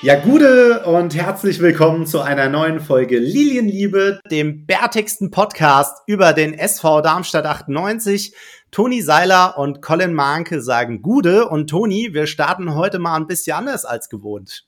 Ja, 0.00 0.14
gute 0.14 0.84
und 0.84 1.16
herzlich 1.16 1.58
willkommen 1.58 2.06
zu 2.06 2.20
einer 2.20 2.48
neuen 2.48 2.78
Folge 2.78 3.18
Lilienliebe, 3.18 4.20
dem 4.30 4.64
bärtigsten 4.64 5.32
Podcast 5.32 6.04
über 6.06 6.32
den 6.32 6.54
SV 6.54 7.00
Darmstadt 7.00 7.44
98. 7.44 8.32
Toni 8.70 9.02
Seiler 9.02 9.58
und 9.58 9.82
Colin 9.82 10.14
Mahnke 10.14 10.62
sagen 10.62 11.02
Gude 11.02 11.48
und 11.48 11.68
Toni, 11.68 12.10
wir 12.12 12.28
starten 12.28 12.76
heute 12.76 13.00
mal 13.00 13.16
ein 13.16 13.26
bisschen 13.26 13.56
anders 13.56 13.84
als 13.84 14.08
gewohnt. 14.08 14.66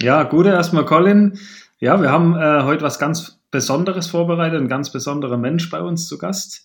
Ja, 0.00 0.22
Gude 0.22 0.48
erstmal 0.48 0.86
Colin. 0.86 1.38
Ja, 1.78 2.00
wir 2.00 2.10
haben 2.10 2.34
äh, 2.34 2.62
heute 2.62 2.84
was 2.84 2.98
ganz 2.98 3.40
Besonderes 3.50 4.06
vorbereitet, 4.06 4.62
ein 4.62 4.68
ganz 4.68 4.90
besonderer 4.90 5.36
Mensch 5.36 5.68
bei 5.68 5.82
uns 5.82 6.08
zu 6.08 6.16
Gast. 6.16 6.64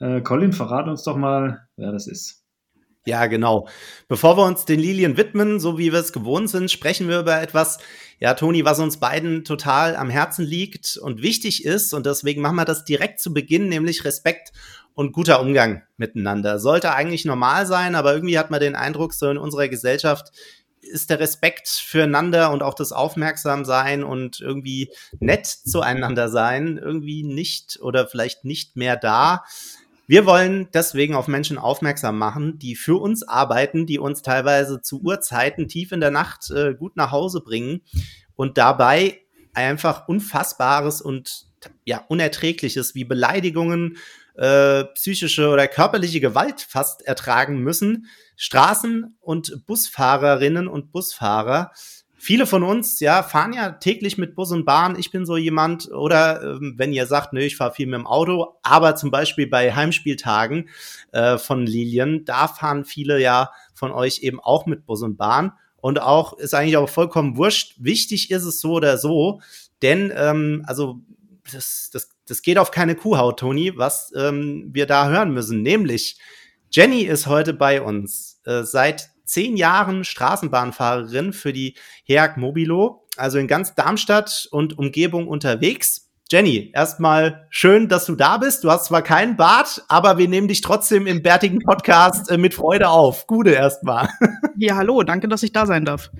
Äh, 0.00 0.20
Colin, 0.20 0.52
verrat 0.52 0.88
uns 0.88 1.04
doch 1.04 1.16
mal, 1.16 1.68
wer 1.76 1.92
das 1.92 2.08
ist. 2.08 2.42
Ja, 3.06 3.26
genau. 3.26 3.68
Bevor 4.08 4.36
wir 4.36 4.44
uns 4.44 4.64
den 4.64 4.80
Lilien 4.80 5.16
widmen, 5.16 5.60
so 5.60 5.78
wie 5.78 5.92
wir 5.92 6.00
es 6.00 6.12
gewohnt 6.12 6.50
sind, 6.50 6.72
sprechen 6.72 7.08
wir 7.08 7.20
über 7.20 7.40
etwas, 7.40 7.78
ja, 8.18 8.34
Toni, 8.34 8.64
was 8.64 8.80
uns 8.80 8.98
beiden 8.98 9.44
total 9.44 9.94
am 9.94 10.10
Herzen 10.10 10.44
liegt 10.44 10.96
und 10.96 11.22
wichtig 11.22 11.64
ist. 11.64 11.94
Und 11.94 12.04
deswegen 12.04 12.42
machen 12.42 12.56
wir 12.56 12.64
das 12.64 12.84
direkt 12.84 13.20
zu 13.20 13.32
Beginn, 13.32 13.68
nämlich 13.68 14.04
Respekt 14.04 14.50
und 14.94 15.12
guter 15.12 15.40
Umgang 15.40 15.82
miteinander. 15.96 16.58
Sollte 16.58 16.94
eigentlich 16.94 17.24
normal 17.24 17.66
sein, 17.66 17.94
aber 17.94 18.12
irgendwie 18.12 18.40
hat 18.40 18.50
man 18.50 18.58
den 18.58 18.74
Eindruck, 18.74 19.14
so 19.14 19.30
in 19.30 19.38
unserer 19.38 19.68
Gesellschaft 19.68 20.32
ist 20.80 21.10
der 21.10 21.20
Respekt 21.20 21.68
füreinander 21.68 22.50
und 22.50 22.62
auch 22.62 22.74
das 22.74 22.92
Aufmerksamsein 22.92 24.04
und 24.04 24.40
irgendwie 24.40 24.90
nett 25.18 25.46
zueinander 25.46 26.28
sein 26.28 26.78
irgendwie 26.78 27.22
nicht 27.24 27.78
oder 27.80 28.06
vielleicht 28.06 28.44
nicht 28.44 28.76
mehr 28.76 28.96
da. 28.96 29.44
Wir 30.08 30.24
wollen 30.24 30.68
deswegen 30.72 31.14
auf 31.14 31.26
Menschen 31.26 31.58
aufmerksam 31.58 32.16
machen, 32.16 32.58
die 32.58 32.76
für 32.76 33.00
uns 33.00 33.26
arbeiten, 33.26 33.86
die 33.86 33.98
uns 33.98 34.22
teilweise 34.22 34.80
zu 34.80 35.02
Uhrzeiten 35.02 35.66
tief 35.66 35.90
in 35.90 36.00
der 36.00 36.12
Nacht 36.12 36.50
äh, 36.50 36.74
gut 36.74 36.96
nach 36.96 37.10
Hause 37.10 37.40
bringen 37.40 37.82
und 38.36 38.56
dabei 38.56 39.20
einfach 39.52 40.06
Unfassbares 40.06 41.00
und 41.00 41.46
ja, 41.84 42.04
Unerträgliches 42.08 42.94
wie 42.94 43.04
Beleidigungen, 43.04 43.96
äh, 44.36 44.84
psychische 44.94 45.48
oder 45.48 45.66
körperliche 45.66 46.20
Gewalt 46.20 46.60
fast 46.60 47.02
ertragen 47.06 47.58
müssen. 47.60 48.06
Straßen- 48.38 49.14
und 49.20 49.66
Busfahrerinnen 49.66 50.68
und 50.68 50.92
Busfahrer 50.92 51.72
viele 52.26 52.44
von 52.44 52.64
uns, 52.64 52.98
ja, 52.98 53.22
fahren 53.22 53.52
ja 53.52 53.70
täglich 53.70 54.18
mit 54.18 54.34
Bus 54.34 54.50
und 54.50 54.64
Bahn. 54.64 54.98
Ich 54.98 55.12
bin 55.12 55.24
so 55.24 55.36
jemand, 55.36 55.92
oder 55.92 56.42
ähm, 56.42 56.74
wenn 56.76 56.92
ihr 56.92 57.06
sagt, 57.06 57.32
nö, 57.32 57.40
ich 57.40 57.56
fahre 57.56 57.72
viel 57.72 57.86
mit 57.86 57.94
dem 57.94 58.06
Auto, 58.08 58.58
aber 58.64 58.96
zum 58.96 59.12
Beispiel 59.12 59.46
bei 59.46 59.72
Heimspieltagen 59.72 60.68
äh, 61.12 61.38
von 61.38 61.64
Lilien, 61.64 62.24
da 62.24 62.48
fahren 62.48 62.84
viele 62.84 63.20
ja 63.20 63.52
von 63.74 63.92
euch 63.92 64.18
eben 64.22 64.40
auch 64.40 64.66
mit 64.66 64.86
Bus 64.86 65.02
und 65.02 65.16
Bahn. 65.16 65.52
Und 65.76 66.02
auch 66.02 66.36
ist 66.36 66.52
eigentlich 66.52 66.76
auch 66.78 66.88
vollkommen 66.88 67.36
wurscht. 67.36 67.76
Wichtig 67.78 68.32
ist 68.32 68.42
es 68.42 68.58
so 68.58 68.72
oder 68.72 68.98
so, 68.98 69.40
denn 69.82 70.12
ähm, 70.16 70.64
also 70.66 70.98
das, 71.52 71.90
das, 71.92 72.08
das 72.26 72.42
geht 72.42 72.58
auf 72.58 72.72
keine 72.72 72.96
Kuhhaut, 72.96 73.38
Toni, 73.38 73.78
was 73.78 74.12
ähm, 74.16 74.70
wir 74.72 74.86
da 74.86 75.08
hören 75.08 75.32
müssen. 75.32 75.62
Nämlich, 75.62 76.18
Jenny 76.72 77.02
ist 77.02 77.28
heute 77.28 77.54
bei 77.54 77.80
uns. 77.80 78.40
Äh, 78.44 78.64
seit 78.64 79.10
zehn 79.26 79.56
Jahren 79.56 80.04
Straßenbahnfahrerin 80.04 81.32
für 81.32 81.52
die 81.52 81.74
HEAG 82.04 82.36
Mobilo, 82.36 83.06
also 83.16 83.38
in 83.38 83.48
ganz 83.48 83.74
Darmstadt 83.74 84.48
und 84.50 84.78
Umgebung 84.78 85.28
unterwegs. 85.28 86.06
Jenny, 86.28 86.72
erstmal 86.74 87.46
schön, 87.50 87.88
dass 87.88 88.04
du 88.06 88.16
da 88.16 88.38
bist. 88.38 88.64
Du 88.64 88.70
hast 88.70 88.86
zwar 88.86 89.02
keinen 89.02 89.36
Bart, 89.36 89.84
aber 89.86 90.18
wir 90.18 90.26
nehmen 90.26 90.48
dich 90.48 90.60
trotzdem 90.60 91.06
im 91.06 91.22
bärtigen 91.22 91.60
Podcast 91.60 92.30
äh, 92.32 92.36
mit 92.36 92.52
Freude 92.54 92.88
auf. 92.88 93.26
Gute 93.26 93.50
erstmal. 93.50 94.08
Ja, 94.58 94.76
hallo, 94.76 95.02
danke, 95.02 95.28
dass 95.28 95.42
ich 95.42 95.52
da 95.52 95.66
sein 95.66 95.84
darf. 95.84 96.10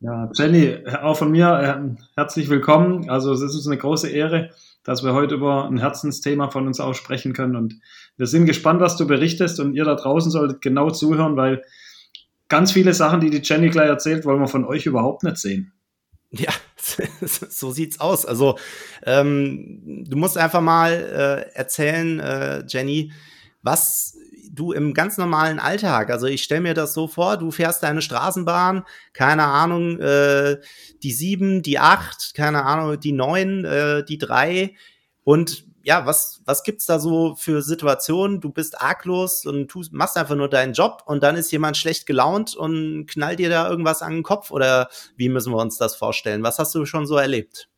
Ja, 0.00 0.30
Jenny, 0.32 0.78
auch 1.02 1.18
von 1.18 1.30
mir 1.30 1.48
äh, 1.48 2.02
herzlich 2.16 2.48
willkommen. 2.48 3.10
Also 3.10 3.32
es 3.32 3.42
ist 3.42 3.54
uns 3.54 3.66
eine 3.66 3.76
große 3.76 4.08
Ehre, 4.08 4.50
dass 4.82 5.04
wir 5.04 5.12
heute 5.12 5.34
über 5.34 5.66
ein 5.66 5.76
Herzensthema 5.76 6.48
von 6.48 6.66
uns 6.66 6.80
aussprechen 6.80 7.34
können. 7.34 7.54
Und 7.54 7.74
wir 8.16 8.26
sind 8.26 8.46
gespannt, 8.46 8.80
was 8.80 8.96
du 8.96 9.06
berichtest. 9.06 9.60
Und 9.60 9.74
ihr 9.74 9.84
da 9.84 9.94
draußen 9.94 10.30
solltet 10.30 10.62
genau 10.62 10.88
zuhören, 10.88 11.36
weil 11.36 11.62
ganz 12.48 12.72
viele 12.72 12.94
Sachen, 12.94 13.20
die 13.20 13.30
die 13.30 13.42
Jenny 13.42 13.70
gleich 13.70 13.88
erzählt, 13.88 14.24
wollen 14.24 14.40
wir 14.40 14.48
von 14.48 14.64
euch 14.64 14.86
überhaupt 14.86 15.22
nicht 15.22 15.38
sehen. 15.38 15.72
Ja, 16.30 16.52
so 17.22 17.70
sieht's 17.70 18.00
aus. 18.00 18.26
Also 18.26 18.58
ähm, 19.04 20.04
du 20.06 20.16
musst 20.16 20.36
einfach 20.36 20.60
mal 20.60 20.92
äh, 20.92 21.56
erzählen, 21.56 22.20
äh, 22.20 22.64
Jenny, 22.66 23.12
was 23.62 24.16
du 24.52 24.72
im 24.72 24.94
ganz 24.94 25.18
normalen 25.18 25.58
Alltag, 25.58 26.10
also 26.10 26.26
ich 26.26 26.42
stelle 26.42 26.62
mir 26.62 26.74
das 26.74 26.94
so 26.94 27.08
vor, 27.08 27.36
du 27.36 27.50
fährst 27.50 27.82
deine 27.82 28.00
Straßenbahn, 28.00 28.84
keine 29.12 29.44
Ahnung, 29.44 29.98
äh, 30.00 30.58
die 31.02 31.12
sieben, 31.12 31.62
die 31.62 31.78
acht, 31.78 32.32
keine 32.34 32.64
Ahnung, 32.64 32.98
die 32.98 33.12
neun, 33.12 33.64
äh, 33.64 34.04
die 34.04 34.18
drei 34.18 34.74
und 35.24 35.64
ja, 35.86 36.04
was, 36.04 36.42
was 36.44 36.64
gibt's 36.64 36.84
da 36.84 36.98
so 36.98 37.36
für 37.36 37.62
Situationen? 37.62 38.40
Du 38.40 38.50
bist 38.50 38.80
arglos 38.80 39.46
und 39.46 39.68
tust, 39.68 39.92
machst 39.92 40.16
einfach 40.16 40.34
nur 40.34 40.48
deinen 40.48 40.72
Job 40.72 41.04
und 41.06 41.22
dann 41.22 41.36
ist 41.36 41.52
jemand 41.52 41.76
schlecht 41.76 42.06
gelaunt 42.06 42.56
und 42.56 43.06
knallt 43.06 43.38
dir 43.38 43.48
da 43.48 43.70
irgendwas 43.70 44.02
an 44.02 44.14
den 44.14 44.22
Kopf 44.24 44.50
oder 44.50 44.88
wie 45.16 45.28
müssen 45.28 45.52
wir 45.52 45.58
uns 45.58 45.78
das 45.78 45.94
vorstellen? 45.94 46.42
Was 46.42 46.58
hast 46.58 46.74
du 46.74 46.86
schon 46.86 47.06
so 47.06 47.16
erlebt? 47.16 47.68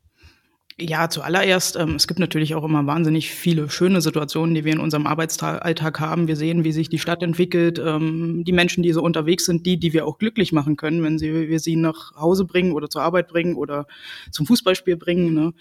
Ja, 0.80 1.10
zuallererst, 1.10 1.76
ähm, 1.76 1.96
es 1.96 2.06
gibt 2.06 2.18
natürlich 2.18 2.54
auch 2.54 2.64
immer 2.64 2.86
wahnsinnig 2.86 3.28
viele 3.28 3.68
schöne 3.68 4.00
Situationen, 4.00 4.54
die 4.54 4.64
wir 4.64 4.72
in 4.72 4.80
unserem 4.80 5.06
Arbeitsalltag 5.06 6.00
haben. 6.00 6.28
Wir 6.28 6.36
sehen, 6.36 6.64
wie 6.64 6.72
sich 6.72 6.88
die 6.88 7.00
Stadt 7.00 7.22
entwickelt, 7.22 7.78
ähm, 7.78 8.42
die 8.46 8.52
Menschen, 8.52 8.82
die 8.82 8.92
so 8.92 9.02
unterwegs 9.02 9.44
sind, 9.44 9.66
die, 9.66 9.78
die 9.78 9.92
wir 9.92 10.06
auch 10.06 10.16
glücklich 10.16 10.52
machen 10.52 10.76
können, 10.76 11.02
wenn 11.02 11.18
sie, 11.18 11.50
wir 11.50 11.60
sie 11.60 11.76
nach 11.76 12.14
Hause 12.16 12.46
bringen 12.46 12.72
oder 12.72 12.88
zur 12.88 13.02
Arbeit 13.02 13.28
bringen 13.28 13.54
oder 13.54 13.86
zum 14.30 14.46
Fußballspiel 14.46 14.96
bringen. 14.96 15.34
Ne? 15.34 15.52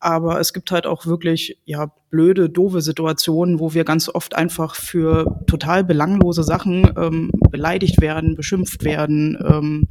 Aber 0.00 0.38
es 0.40 0.52
gibt 0.52 0.70
halt 0.70 0.86
auch 0.86 1.06
wirklich, 1.06 1.58
ja, 1.64 1.90
blöde, 2.10 2.50
doofe 2.50 2.80
Situationen, 2.80 3.58
wo 3.58 3.74
wir 3.74 3.84
ganz 3.84 4.08
oft 4.08 4.36
einfach 4.36 4.74
für 4.74 5.40
total 5.46 5.82
belanglose 5.82 6.44
Sachen 6.44 6.92
ähm, 6.96 7.30
beleidigt 7.50 8.00
werden, 8.00 8.34
beschimpft 8.36 8.84
werden. 8.84 9.38
Ähm, 9.44 9.88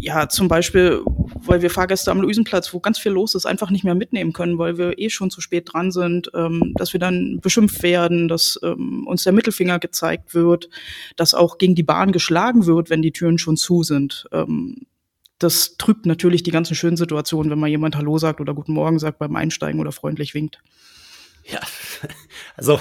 ja, 0.00 0.28
zum 0.28 0.48
Beispiel, 0.48 1.02
weil 1.44 1.60
wir 1.60 1.70
Fahrgäste 1.70 2.10
am 2.10 2.20
Luisenplatz, 2.20 2.72
wo 2.72 2.80
ganz 2.80 2.98
viel 2.98 3.12
los 3.12 3.34
ist, 3.34 3.46
einfach 3.46 3.70
nicht 3.70 3.84
mehr 3.84 3.94
mitnehmen 3.96 4.32
können, 4.32 4.56
weil 4.56 4.78
wir 4.78 4.98
eh 4.98 5.10
schon 5.10 5.30
zu 5.30 5.40
spät 5.40 5.72
dran 5.72 5.90
sind, 5.90 6.30
ähm, 6.34 6.72
dass 6.76 6.92
wir 6.92 7.00
dann 7.00 7.40
beschimpft 7.42 7.82
werden, 7.82 8.28
dass 8.28 8.58
ähm, 8.62 9.06
uns 9.06 9.24
der 9.24 9.32
Mittelfinger 9.32 9.78
gezeigt 9.80 10.34
wird, 10.34 10.68
dass 11.16 11.34
auch 11.34 11.58
gegen 11.58 11.74
die 11.74 11.82
Bahn 11.82 12.12
geschlagen 12.12 12.66
wird, 12.66 12.90
wenn 12.90 13.02
die 13.02 13.12
Türen 13.12 13.38
schon 13.38 13.56
zu 13.56 13.82
sind. 13.82 14.26
Ähm, 14.32 14.86
das 15.38 15.76
trübt 15.76 16.06
natürlich 16.06 16.42
die 16.42 16.50
ganzen 16.50 16.74
schönen 16.74 16.96
Situationen, 16.96 17.50
wenn 17.50 17.58
mal 17.58 17.68
jemand 17.68 17.96
Hallo 17.96 18.18
sagt 18.18 18.40
oder 18.40 18.54
Guten 18.54 18.72
Morgen 18.72 18.98
sagt 18.98 19.18
beim 19.18 19.36
Einsteigen 19.36 19.80
oder 19.80 19.92
freundlich 19.92 20.34
winkt. 20.34 20.60
Ja, 21.44 21.60
also 22.56 22.80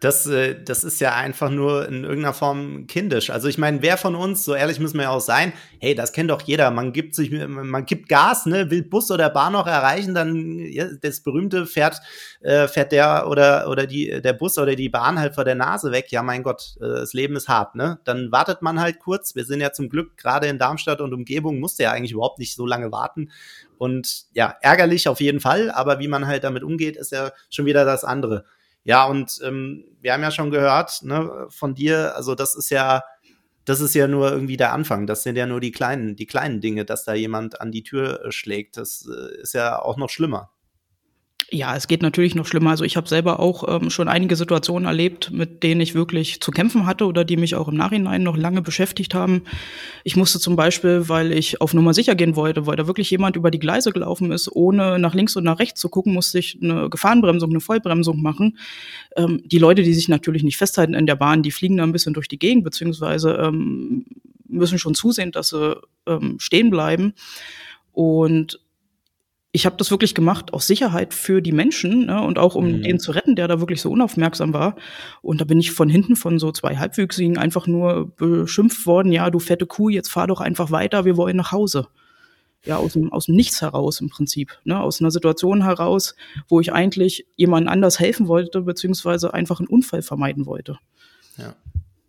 das, 0.00 0.26
äh, 0.26 0.62
das 0.62 0.84
ist 0.84 1.00
ja 1.00 1.14
einfach 1.14 1.50
nur 1.50 1.88
in 1.88 2.04
irgendeiner 2.04 2.34
Form 2.34 2.86
kindisch. 2.86 3.30
Also 3.30 3.48
ich 3.48 3.58
meine, 3.58 3.82
wer 3.82 3.96
von 3.96 4.14
uns, 4.14 4.44
so 4.44 4.54
ehrlich 4.54 4.78
müssen 4.78 4.96
wir 4.96 5.04
ja 5.04 5.10
auch 5.10 5.20
sein, 5.20 5.52
hey, 5.80 5.94
das 5.94 6.12
kennt 6.12 6.30
doch 6.30 6.42
jeder, 6.42 6.70
man 6.70 6.92
gibt 6.92 7.16
sich, 7.16 7.30
man 7.30 7.84
gibt 7.84 8.08
Gas, 8.08 8.46
ne, 8.46 8.70
will 8.70 8.84
Bus 8.84 9.10
oder 9.10 9.28
Bahn 9.28 9.54
noch 9.54 9.66
erreichen, 9.66 10.14
dann 10.14 10.58
ja, 10.60 10.86
das 11.00 11.20
berühmte 11.20 11.66
fährt, 11.66 12.00
äh, 12.40 12.68
fährt 12.68 12.92
der 12.92 13.28
oder, 13.28 13.68
oder 13.68 13.86
die, 13.86 14.22
der 14.22 14.34
Bus 14.34 14.56
oder 14.58 14.76
die 14.76 14.88
Bahn 14.88 15.18
halt 15.18 15.34
vor 15.34 15.44
der 15.44 15.56
Nase 15.56 15.90
weg. 15.90 16.06
Ja, 16.10 16.22
mein 16.22 16.44
Gott, 16.44 16.76
äh, 16.80 16.86
das 16.86 17.12
Leben 17.12 17.34
ist 17.34 17.48
hart, 17.48 17.74
ne? 17.74 17.98
Dann 18.04 18.30
wartet 18.30 18.62
man 18.62 18.80
halt 18.80 19.00
kurz. 19.00 19.34
Wir 19.34 19.44
sind 19.44 19.60
ja 19.60 19.72
zum 19.72 19.88
Glück 19.88 20.16
gerade 20.16 20.46
in 20.46 20.58
Darmstadt 20.58 21.00
und 21.00 21.12
Umgebung, 21.12 21.58
musste 21.58 21.82
ja 21.82 21.90
eigentlich 21.90 22.12
überhaupt 22.12 22.38
nicht 22.38 22.54
so 22.54 22.66
lange 22.66 22.92
warten. 22.92 23.30
Und 23.78 24.26
ja, 24.32 24.56
ärgerlich 24.60 25.08
auf 25.08 25.20
jeden 25.20 25.40
Fall, 25.40 25.70
aber 25.70 25.98
wie 25.98 26.08
man 26.08 26.26
halt 26.26 26.44
damit 26.44 26.62
umgeht, 26.62 26.96
ist 26.96 27.12
ja 27.12 27.32
schon 27.50 27.66
wieder 27.66 27.84
das 27.84 28.04
andere. 28.04 28.44
Ja, 28.88 29.04
und 29.04 29.38
ähm, 29.44 29.84
wir 30.00 30.14
haben 30.14 30.22
ja 30.22 30.30
schon 30.30 30.50
gehört 30.50 31.02
ne, 31.02 31.46
von 31.50 31.74
dir, 31.74 32.16
also 32.16 32.34
das 32.34 32.54
ist 32.54 32.70
ja, 32.70 33.02
das 33.66 33.80
ist 33.82 33.94
ja 33.94 34.08
nur 34.08 34.32
irgendwie 34.32 34.56
der 34.56 34.72
Anfang. 34.72 35.06
Das 35.06 35.22
sind 35.24 35.36
ja 35.36 35.44
nur 35.44 35.60
die 35.60 35.72
kleinen, 35.72 36.16
die 36.16 36.24
kleinen 36.24 36.62
Dinge, 36.62 36.86
dass 36.86 37.04
da 37.04 37.12
jemand 37.12 37.60
an 37.60 37.70
die 37.70 37.82
Tür 37.82 38.24
äh, 38.24 38.32
schlägt. 38.32 38.78
Das 38.78 39.06
äh, 39.06 39.42
ist 39.42 39.52
ja 39.52 39.78
auch 39.78 39.98
noch 39.98 40.08
schlimmer. 40.08 40.52
Ja, 41.50 41.74
es 41.74 41.88
geht 41.88 42.02
natürlich 42.02 42.34
noch 42.34 42.44
schlimmer. 42.44 42.70
Also 42.70 42.84
ich 42.84 42.98
habe 42.98 43.08
selber 43.08 43.40
auch 43.40 43.80
ähm, 43.80 43.88
schon 43.88 44.06
einige 44.06 44.36
Situationen 44.36 44.86
erlebt, 44.86 45.30
mit 45.30 45.62
denen 45.62 45.80
ich 45.80 45.94
wirklich 45.94 46.42
zu 46.42 46.50
kämpfen 46.50 46.84
hatte 46.84 47.06
oder 47.06 47.24
die 47.24 47.38
mich 47.38 47.54
auch 47.54 47.68
im 47.68 47.76
Nachhinein 47.76 48.22
noch 48.22 48.36
lange 48.36 48.60
beschäftigt 48.60 49.14
haben. 49.14 49.44
Ich 50.04 50.14
musste 50.14 50.38
zum 50.40 50.56
Beispiel, 50.56 51.08
weil 51.08 51.32
ich 51.32 51.62
auf 51.62 51.72
Nummer 51.72 51.94
sicher 51.94 52.14
gehen 52.16 52.36
wollte, 52.36 52.66
weil 52.66 52.76
da 52.76 52.86
wirklich 52.86 53.10
jemand 53.10 53.34
über 53.34 53.50
die 53.50 53.58
Gleise 53.58 53.92
gelaufen 53.92 54.30
ist, 54.30 54.54
ohne 54.54 54.98
nach 54.98 55.14
links 55.14 55.36
und 55.36 55.44
nach 55.44 55.58
rechts 55.58 55.80
zu 55.80 55.88
gucken, 55.88 56.12
musste 56.12 56.38
ich 56.38 56.58
eine 56.62 56.90
Gefahrenbremsung, 56.90 57.48
eine 57.48 57.60
Vollbremsung 57.60 58.20
machen. 58.20 58.58
Ähm, 59.16 59.40
die 59.46 59.58
Leute, 59.58 59.82
die 59.82 59.94
sich 59.94 60.08
natürlich 60.08 60.42
nicht 60.42 60.58
festhalten 60.58 60.92
in 60.92 61.06
der 61.06 61.16
Bahn, 61.16 61.42
die 61.42 61.50
fliegen 61.50 61.78
da 61.78 61.82
ein 61.82 61.92
bisschen 61.92 62.12
durch 62.12 62.28
die 62.28 62.38
Gegend, 62.38 62.62
beziehungsweise 62.62 63.32
ähm, 63.40 64.04
müssen 64.48 64.78
schon 64.78 64.94
zusehen, 64.94 65.32
dass 65.32 65.48
sie 65.48 65.80
ähm, 66.06 66.36
stehen 66.38 66.68
bleiben. 66.68 67.14
Und 67.92 68.60
ich 69.50 69.64
habe 69.64 69.76
das 69.76 69.90
wirklich 69.90 70.14
gemacht 70.14 70.52
aus 70.52 70.66
Sicherheit 70.66 71.14
für 71.14 71.40
die 71.40 71.52
Menschen 71.52 72.06
ne, 72.06 72.22
und 72.22 72.38
auch 72.38 72.54
um 72.54 72.66
mhm. 72.66 72.82
den 72.82 72.98
zu 72.98 73.12
retten, 73.12 73.34
der 73.34 73.48
da 73.48 73.60
wirklich 73.60 73.80
so 73.80 73.90
unaufmerksam 73.90 74.52
war. 74.52 74.76
Und 75.22 75.40
da 75.40 75.44
bin 75.44 75.58
ich 75.58 75.72
von 75.72 75.88
hinten 75.88 76.16
von 76.16 76.38
so 76.38 76.52
zwei 76.52 76.76
Halbwüchsigen 76.76 77.38
einfach 77.38 77.66
nur 77.66 78.14
beschimpft 78.16 78.86
worden, 78.86 79.10
ja, 79.10 79.30
du 79.30 79.38
fette 79.38 79.66
Kuh, 79.66 79.88
jetzt 79.88 80.10
fahr 80.10 80.26
doch 80.26 80.40
einfach 80.40 80.70
weiter, 80.70 81.04
wir 81.04 81.16
wollen 81.16 81.36
nach 81.36 81.52
Hause. 81.52 81.88
Ja, 82.64 82.76
aus 82.76 82.94
dem, 82.94 83.12
aus 83.12 83.26
dem 83.26 83.36
Nichts 83.36 83.62
heraus 83.62 84.00
im 84.00 84.10
Prinzip. 84.10 84.58
Ne, 84.64 84.78
aus 84.78 85.00
einer 85.00 85.12
Situation 85.12 85.64
heraus, 85.64 86.14
wo 86.48 86.60
ich 86.60 86.72
eigentlich 86.72 87.26
jemand 87.36 87.68
anders 87.68 88.00
helfen 88.00 88.28
wollte, 88.28 88.62
beziehungsweise 88.62 89.32
einfach 89.32 89.60
einen 89.60 89.68
Unfall 89.68 90.02
vermeiden 90.02 90.44
wollte. 90.44 90.78
Ja, 91.38 91.54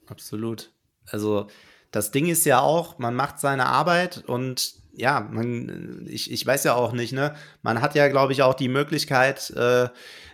absolut. 0.07 0.71
Also 1.05 1.47
das 1.91 2.11
Ding 2.11 2.27
ist 2.27 2.45
ja 2.45 2.59
auch, 2.59 2.97
man 2.97 3.15
macht 3.15 3.39
seine 3.39 3.67
Arbeit 3.67 4.23
und 4.27 4.73
ja, 4.99 5.21
man, 5.31 6.05
ich, 6.09 6.31
ich 6.31 6.45
weiß 6.45 6.65
ja 6.65 6.75
auch 6.75 6.91
nicht, 6.91 7.13
ne? 7.13 7.33
Man 7.61 7.81
hat 7.81 7.95
ja, 7.95 8.07
glaube 8.09 8.33
ich, 8.33 8.41
auch 8.43 8.53
die 8.53 8.67
Möglichkeit, 8.67 9.49
äh, 9.51 9.87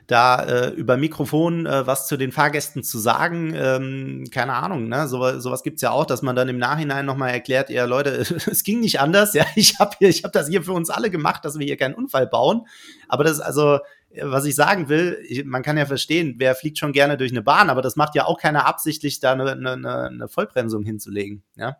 da 0.07 0.43
äh, 0.43 0.69
über 0.69 0.97
Mikrofon 0.97 1.65
äh, 1.65 1.87
was 1.87 2.07
zu 2.07 2.17
den 2.17 2.31
Fahrgästen 2.31 2.83
zu 2.83 2.97
sagen. 2.97 3.53
Ähm, 3.55 4.25
keine 4.31 4.53
Ahnung, 4.53 4.87
ne? 4.87 5.07
So, 5.07 5.39
sowas 5.39 5.63
gibt's 5.63 5.81
ja 5.81 5.91
auch, 5.91 6.05
dass 6.05 6.21
man 6.21 6.35
dann 6.35 6.49
im 6.49 6.57
Nachhinein 6.57 7.05
nochmal 7.05 7.31
erklärt, 7.31 7.69
ja 7.69 7.85
Leute, 7.85 8.09
es 8.51 8.63
ging 8.63 8.79
nicht 8.79 8.99
anders, 8.99 9.33
ja, 9.33 9.45
ich 9.55 9.79
habe 9.79 9.95
ich 9.99 10.23
habe 10.23 10.31
das 10.31 10.47
hier 10.47 10.63
für 10.63 10.73
uns 10.73 10.89
alle 10.89 11.09
gemacht, 11.09 11.45
dass 11.45 11.59
wir 11.59 11.65
hier 11.65 11.77
keinen 11.77 11.95
Unfall 11.95 12.27
bauen. 12.27 12.67
Aber 13.07 13.23
das 13.23 13.33
ist 13.33 13.41
also, 13.41 13.79
was 14.19 14.45
ich 14.45 14.55
sagen 14.55 14.89
will, 14.89 15.19
man 15.45 15.61
kann 15.61 15.77
ja 15.77 15.85
verstehen, 15.85 16.35
wer 16.37 16.55
fliegt 16.55 16.79
schon 16.79 16.93
gerne 16.93 17.17
durch 17.17 17.31
eine 17.31 17.41
Bahn, 17.41 17.69
aber 17.69 17.81
das 17.81 17.95
macht 17.95 18.15
ja 18.15 18.25
auch 18.25 18.39
keiner 18.39 18.65
absichtlich, 18.65 19.19
da 19.19 19.33
eine, 19.33 19.51
eine, 19.51 20.05
eine 20.07 20.27
Vollbremsung 20.27 20.83
hinzulegen, 20.83 21.43
ja. 21.55 21.77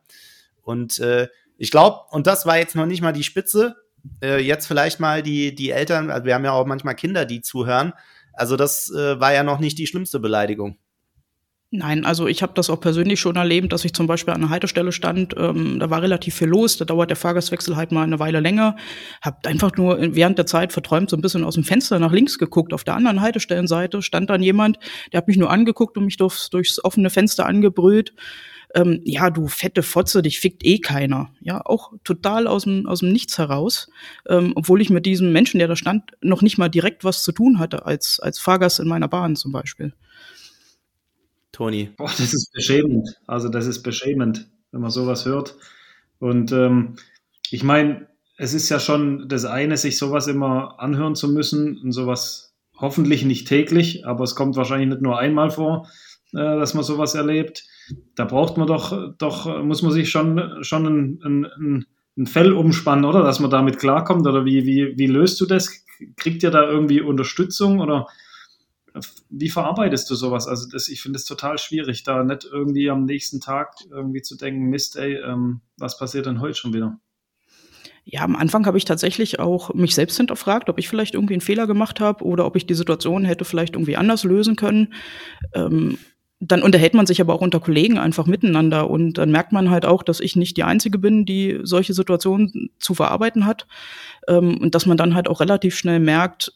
Und 0.62 0.98
äh, 0.98 1.28
ich 1.58 1.72
glaube, 1.72 2.00
und 2.12 2.28
das 2.28 2.46
war 2.46 2.58
jetzt 2.58 2.76
noch 2.76 2.86
nicht 2.86 3.02
mal 3.02 3.14
die 3.14 3.24
Spitze, 3.24 3.76
äh, 4.22 4.42
jetzt 4.42 4.68
vielleicht 4.68 5.00
mal 5.00 5.24
die, 5.24 5.56
die 5.56 5.72
Eltern, 5.72 6.10
also 6.10 6.26
wir 6.26 6.36
haben 6.36 6.46
ja 6.46 6.52
auch 6.52 6.66
manchmal 6.66 6.96
Kinder, 6.96 7.26
die 7.26 7.42
zuhören. 7.42 7.94
Also 8.34 8.58
das 8.58 8.92
äh, 8.92 9.20
war 9.20 9.34
ja 9.34 9.44
noch 9.44 9.60
nicht 9.60 9.78
die 9.78 9.88
schlimmste 9.88 10.20
Beleidigung. 10.20 10.78
Nein, 11.72 12.06
also 12.06 12.28
ich 12.28 12.42
habe 12.42 12.54
das 12.54 12.70
auch 12.70 12.80
persönlich 12.80 13.20
schon 13.20 13.36
erlebt, 13.36 13.74
dass 13.74 13.84
ich 13.84 13.94
zum 13.94 14.08
Beispiel 14.08 14.34
an 14.34 14.42
einer 14.42 14.50
Haltestelle 14.50 14.92
stand. 14.92 15.34
Ähm, 15.38 15.80
da 15.80 15.90
war 15.90 16.02
relativ 16.02 16.36
viel 16.36 16.48
los, 16.48 16.78
da 16.78 16.86
dauert 16.86 17.10
der 17.10 17.18
Fahrgastwechsel 17.18 17.76
halt 17.76 17.92
mal 17.92 18.04
eine 18.04 18.20
Weile 18.20 18.40
länger. 18.40 18.78
Hab 19.22 19.46
einfach 19.46 19.76
nur 19.76 19.98
während 20.16 20.38
der 20.38 20.46
Zeit 20.46 20.72
verträumt 20.72 21.10
so 21.10 21.18
ein 21.18 21.22
bisschen 21.22 21.44
aus 21.44 21.56
dem 21.56 21.64
Fenster 21.64 22.00
nach 22.00 22.12
links 22.12 22.38
geguckt. 22.38 22.72
Auf 22.72 22.84
der 22.84 22.96
anderen 22.96 23.20
Haltestellenseite 23.20 24.02
stand 24.02 24.30
dann 24.30 24.44
jemand, 24.44 24.78
der 25.12 25.18
hat 25.18 25.28
mich 25.28 25.38
nur 25.38 25.50
angeguckt 25.50 25.98
und 25.98 26.06
mich 26.06 26.18
durchs, 26.18 26.50
durchs 26.50 26.82
offene 26.84 27.10
Fenster 27.10 27.46
angebrüllt 27.46 28.14
ähm, 28.76 29.02
ja, 29.06 29.30
du 29.30 29.48
fette 29.48 29.82
Fotze, 29.82 30.22
dich 30.22 30.40
fickt 30.40 30.66
eh 30.66 30.80
keiner. 30.80 31.34
Ja, 31.40 31.62
auch 31.66 31.94
total 32.04 32.46
aus 32.46 32.66
dem, 32.66 32.86
aus 32.88 33.00
dem 33.00 33.12
Nichts 33.12 33.38
heraus. 33.38 33.90
Ähm, 34.28 34.52
obwohl 34.56 34.82
ich 34.82 34.90
mit 34.90 35.06
diesem 35.06 35.32
Menschen, 35.32 35.60
der 35.60 35.70
da 35.70 35.78
stand, 35.78 36.12
noch 36.22 36.42
nicht 36.42 36.58
mal 36.58 36.68
direkt 36.68 37.06
was 37.06 37.24
zu 37.24 37.32
tun 37.32 37.58
hatte, 37.58 37.86
als, 37.86 38.20
als 38.20 38.38
Fahrgast 38.38 38.82
in 38.82 38.88
meiner 38.88 39.08
Bahn 39.08 39.38
zum 39.38 39.54
Beispiel. 39.54 39.94
Toni. 41.54 41.92
Boah, 41.96 42.12
das 42.18 42.34
ist 42.34 42.52
beschämend. 42.52 43.18
Also, 43.28 43.48
das 43.48 43.66
ist 43.66 43.82
beschämend, 43.82 44.50
wenn 44.72 44.82
man 44.82 44.92
sowas 44.92 45.26
hört. 45.26 45.56
Und 46.20 46.52
ähm, 46.52 46.98
ich 47.52 47.64
meine, 47.64 48.08
es 48.38 48.54
ist 48.54 48.68
ja 48.68 48.82
schon 48.82 49.30
das 49.30 49.46
eine, 49.46 49.78
sich 49.78 49.98
sowas 49.98 50.28
immer 50.28 50.82
anhören 50.82 51.16
zu 51.16 51.30
müssen 51.30 51.78
und 51.78 51.94
sowas 51.94 52.54
hoffentlich 52.78 53.24
nicht 53.24 53.48
täglich, 53.48 54.06
aber 54.06 54.26
es 54.26 54.36
kommt 54.36 54.58
wahrscheinlich 54.58 54.90
nicht 54.90 55.02
nur 55.02 55.18
einmal 55.18 55.50
vor, 55.50 55.88
äh, 56.34 56.40
dass 56.40 56.74
man 56.74 56.84
sowas 56.84 57.16
erlebt 57.16 57.64
da 58.16 58.26
braucht 58.26 58.58
man 58.58 58.68
doch, 58.68 59.16
doch 59.18 59.64
muss 59.64 59.82
man 59.82 59.92
sich 59.92 60.10
schon, 60.10 60.64
schon 60.64 60.86
ein, 60.86 61.20
ein, 61.24 61.86
ein 62.18 62.28
Fell 62.28 62.54
umspannen, 62.54 63.06
oder? 63.06 63.24
Dass 63.24 63.40
man 63.40 63.52
damit 63.52 63.80
klarkommt. 63.80 64.26
Oder 64.26 64.46
wie, 64.46 64.66
wie, 64.66 64.98
wie 64.98 65.08
löst 65.08 65.40
du 65.42 65.46
das? 65.46 65.86
Kriegt 66.18 66.44
ihr 66.44 66.52
da 66.52 66.68
irgendwie 66.68 67.02
Unterstützung 67.02 67.80
oder 67.80 68.08
wie 69.30 69.50
verarbeitest 69.50 70.10
du 70.10 70.16
sowas? 70.16 70.48
Also 70.48 70.70
das, 70.70 70.88
ich 70.88 71.02
finde 71.02 71.18
es 71.18 71.26
total 71.26 71.58
schwierig, 71.58 72.04
da 72.04 72.24
nicht 72.24 72.46
irgendwie 72.46 72.90
am 72.90 73.06
nächsten 73.06 73.42
Tag 73.42 73.74
irgendwie 73.90 74.22
zu 74.22 74.38
denken, 74.38 74.70
Mist, 74.70 74.96
ey, 74.96 75.16
ähm, 75.16 75.62
was 75.78 75.98
passiert 75.98 76.26
denn 76.26 76.40
heute 76.40 76.56
schon 76.56 76.74
wieder? 76.74 76.98
Ja, 78.08 78.22
am 78.22 78.36
Anfang 78.36 78.68
habe 78.68 78.78
ich 78.78 78.86
tatsächlich 78.86 79.40
auch 79.40 79.74
mich 79.74 79.96
selbst 79.96 80.18
hinterfragt, 80.18 80.70
ob 80.70 80.78
ich 80.78 80.88
vielleicht 80.88 81.16
irgendwie 81.16 81.34
einen 81.34 81.42
Fehler 81.42 81.66
gemacht 81.66 82.00
habe 82.00 82.24
oder 82.24 82.46
ob 82.46 82.56
ich 82.56 82.68
die 82.68 82.76
Situation 82.76 83.26
hätte 83.26 83.46
vielleicht 83.46 83.74
irgendwie 83.74 83.98
anders 83.98 84.24
lösen 84.24 84.56
können. 84.56 84.94
Ähm, 85.54 85.98
dann 86.40 86.64
unterhält 86.64 86.94
man 86.94 87.06
sich 87.06 87.22
aber 87.22 87.34
auch 87.34 87.42
unter 87.42 87.60
Kollegen 87.60 87.98
einfach 87.98 88.26
miteinander 88.26 88.90
und 88.90 89.14
dann 89.18 89.32
merkt 89.32 89.52
man 89.52 89.70
halt 89.70 89.86
auch, 89.86 90.04
dass 90.04 90.20
ich 90.20 90.36
nicht 90.36 90.58
die 90.58 90.64
Einzige 90.64 91.00
bin, 91.00 91.26
die 91.26 91.60
solche 91.64 91.94
Situationen 91.94 92.70
zu 92.78 92.94
verarbeiten 92.94 93.46
hat 93.46 93.68
ähm, 94.28 94.58
und 94.58 94.76
dass 94.76 94.86
man 94.86 94.98
dann 94.98 95.16
halt 95.16 95.30
auch 95.30 95.40
relativ 95.40 95.78
schnell 95.78 96.00
merkt, 96.00 96.54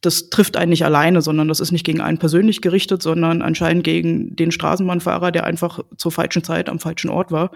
das 0.00 0.30
trifft 0.30 0.56
einen 0.56 0.70
nicht 0.70 0.84
alleine, 0.84 1.22
sondern 1.22 1.48
das 1.48 1.60
ist 1.60 1.72
nicht 1.72 1.84
gegen 1.84 2.00
einen 2.00 2.18
persönlich 2.18 2.60
gerichtet, 2.60 3.02
sondern 3.02 3.42
anscheinend 3.42 3.84
gegen 3.84 4.36
den 4.36 4.52
Straßenbahnfahrer, 4.52 5.32
der 5.32 5.44
einfach 5.44 5.80
zur 5.96 6.12
falschen 6.12 6.44
Zeit 6.44 6.68
am 6.68 6.78
falschen 6.78 7.10
Ort 7.10 7.32
war. 7.32 7.50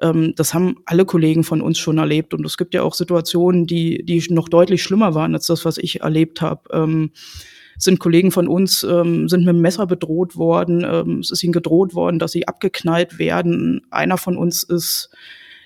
Ähm, 0.00 0.34
das 0.36 0.54
haben 0.54 0.76
alle 0.86 1.04
Kollegen 1.04 1.44
von 1.44 1.62
uns 1.62 1.78
schon 1.78 1.98
erlebt 1.98 2.34
und 2.34 2.44
es 2.44 2.56
gibt 2.56 2.74
ja 2.74 2.82
auch 2.82 2.94
Situationen, 2.94 3.66
die, 3.66 4.04
die 4.04 4.22
noch 4.30 4.48
deutlich 4.48 4.82
schlimmer 4.82 5.14
waren 5.14 5.34
als 5.34 5.46
das, 5.46 5.64
was 5.64 5.78
ich 5.78 6.00
erlebt 6.00 6.40
habe. 6.42 6.62
Ähm, 6.72 7.10
sind 7.82 7.98
Kollegen 7.98 8.30
von 8.30 8.46
uns, 8.46 8.84
ähm, 8.84 9.28
sind 9.28 9.44
mit 9.44 9.54
dem 9.54 9.60
Messer 9.60 9.86
bedroht 9.86 10.36
worden. 10.36 10.84
Ähm, 10.88 11.18
es 11.18 11.30
ist 11.30 11.42
ihnen 11.42 11.52
gedroht 11.52 11.94
worden, 11.94 12.18
dass 12.18 12.32
sie 12.32 12.46
abgeknallt 12.46 13.18
werden. 13.18 13.82
Einer 13.90 14.18
von 14.18 14.36
uns 14.36 14.62
ist 14.62 15.10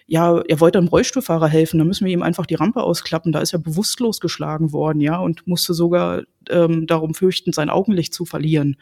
ja, 0.08 0.40
er 0.46 0.60
wollte 0.60 0.78
einem 0.78 0.86
Rollstuhlfahrer 0.86 1.48
helfen, 1.48 1.78
da 1.78 1.84
müssen 1.84 2.06
wir 2.06 2.12
ihm 2.12 2.22
einfach 2.22 2.46
die 2.46 2.54
Rampe 2.54 2.82
ausklappen. 2.82 3.32
Da 3.32 3.40
ist 3.40 3.52
er 3.52 3.58
bewusstlos 3.58 4.20
geschlagen 4.20 4.72
worden, 4.72 5.00
ja, 5.00 5.18
und 5.18 5.46
musste 5.48 5.74
sogar 5.74 6.22
ähm, 6.48 6.86
darum 6.86 7.12
fürchten, 7.12 7.52
sein 7.52 7.70
Augenlicht 7.70 8.14
zu 8.14 8.24
verlieren 8.24 8.76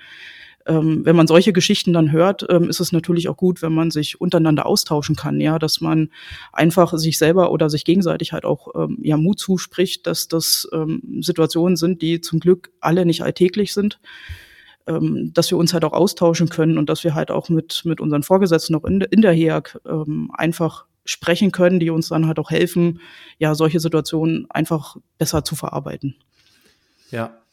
ähm, 0.67 1.05
wenn 1.05 1.17
man 1.17 1.27
solche 1.27 1.53
Geschichten 1.53 1.93
dann 1.93 2.11
hört, 2.13 2.47
ähm, 2.49 2.69
ist 2.69 2.81
es 2.81 2.93
natürlich 2.93 3.29
auch 3.29 3.37
gut, 3.37 3.61
wenn 3.63 3.73
man 3.73 3.91
sich 3.91 4.21
untereinander 4.21 4.67
austauschen 4.67 5.17
kann, 5.17 5.41
ja, 5.41 5.59
dass 5.59 5.81
man 5.81 6.11
einfach 6.53 6.97
sich 6.97 7.19
selber 7.19 7.53
oder 7.53 7.69
sich 7.69 7.85
gegenseitig 7.85 8.33
halt 8.33 8.45
auch 8.45 8.69
ähm, 8.75 8.99
ja 9.03 9.17
Mut 9.17 9.39
zuspricht, 9.39 10.07
dass 10.07 10.29
das 10.29 10.69
ähm, 10.73 11.03
Situationen 11.21 11.77
sind, 11.77 12.01
die 12.03 12.21
zum 12.21 12.41
Glück 12.41 12.71
alle 12.81 13.05
nicht 13.05 13.23
alltäglich 13.23 13.75
sind. 13.75 14.01
Ähm, 14.87 15.33
dass 15.33 15.51
wir 15.51 15.57
uns 15.57 15.73
halt 15.73 15.83
auch 15.85 15.95
austauschen 15.95 16.51
können 16.51 16.77
und 16.77 16.91
dass 16.91 17.05
wir 17.05 17.15
halt 17.15 17.31
auch 17.31 17.49
mit, 17.49 17.83
mit 17.87 18.03
unseren 18.03 18.23
Vorgesetzten 18.23 18.75
noch 18.75 18.85
in, 18.85 19.01
in 19.01 19.23
der 19.23 19.33
HEAG 19.33 19.79
ähm, 19.87 20.31
einfach 20.35 20.85
sprechen 21.07 21.53
können, 21.53 21.81
die 21.81 21.89
uns 21.89 22.09
dann 22.09 22.27
halt 22.27 22.39
auch 22.39 22.51
helfen, 22.51 23.01
ja, 23.39 23.55
solche 23.55 23.81
Situationen 23.81 24.47
einfach 24.51 24.97
besser 25.17 25.43
zu 25.43 25.57
verarbeiten. 25.57 26.17
Ja, 27.11 27.44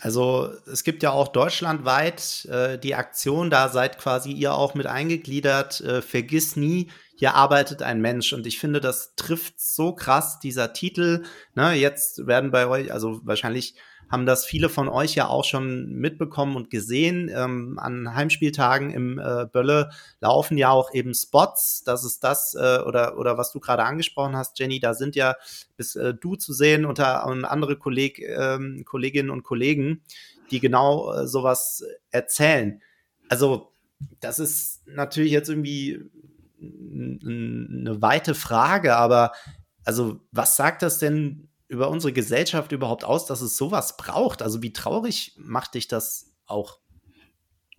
also 0.00 0.50
es 0.70 0.84
gibt 0.84 1.02
ja 1.02 1.10
auch 1.10 1.28
deutschlandweit 1.28 2.44
äh, 2.46 2.78
die 2.78 2.94
Aktion, 2.94 3.50
da 3.50 3.68
seid 3.68 3.98
quasi 3.98 4.30
ihr 4.32 4.54
auch 4.54 4.74
mit 4.74 4.86
eingegliedert, 4.86 5.80
äh, 5.80 6.02
vergiss 6.02 6.56
nie, 6.56 6.90
hier 7.16 7.34
arbeitet 7.34 7.82
ein 7.82 8.00
Mensch. 8.00 8.32
Und 8.34 8.46
ich 8.46 8.58
finde, 8.58 8.80
das 8.80 9.14
trifft 9.16 9.58
so 9.58 9.94
krass, 9.94 10.38
dieser 10.38 10.74
Titel. 10.74 11.24
Ne, 11.54 11.72
jetzt 11.72 12.26
werden 12.26 12.50
bei 12.50 12.66
euch, 12.66 12.92
also 12.92 13.20
wahrscheinlich 13.24 13.74
haben 14.08 14.26
das 14.26 14.44
viele 14.44 14.68
von 14.68 14.88
euch 14.88 15.14
ja 15.14 15.28
auch 15.28 15.44
schon 15.44 15.92
mitbekommen 15.92 16.56
und 16.56 16.70
gesehen. 16.70 17.30
Ähm, 17.34 17.78
an 17.78 18.14
Heimspieltagen 18.14 18.90
im 18.90 19.18
äh, 19.18 19.46
Bölle 19.46 19.90
laufen 20.20 20.56
ja 20.56 20.70
auch 20.70 20.94
eben 20.94 21.12
Spots. 21.14 21.82
Das 21.84 22.04
ist 22.04 22.22
das, 22.22 22.54
äh, 22.54 22.78
oder, 22.86 23.18
oder 23.18 23.36
was 23.36 23.52
du 23.52 23.58
gerade 23.60 23.82
angesprochen 23.82 24.36
hast, 24.36 24.58
Jenny, 24.58 24.78
da 24.78 24.94
sind 24.94 25.16
ja 25.16 25.34
bis 25.76 25.96
äh, 25.96 26.14
du 26.14 26.36
zu 26.36 26.52
sehen 26.52 26.84
unter 26.84 27.26
und 27.26 27.44
andere 27.44 27.76
Kolleg, 27.76 28.20
ähm, 28.20 28.84
Kolleginnen 28.84 29.30
und 29.30 29.42
Kollegen, 29.42 30.02
die 30.50 30.60
genau 30.60 31.12
äh, 31.12 31.26
sowas 31.26 31.84
erzählen. 32.10 32.80
Also, 33.28 33.72
das 34.20 34.38
ist 34.38 34.86
natürlich 34.86 35.32
jetzt 35.32 35.48
irgendwie 35.48 36.00
eine 36.60 38.00
weite 38.00 38.34
Frage, 38.34 38.96
aber 38.96 39.32
also 39.84 40.20
was 40.32 40.56
sagt 40.56 40.82
das 40.82 40.98
denn 40.98 41.48
über 41.68 41.88
unsere 41.90 42.12
Gesellschaft 42.12 42.72
überhaupt 42.72 43.04
aus, 43.04 43.26
dass 43.26 43.40
es 43.40 43.56
sowas 43.56 43.96
braucht? 43.96 44.42
Also 44.42 44.62
wie 44.62 44.72
traurig 44.72 45.34
macht 45.36 45.74
dich 45.74 45.88
das 45.88 46.32
auch? 46.46 46.78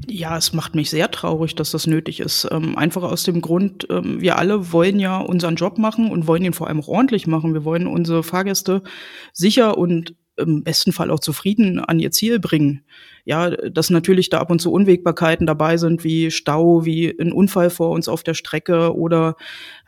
Ja, 0.06 0.38
es 0.38 0.54
macht 0.54 0.76
mich 0.76 0.92
sehr 0.92 1.10
traurig, 1.10 1.56
dass 1.56 1.72
das 1.72 1.88
nötig 1.88 2.20
ist. 2.20 2.48
Ähm, 2.52 2.78
einfach 2.78 3.02
aus 3.02 3.24
dem 3.24 3.42
Grund, 3.42 3.88
ähm, 3.90 4.22
wir 4.22 4.38
alle 4.38 4.72
wollen 4.72 5.00
ja 5.00 5.18
unseren 5.18 5.56
Job 5.56 5.80
machen 5.80 6.12
und 6.12 6.28
wollen 6.28 6.46
ihn 6.46 6.54
vor 6.54 6.68
allem 6.68 6.82
auch 6.82 6.88
ordentlich 6.88 7.26
machen. 7.26 7.56
Wir 7.56 7.66
wollen 7.66 7.88
unsere 7.88 8.22
Fahrgäste 8.22 8.84
sicher 9.34 9.78
und 9.78 10.16
im 10.38 10.64
besten 10.64 10.92
Fall 10.92 11.10
auch 11.10 11.20
zufrieden 11.20 11.80
an 11.80 12.00
ihr 12.00 12.12
Ziel 12.12 12.40
bringen. 12.40 12.84
Ja, 13.26 13.50
dass 13.50 13.90
natürlich 13.90 14.30
da 14.30 14.40
ab 14.40 14.52
und 14.52 14.62
zu 14.62 14.72
Unwägbarkeiten 14.72 15.48
dabei 15.48 15.78
sind, 15.78 16.04
wie 16.04 16.30
Stau, 16.30 16.86
wie 16.86 17.10
ein 17.20 17.32
Unfall 17.32 17.70
vor 17.72 17.90
uns 17.90 18.08
auf 18.08 18.24
der 18.24 18.36
Strecke 18.36 18.96
oder 18.96 19.36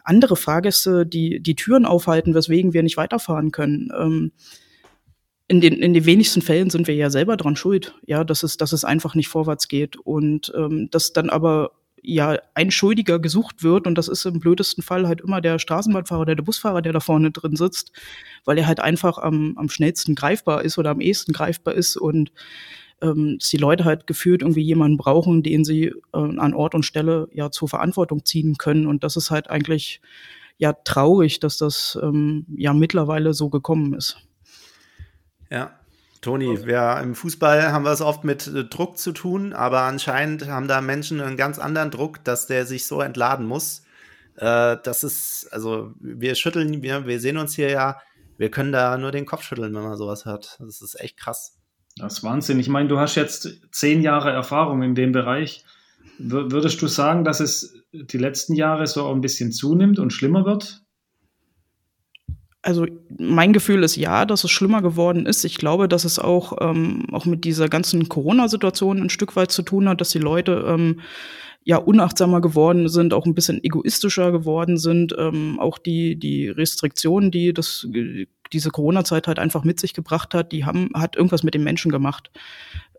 andere 0.10 0.36
Fahrgäste, 0.36 1.06
die 1.06 1.40
die 1.40 1.56
Türen 1.56 1.86
aufhalten, 1.86 2.34
weswegen 2.34 2.74
wir 2.74 2.84
nicht 2.84 2.98
weiterfahren 2.98 3.52
können. 3.52 3.92
Ähm, 3.98 4.32
in 5.48 5.62
den, 5.62 5.74
in 5.82 5.94
den 5.94 6.06
wenigsten 6.06 6.42
Fällen 6.42 6.70
sind 6.70 6.88
wir 6.88 6.96
ja 6.96 7.10
selber 7.10 7.36
dran 7.38 7.56
schuld, 7.56 7.96
ja, 8.06 8.24
dass 8.24 8.44
es, 8.44 8.58
dass 8.58 8.72
es 8.72 8.84
einfach 8.84 9.16
nicht 9.16 9.30
vorwärts 9.30 9.68
geht. 9.68 9.98
Und 9.98 10.52
ähm, 10.56 10.90
dass 10.92 11.14
dann 11.14 11.30
aber 11.30 11.72
ja 12.02 12.38
ein 12.54 12.72
Schuldiger 12.72 13.20
gesucht 13.20 13.64
wird 13.64 13.88
und 13.88 13.96
das 13.96 14.08
ist 14.08 14.26
im 14.26 14.40
blödesten 14.40 14.84
Fall 14.84 15.08
halt 15.08 15.22
immer 15.22 15.42
der 15.42 15.60
Straßenbahnfahrer 15.60 16.22
oder 16.22 16.36
der 16.36 16.44
Busfahrer, 16.44 16.82
der 16.82 16.94
da 16.94 17.00
vorne 17.00 17.32
drin 17.32 17.56
sitzt, 17.56 17.92
weil 18.46 18.58
er 18.58 18.68
halt 18.68 18.80
einfach 18.80 19.18
am, 19.18 19.56
am 19.58 19.70
schnellsten 19.70 20.16
greifbar 20.16 20.64
ist 20.64 20.78
oder 20.78 20.92
am 20.92 21.02
ehesten 21.02 21.34
greifbar 21.34 21.74
ist 21.74 21.98
und 21.98 22.32
ähm, 23.02 23.38
dass 23.40 23.50
die 23.50 23.58
Leute 23.58 23.86
halt 23.86 24.08
gefühlt 24.08 24.42
irgendwie 24.42 24.62
jemanden 24.62 24.98
brauchen, 24.98 25.44
den 25.44 25.64
sie 25.66 25.86
äh, 25.86 25.94
an 26.14 26.54
Ort 26.54 26.76
und 26.76 26.84
Stelle 26.84 27.28
ja 27.34 27.52
zur 27.52 27.70
Verantwortung 27.70 28.26
ziehen 28.26 28.58
können 28.58 28.88
und 28.88 29.04
das 29.04 29.16
ist 29.16 29.32
halt 29.32 29.50
eigentlich 29.50 30.02
ja 30.58 30.74
traurig, 30.74 31.40
dass 31.40 31.58
das 31.58 31.98
ähm, 32.02 32.46
ja 32.56 32.74
mittlerweile 32.74 33.34
so 33.34 33.50
gekommen 33.50 33.94
ist. 33.94 34.18
Ja, 35.50 35.80
Toni, 36.22 36.66
wir 36.66 37.00
im 37.02 37.16
Fußball 37.16 37.72
haben 37.72 37.86
wir 37.86 37.92
es 37.92 38.02
oft 38.02 38.24
mit 38.24 38.46
äh, 38.48 38.66
Druck 38.66 38.98
zu 38.98 39.14
tun, 39.14 39.54
aber 39.54 39.82
anscheinend 39.82 40.48
haben 40.48 40.68
da 40.68 40.82
Menschen 40.82 41.22
einen 41.22 41.38
ganz 41.38 41.60
anderen 41.60 41.92
Druck, 41.92 42.24
dass 42.26 42.46
der 42.46 42.66
sich 42.66 42.86
so 42.86 43.02
entladen 43.02 43.46
muss. 43.46 43.84
Äh, 44.36 44.78
das 44.84 45.04
ist, 45.04 45.48
also 45.52 45.94
wir 46.00 46.36
schütteln, 46.36 46.82
wir, 46.82 47.08
wir 47.08 47.20
sehen 47.22 47.38
uns 47.38 47.56
hier 47.56 47.70
ja, 47.70 48.02
wir 48.38 48.52
können 48.52 48.72
da 48.74 48.98
nur 48.98 49.12
den 49.12 49.26
Kopf 49.26 49.44
schütteln, 49.44 49.74
wenn 49.74 49.84
man 49.84 49.98
sowas 49.98 50.26
hört. 50.26 50.58
Das 50.60 50.82
ist 50.82 51.00
echt 51.00 51.18
krass. 51.18 51.59
Das 52.00 52.14
ist 52.14 52.24
Wahnsinn. 52.24 52.60
Ich 52.60 52.70
meine, 52.70 52.88
du 52.88 52.98
hast 52.98 53.16
jetzt 53.16 53.60
zehn 53.72 54.02
Jahre 54.02 54.32
Erfahrung 54.32 54.82
in 54.82 54.96
dem 54.96 55.12
Bereich. 55.12 55.66
Würdest 56.18 56.82
du 56.82 56.88
sagen, 56.88 57.24
dass 57.24 57.40
es 57.40 57.76
die 57.92 58.18
letzten 58.18 58.56
Jahre 58.56 58.88
so 58.88 59.10
ein 59.12 59.22
bisschen 59.22 59.52
zunimmt 59.52 60.00
und 60.00 60.14
schlimmer 60.14 60.46
wird? 60.46 60.82
Also 62.62 62.86
mein 63.18 63.54
Gefühl 63.54 63.84
ist 63.84 63.96
ja, 63.96 64.26
dass 64.26 64.44
es 64.44 64.52
schlimmer 64.52 64.82
geworden 64.82 65.26
ist. 65.26 65.44
Ich 65.46 65.58
glaube, 65.58 65.88
dass 65.88 66.04
es 66.04 66.20
auch, 66.20 66.58
ähm, 66.62 67.06
auch 67.12 67.26
mit 67.26 67.46
dieser 67.46 67.70
ganzen 67.70 68.10
Corona-Situation 68.10 69.02
ein 69.02 69.10
Stück 69.10 69.36
weit 69.36 69.52
zu 69.52 69.62
tun 69.62 69.88
hat, 69.88 70.02
dass 70.02 70.10
die 70.10 70.20
Leute 70.20 70.66
ähm, 70.68 71.00
ja 71.64 71.78
unachtsamer 71.78 72.42
geworden 72.42 72.90
sind, 72.90 73.14
auch 73.14 73.26
ein 73.26 73.36
bisschen 73.36 73.64
egoistischer 73.64 74.32
geworden 74.32 74.78
sind. 74.78 75.16
Ähm, 75.18 75.60
auch 75.60 75.78
die, 75.78 76.18
die 76.18 76.50
Restriktionen, 76.50 77.32
die 77.32 77.54
das, 77.54 77.88
diese 78.54 78.72
Corona-Zeit 78.72 79.28
halt 79.28 79.40
einfach 79.40 79.64
mit 79.64 79.80
sich 79.80 79.94
gebracht 79.94 80.34
hat, 80.34 80.52
die 80.52 80.66
haben, 80.66 80.90
hat 80.96 81.16
irgendwas 81.16 81.44
mit 81.44 81.54
den 81.54 81.64
Menschen 81.64 81.92
gemacht. 81.92 82.32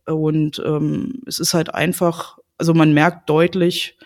Und 0.06 0.60
ähm, 0.64 1.22
es 1.26 1.38
ist 1.38 1.54
halt 1.54 1.74
einfach, 1.74 2.38
also 2.58 2.74
man 2.74 2.92
merkt 2.92 3.28
deutlich, 3.28 3.98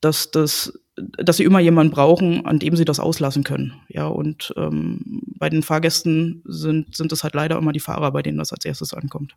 dass 0.00 0.30
das 0.30 0.72
dass 1.18 1.36
sie 1.36 1.44
immer 1.44 1.60
jemanden 1.60 1.92
brauchen, 1.92 2.44
an 2.46 2.58
dem 2.58 2.76
sie 2.76 2.84
das 2.84 3.00
auslassen 3.00 3.44
können. 3.44 3.80
Ja, 3.88 4.06
und 4.06 4.52
ähm, 4.56 5.22
bei 5.38 5.48
den 5.48 5.62
Fahrgästen 5.62 6.42
sind, 6.44 6.96
sind 6.96 7.12
es 7.12 7.22
halt 7.22 7.34
leider 7.34 7.56
immer 7.56 7.72
die 7.72 7.80
Fahrer, 7.80 8.12
bei 8.12 8.22
denen 8.22 8.38
das 8.38 8.52
als 8.52 8.64
erstes 8.64 8.94
ankommt. 8.94 9.36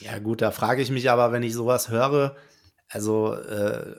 Ja, 0.00 0.18
gut, 0.18 0.42
da 0.42 0.50
frage 0.50 0.82
ich 0.82 0.90
mich 0.90 1.10
aber, 1.10 1.32
wenn 1.32 1.42
ich 1.42 1.54
sowas 1.54 1.88
höre, 1.88 2.36
also, 2.88 3.34
äh, 3.34 3.94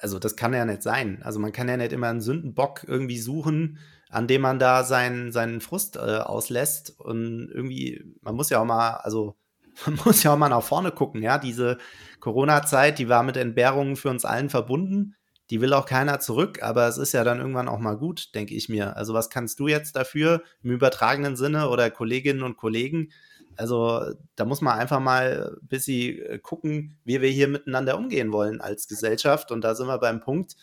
also 0.00 0.18
das 0.18 0.36
kann 0.36 0.54
ja 0.54 0.64
nicht 0.64 0.82
sein. 0.82 1.20
Also 1.22 1.38
man 1.38 1.52
kann 1.52 1.68
ja 1.68 1.76
nicht 1.76 1.92
immer 1.92 2.08
einen 2.08 2.20
Sündenbock 2.20 2.84
irgendwie 2.86 3.18
suchen, 3.18 3.78
an 4.14 4.26
dem 4.26 4.42
man 4.42 4.58
da 4.58 4.84
seinen, 4.84 5.32
seinen 5.32 5.60
Frust 5.60 5.96
äh, 5.96 6.18
auslässt. 6.18 6.98
Und 6.98 7.50
irgendwie, 7.52 8.04
man 8.22 8.34
muss 8.34 8.50
ja 8.50 8.60
auch 8.60 8.64
mal, 8.64 8.92
also 8.98 9.34
man 9.86 9.98
muss 10.04 10.22
ja 10.22 10.32
auch 10.32 10.38
mal 10.38 10.48
nach 10.48 10.62
vorne 10.62 10.92
gucken, 10.92 11.22
ja. 11.22 11.38
Diese 11.38 11.78
Corona-Zeit, 12.20 12.98
die 12.98 13.08
war 13.08 13.22
mit 13.22 13.36
Entbehrungen 13.36 13.96
für 13.96 14.10
uns 14.10 14.24
allen 14.24 14.50
verbunden 14.50 15.16
die 15.50 15.60
will 15.60 15.74
auch 15.74 15.86
keiner 15.86 16.20
zurück, 16.20 16.62
aber 16.62 16.88
es 16.88 16.96
ist 16.96 17.12
ja 17.12 17.22
dann 17.22 17.38
irgendwann 17.38 17.68
auch 17.68 17.78
mal 17.78 17.96
gut, 17.96 18.34
denke 18.34 18.54
ich 18.54 18.68
mir. 18.68 18.96
Also 18.96 19.12
was 19.12 19.28
kannst 19.28 19.60
du 19.60 19.68
jetzt 19.68 19.94
dafür 19.94 20.42
im 20.62 20.70
übertragenen 20.70 21.36
Sinne 21.36 21.68
oder 21.68 21.90
Kolleginnen 21.90 22.42
und 22.42 22.56
Kollegen? 22.56 23.12
Also 23.56 24.02
da 24.36 24.44
muss 24.46 24.62
man 24.62 24.78
einfach 24.78 25.00
mal 25.00 25.54
ein 25.62 25.68
bisschen 25.68 26.18
äh, 26.22 26.38
gucken, 26.38 26.96
wie 27.04 27.20
wir 27.20 27.28
hier 27.28 27.48
miteinander 27.48 27.98
umgehen 27.98 28.32
wollen 28.32 28.60
als 28.60 28.88
Gesellschaft. 28.88 29.52
Und 29.52 29.62
da 29.62 29.74
sind 29.74 29.86
wir 29.86 29.98
beim 29.98 30.20
Punkt. 30.20 30.56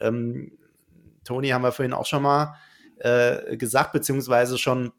Ähm, 0.00 0.52
Toni 1.24 1.48
haben 1.48 1.62
wir 1.62 1.72
vorhin 1.72 1.92
auch 1.92 2.06
schon 2.06 2.22
mal 2.22 2.54
äh, 3.00 3.56
gesagt, 3.56 3.92
beziehungsweise 3.92 4.58
schon 4.58 4.92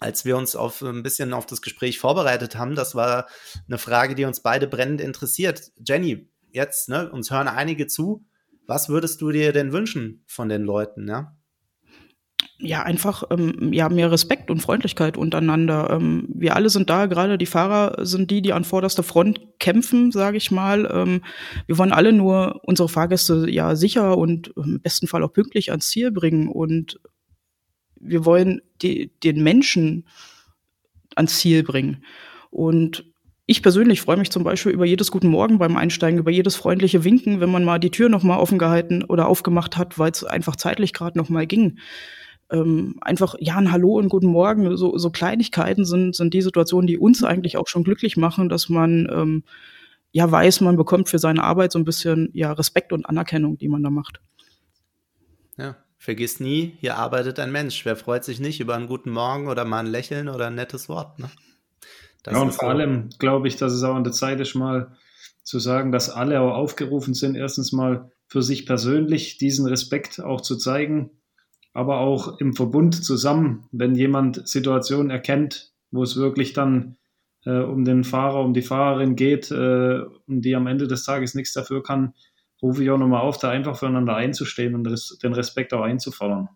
als 0.00 0.24
wir 0.24 0.36
uns 0.36 0.56
auf 0.56 0.82
ein 0.82 1.02
bisschen 1.02 1.32
auf 1.32 1.46
das 1.46 1.62
Gespräch 1.62 1.98
vorbereitet 1.98 2.56
haben, 2.56 2.74
das 2.74 2.94
war 2.94 3.26
eine 3.68 3.78
Frage, 3.78 4.14
die 4.14 4.24
uns 4.24 4.40
beide 4.40 4.66
brennend 4.66 5.00
interessiert. 5.00 5.70
Jenny, 5.82 6.28
jetzt, 6.50 6.88
ne, 6.88 7.10
uns 7.10 7.30
hören 7.30 7.48
einige 7.48 7.86
zu. 7.86 8.26
Was 8.66 8.88
würdest 8.88 9.20
du 9.20 9.30
dir 9.30 9.52
denn 9.52 9.72
wünschen 9.72 10.24
von 10.26 10.48
den 10.48 10.62
Leuten, 10.62 11.08
ja? 11.08 11.36
ja, 12.58 12.82
einfach 12.82 13.24
ähm, 13.30 13.72
ja, 13.72 13.88
mehr 13.88 14.10
Respekt 14.10 14.50
und 14.50 14.60
Freundlichkeit 14.60 15.16
untereinander. 15.16 15.90
Ähm, 15.90 16.28
wir 16.34 16.56
alle 16.56 16.70
sind 16.70 16.88
da, 16.88 17.06
gerade 17.06 17.36
die 17.36 17.46
Fahrer 17.46 18.04
sind 18.04 18.30
die, 18.30 18.42
die 18.42 18.52
an 18.52 18.64
vorderster 18.64 19.02
Front 19.02 19.40
kämpfen, 19.58 20.12
sage 20.12 20.36
ich 20.36 20.50
mal. 20.50 20.88
Ähm, 20.92 21.22
wir 21.66 21.78
wollen 21.78 21.92
alle 21.92 22.12
nur 22.12 22.60
unsere 22.64 22.88
Fahrgäste 22.88 23.50
ja 23.50 23.76
sicher 23.76 24.16
und 24.16 24.52
im 24.56 24.80
besten 24.80 25.06
Fall 25.06 25.22
auch 25.22 25.32
pünktlich 25.32 25.70
ans 25.70 25.88
Ziel 25.88 26.10
bringen. 26.10 26.48
Und 26.48 27.00
wir 28.04 28.24
wollen 28.24 28.60
die, 28.82 29.10
den 29.22 29.42
Menschen 29.42 30.06
ans 31.16 31.38
Ziel 31.38 31.62
bringen. 31.62 32.04
Und 32.50 33.04
ich 33.46 33.62
persönlich 33.62 34.00
freue 34.00 34.16
mich 34.16 34.30
zum 34.30 34.42
Beispiel 34.42 34.72
über 34.72 34.86
jedes 34.86 35.10
Guten 35.10 35.28
Morgen 35.28 35.58
beim 35.58 35.76
Einsteigen, 35.76 36.18
über 36.18 36.30
jedes 36.30 36.56
freundliche 36.56 37.04
Winken, 37.04 37.40
wenn 37.40 37.50
man 37.50 37.64
mal 37.64 37.78
die 37.78 37.90
Tür 37.90 38.08
nochmal 38.08 38.38
offen 38.38 38.58
gehalten 38.58 39.04
oder 39.04 39.28
aufgemacht 39.28 39.76
hat, 39.76 39.98
weil 39.98 40.10
es 40.10 40.24
einfach 40.24 40.56
zeitlich 40.56 40.92
gerade 40.92 41.18
nochmal 41.18 41.46
ging. 41.46 41.78
Ähm, 42.50 42.96
einfach, 43.00 43.34
ja, 43.38 43.56
ein 43.56 43.72
Hallo 43.72 43.98
und 43.98 44.08
Guten 44.08 44.28
Morgen, 44.28 44.76
so, 44.76 44.96
so 44.96 45.10
Kleinigkeiten 45.10 45.84
sind, 45.84 46.14
sind 46.14 46.32
die 46.32 46.42
Situationen, 46.42 46.86
die 46.86 46.98
uns 46.98 47.22
eigentlich 47.22 47.56
auch 47.58 47.68
schon 47.68 47.84
glücklich 47.84 48.16
machen, 48.16 48.48
dass 48.48 48.68
man 48.68 49.08
ähm, 49.12 49.44
ja 50.12 50.30
weiß, 50.30 50.60
man 50.60 50.76
bekommt 50.76 51.08
für 51.08 51.18
seine 51.18 51.42
Arbeit 51.42 51.72
so 51.72 51.78
ein 51.78 51.84
bisschen 51.84 52.30
ja, 52.32 52.52
Respekt 52.52 52.92
und 52.92 53.06
Anerkennung, 53.06 53.58
die 53.58 53.68
man 53.68 53.82
da 53.82 53.90
macht. 53.90 54.20
Ja, 55.58 55.76
vergiss 56.04 56.38
nie, 56.38 56.76
hier 56.80 56.98
arbeitet 56.98 57.40
ein 57.40 57.50
Mensch. 57.50 57.86
Wer 57.86 57.96
freut 57.96 58.24
sich 58.24 58.38
nicht 58.38 58.60
über 58.60 58.74
einen 58.74 58.88
guten 58.88 59.10
Morgen 59.10 59.48
oder 59.48 59.64
mal 59.64 59.78
ein 59.78 59.86
Lächeln 59.86 60.28
oder 60.28 60.48
ein 60.48 60.54
nettes 60.54 60.90
Wort? 60.90 61.18
Ne? 61.18 61.30
Ja, 62.26 62.42
und 62.42 62.52
vor 62.52 62.68
so. 62.68 62.76
allem 62.76 63.08
glaube 63.18 63.48
ich, 63.48 63.56
dass 63.56 63.72
es 63.72 63.82
auch 63.82 63.94
an 63.94 64.04
der 64.04 64.12
Zeit 64.12 64.38
ist, 64.38 64.54
mal 64.54 64.98
zu 65.44 65.58
sagen, 65.58 65.92
dass 65.92 66.10
alle 66.10 66.42
auch 66.42 66.54
aufgerufen 66.54 67.14
sind, 67.14 67.36
erstens 67.36 67.72
mal 67.72 68.12
für 68.26 68.42
sich 68.42 68.66
persönlich 68.66 69.38
diesen 69.38 69.66
Respekt 69.66 70.20
auch 70.20 70.42
zu 70.42 70.56
zeigen, 70.56 71.10
aber 71.72 72.00
auch 72.00 72.38
im 72.38 72.54
Verbund 72.54 73.02
zusammen, 73.02 73.66
wenn 73.72 73.94
jemand 73.94 74.46
Situationen 74.46 75.10
erkennt, 75.10 75.72
wo 75.90 76.02
es 76.02 76.16
wirklich 76.16 76.52
dann 76.52 76.98
äh, 77.46 77.60
um 77.60 77.86
den 77.86 78.04
Fahrer, 78.04 78.40
um 78.40 78.52
die 78.52 78.62
Fahrerin 78.62 79.16
geht 79.16 79.50
äh, 79.50 80.00
und 80.26 80.42
die 80.42 80.54
am 80.54 80.66
Ende 80.66 80.86
des 80.86 81.04
Tages 81.04 81.34
nichts 81.34 81.54
dafür 81.54 81.82
kann, 81.82 82.12
rufe 82.64 82.82
ich 82.82 82.90
auch 82.90 82.96
nochmal 82.98 83.20
auf, 83.20 83.36
da 83.36 83.50
einfach 83.50 83.76
füreinander 83.76 84.16
einzustehen 84.16 84.74
und 84.74 84.84
den 85.22 85.32
Respekt 85.34 85.74
auch 85.74 85.82
einzufordern. 85.82 86.48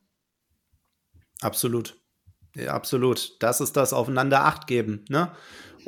Absolut. 1.43 2.00
Ja, 2.57 2.73
absolut. 2.73 3.37
Das 3.43 3.61
ist 3.61 3.77
das 3.77 3.93
Aufeinander 3.93 4.47
Acht 4.47 4.67
geben. 4.67 5.05
Ne? 5.11 5.31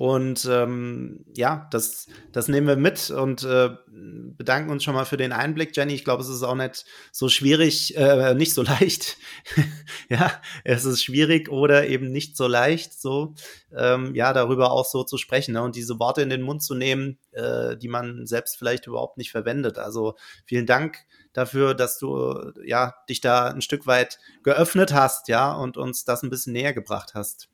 Und 0.00 0.48
ähm, 0.50 1.26
ja, 1.36 1.68
das, 1.72 2.06
das 2.32 2.48
nehmen 2.48 2.66
wir 2.66 2.76
mit 2.76 3.10
und 3.10 3.44
äh, 3.44 3.68
bedanken 3.86 4.70
uns 4.70 4.82
schon 4.82 4.94
mal 4.94 5.04
für 5.04 5.18
den 5.18 5.30
Einblick, 5.30 5.76
Jenny. 5.76 5.92
Ich 5.92 6.04
glaube, 6.04 6.22
es 6.22 6.30
ist 6.30 6.42
auch 6.42 6.54
nicht 6.54 6.86
so 7.12 7.28
schwierig, 7.28 7.94
äh, 7.98 8.32
nicht 8.32 8.54
so 8.54 8.62
leicht. 8.62 9.18
ja, 10.08 10.32
es 10.64 10.86
ist 10.86 11.04
schwierig 11.04 11.50
oder 11.50 11.86
eben 11.86 12.12
nicht 12.12 12.38
so 12.38 12.46
leicht, 12.46 12.98
so 12.98 13.34
ähm, 13.76 14.14
ja, 14.14 14.32
darüber 14.32 14.72
auch 14.72 14.86
so 14.86 15.04
zu 15.04 15.18
sprechen 15.18 15.52
ne? 15.52 15.60
und 15.62 15.76
diese 15.76 15.98
Worte 15.98 16.22
in 16.22 16.30
den 16.30 16.40
Mund 16.40 16.62
zu 16.62 16.74
nehmen, 16.74 17.18
äh, 17.32 17.76
die 17.76 17.88
man 17.88 18.26
selbst 18.26 18.56
vielleicht 18.56 18.86
überhaupt 18.86 19.18
nicht 19.18 19.30
verwendet. 19.30 19.76
Also 19.76 20.14
vielen 20.46 20.64
Dank 20.64 20.96
dafür, 21.34 21.74
dass 21.74 21.98
du 21.98 22.52
ja 22.64 22.94
dich 23.10 23.20
da 23.20 23.48
ein 23.48 23.60
Stück 23.60 23.86
weit 23.86 24.18
geöffnet 24.44 24.94
hast, 24.94 25.28
ja, 25.28 25.52
und 25.52 25.76
uns 25.76 26.06
das 26.06 26.22
ein 26.22 26.30
bisschen 26.30 26.54
näher 26.54 26.72
gebracht 26.72 27.12
hast. 27.12 27.50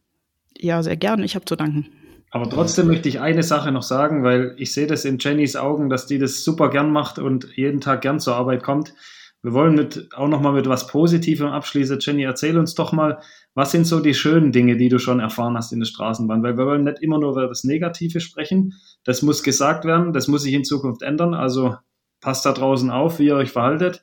Ja, 0.57 0.85
sehr 0.85 0.97
gerne. 0.97 1.25
Ich 1.25 1.35
habe 1.35 1.45
zu 1.45 1.57
danken. 1.57 2.06
Aber 2.31 2.51
trotzdem 2.51 2.89
möchte 2.89 3.09
ich 3.09 3.21
eine 3.21 3.43
Sache 3.43 3.73
noch 3.73 3.83
sagen, 3.83 4.23
weil 4.23 4.55
ich 4.59 4.73
sehe 4.73 4.87
das 4.87 5.05
in 5.05 5.19
Jennys 5.19 5.57
Augen, 5.57 5.89
dass 5.89 6.07
die 6.07 6.19
das 6.19 6.45
super 6.45 6.71
gern 6.71 6.91
macht 6.91 7.19
und 7.19 7.49
jeden 7.57 7.81
Tag 7.81 8.03
gern 8.03 8.21
zur 8.21 8.35
Arbeit 8.35 8.63
kommt. 8.63 8.95
Wir 9.43 9.53
wollen 9.53 9.77
mit, 9.77 10.09
auch 10.13 10.27
noch 10.27 10.41
mal 10.41 10.53
mit 10.53 10.69
was 10.69 10.89
Positivem 10.89 11.47
abschließen. 11.47 11.99
Jenny, 12.01 12.25
erzähl 12.25 12.59
uns 12.59 12.75
doch 12.75 12.91
mal, 12.93 13.21
was 13.55 13.71
sind 13.71 13.87
so 13.87 14.01
die 14.01 14.13
schönen 14.13 14.51
Dinge, 14.51 14.77
die 14.77 14.89
du 14.89 14.99
schon 14.99 15.21
erfahren 15.21 15.57
hast 15.57 15.73
in 15.73 15.79
der 15.79 15.87
Straßenbahn? 15.87 16.43
Weil 16.43 16.59
wir 16.59 16.67
wollen 16.67 16.83
nicht 16.83 16.99
immer 17.01 17.19
nur 17.19 17.31
über 17.31 17.47
das 17.47 17.63
Negative 17.63 18.19
sprechen. 18.19 18.75
Das 19.05 19.23
muss 19.23 19.45
gesagt 19.45 19.85
werden, 19.85 20.13
das 20.13 20.27
muss 20.27 20.43
sich 20.43 20.53
in 20.53 20.65
Zukunft 20.65 21.03
ändern. 21.03 21.33
Also 21.33 21.77
passt 22.21 22.45
da 22.45 22.53
draußen 22.53 22.91
auf, 22.91 23.21
wie 23.21 23.27
ihr 23.27 23.37
euch 23.37 23.53
verhaltet. 23.53 24.03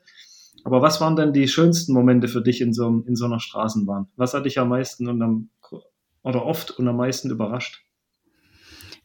Aber 0.63 0.81
was 0.81 1.01
waren 1.01 1.17
denn 1.17 1.33
die 1.33 1.49
schönsten 1.49 1.93
Momente 1.93 2.29
für 2.29 2.41
dich 2.41 2.61
in 2.61 2.71
so, 2.71 3.03
in 3.05 3.17
so 3.17 3.25
einer 3.25 3.41
Straßenbahn? 3.41 4.07
Was 4.15 4.33
hat 4.33 4.45
dich 4.45 4.59
am 4.59 4.69
meisten 4.69 5.09
und 5.09 5.21
am, 5.21 5.49
oder 6.23 6.45
oft 6.45 6.71
und 6.71 6.87
am 6.87 6.95
meisten 6.95 7.29
überrascht? 7.29 7.82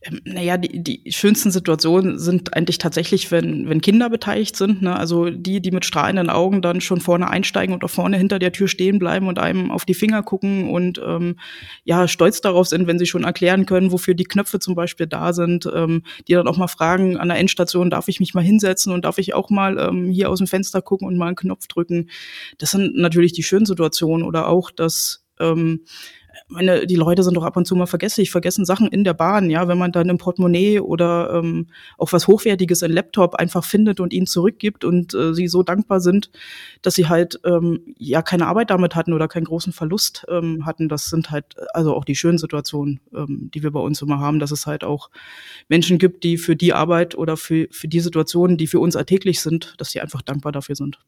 Ähm, 0.03 0.21
naja, 0.25 0.57
die, 0.57 0.83
die 0.83 1.13
schönsten 1.13 1.51
Situationen 1.51 2.19
sind 2.19 2.55
eigentlich 2.55 2.79
tatsächlich, 2.79 3.33
wenn, 3.33 3.69
wenn 3.69 3.81
Kinder 3.81 4.09
beteiligt 4.09 4.55
sind. 4.55 4.81
Ne? 4.81 4.97
Also 4.97 5.31
die, 5.31 5.61
die 5.61 5.73
mit 5.73 5.85
strahlenden 5.85 6.31
Augen 6.31 6.63
dann 6.63 6.81
schon 6.81 7.01
vorne 7.01 7.29
einsteigen 7.29 7.75
und 7.75 7.83
auch 7.83 7.91
vorne 7.91 8.17
hinter 8.17 8.39
der 8.39 8.53
Tür 8.53 8.69
stehen 8.69 9.01
bleiben 9.01 9.27
und 9.27 9.41
einem 9.41 9.73
auf 9.73 9.85
die 9.85 9.95
Finger 9.95 10.23
gucken 10.23 10.71
und 10.71 11.01
ähm, 11.05 11.37
ja, 11.83 12.07
stolz 12.07 12.41
darauf 12.41 12.69
sind, 12.69 12.87
wenn 12.87 12.99
sie 12.99 13.07
schon 13.07 13.25
erklären 13.25 13.67
können, 13.67 13.91
wofür 13.91 14.15
die 14.15 14.25
Knöpfe 14.25 14.61
zum 14.61 14.77
Beispiel 14.77 15.09
da 15.09 15.33
sind, 15.33 15.69
ähm, 15.75 16.05
die 16.29 16.35
dann 16.35 16.47
auch 16.47 16.57
mal 16.57 16.69
fragen 16.69 17.17
an 17.17 17.29
der 17.29 17.39
Endstation, 17.39 17.91
darf 17.91 18.07
ich 18.07 18.21
mich 18.21 18.35
mal 18.35 18.45
hinsetzen 18.45 18.93
und 18.93 19.05
darf 19.05 19.19
ich 19.19 19.35
auch 19.35 19.51
mal 19.51 19.79
ähm, 19.79 20.11
hier 20.11 20.31
aus 20.31 20.39
dem 20.39 20.47
Fenster 20.47 20.81
gucken 20.81 21.09
und 21.09 21.17
mal 21.17 21.27
einen 21.27 21.37
Knopf 21.37 21.67
drücken. 21.67 22.09
Das 22.59 22.71
sind 22.71 22.95
natürlich 22.97 23.33
die 23.33 23.43
schönen 23.43 23.67
Situationen 23.67 24.25
oder 24.25 24.47
auch 24.49 24.71
das 24.71 25.25
ähm, 25.41 25.85
meine, 26.49 26.87
die 26.87 26.97
Leute 26.97 27.23
sind 27.23 27.35
doch 27.35 27.45
ab 27.45 27.57
und 27.57 27.67
zu 27.67 27.77
mal 27.77 27.87
vergesslich, 27.87 28.31
vergessen 28.31 28.65
Sachen 28.65 28.89
in 28.89 29.05
der 29.05 29.15
Bahn, 29.15 29.51
ja, 29.51 29.69
wenn 29.69 29.79
man 29.79 29.93
dann 29.93 30.09
im 30.09 30.19
Portemonnaie 30.19 30.81
oder 30.81 31.35
ähm, 31.35 31.69
auch 31.99 32.13
was 32.13 32.27
Hochwertiges, 32.27 32.83
ein 32.83 32.91
Laptop 32.91 33.35
einfach 33.35 33.65
findet 33.65 34.01
und 34.01 34.13
ihnen 34.13 34.27
zurückgibt 34.27 34.85
und 34.85 35.15
äh, 35.15 35.35
sie 35.35 35.49
so 35.49 35.63
dankbar 35.63 36.01
sind, 36.01 36.31
dass 36.83 36.95
sie 36.95 37.09
halt 37.09 37.41
ähm, 37.45 37.95
ja 37.99 38.23
keine 38.23 38.47
Arbeit 38.47 38.71
damit 38.71 38.95
hatten 38.95 39.13
oder 39.13 39.29
keinen 39.29 39.45
großen 39.45 39.73
Verlust 39.73 40.27
ähm, 40.29 40.65
hatten. 40.65 40.89
Das 40.89 41.07
sind 41.07 41.31
halt 41.31 41.57
also 41.75 41.95
auch 41.95 42.05
die 42.05 42.17
schönen 42.17 42.39
Situationen, 42.39 43.01
ähm, 43.15 43.51
die 43.53 43.63
wir 43.63 43.71
bei 43.71 43.81
uns 43.81 44.01
immer 44.01 44.19
haben, 44.19 44.39
dass 44.39 44.51
es 44.51 44.67
halt 44.67 44.85
auch 44.85 45.11
Menschen 45.69 45.99
gibt, 45.99 46.25
die 46.25 46.39
für 46.39 46.57
die 46.57 46.73
Arbeit 46.73 47.17
oder 47.17 47.37
für, 47.37 47.69
für 47.71 47.89
die 47.89 48.01
Situationen, 48.01 48.57
die 48.57 48.67
für 48.67 48.81
uns 48.81 48.97
alltäglich 48.97 49.41
sind, 49.41 49.75
dass 49.79 49.91
sie 49.91 50.01
einfach 50.01 50.23
dankbar 50.23 50.53
dafür 50.53 50.77
sind. 50.77 50.99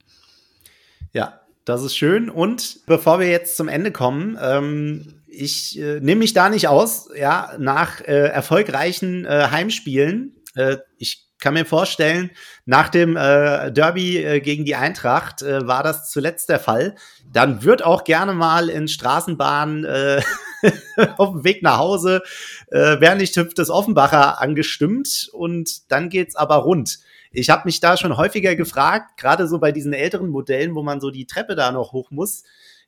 Ja, 1.12 1.40
das 1.64 1.82
ist 1.82 1.97
schön. 1.97 2.30
Und 2.30 2.80
bevor 2.87 3.20
wir 3.20 3.28
jetzt 3.28 3.56
zum 3.56 3.68
Ende 3.68 3.92
kommen, 3.92 4.38
ähm, 4.40 5.20
ich 5.30 5.78
äh, 5.78 6.00
nehme 6.00 6.20
mich 6.20 6.32
da 6.32 6.49
nicht 6.49 6.68
aus, 6.68 7.08
ja, 7.16 7.54
nach 7.58 8.00
äh, 8.00 8.28
erfolgreichen 8.28 9.25
äh, 9.25 9.49
Heimspielen. 9.50 10.37
Äh, 10.54 10.78
ich 10.99 11.28
kann 11.38 11.54
mir 11.54 11.64
vorstellen, 11.64 12.30
nach 12.66 12.88
dem 12.90 13.16
äh, 13.16 13.72
Derby 13.72 14.18
äh, 14.18 14.40
gegen 14.40 14.64
die 14.64 14.75
Eintracht 14.75 15.42
äh, 15.42 15.66
war 15.66 15.82
das 15.82 16.10
zuletzt 16.10 16.49
der 16.50 16.60
Fall. 16.60 16.96
Dann 17.32 17.64
wird 17.64 17.82
auch 17.82 18.04
gerne 18.04 18.34
mal 18.34 18.68
in 18.68 18.88
Straßenbahnen 18.88 19.84
äh, 19.84 20.22
auf 21.16 21.30
dem 21.30 21.44
Weg 21.44 21.62
nach 21.62 21.78
Hause 21.78 22.22
äh, 22.68 22.96
wer 23.00 23.14
nicht 23.14 23.37
hüpft, 23.37 23.58
das 23.58 23.70
Offenbacher 23.70 24.40
angestimmt 24.40 25.30
und 25.32 25.90
dann 25.90 26.08
geht's 26.08 26.37
aber 26.37 26.56
rund. 26.56 26.99
Ich 27.32 27.49
habe 27.49 27.62
mich 27.64 27.80
da 27.80 27.96
schon 27.96 28.16
häufiger 28.16 28.56
gefragt, 28.56 29.16
gerade 29.16 29.46
so 29.46 29.58
bei 29.58 29.72
diesen 29.72 29.92
älteren 29.92 30.30
Modellen, 30.30 30.75
wo 30.75 30.82
man 30.82 31.00
so 31.00 31.10
die 31.10 31.26
Treppe 31.26 31.54
da 31.54 31.70
noch 31.70 31.92
hoch 31.92 32.10
muss, 32.10 32.42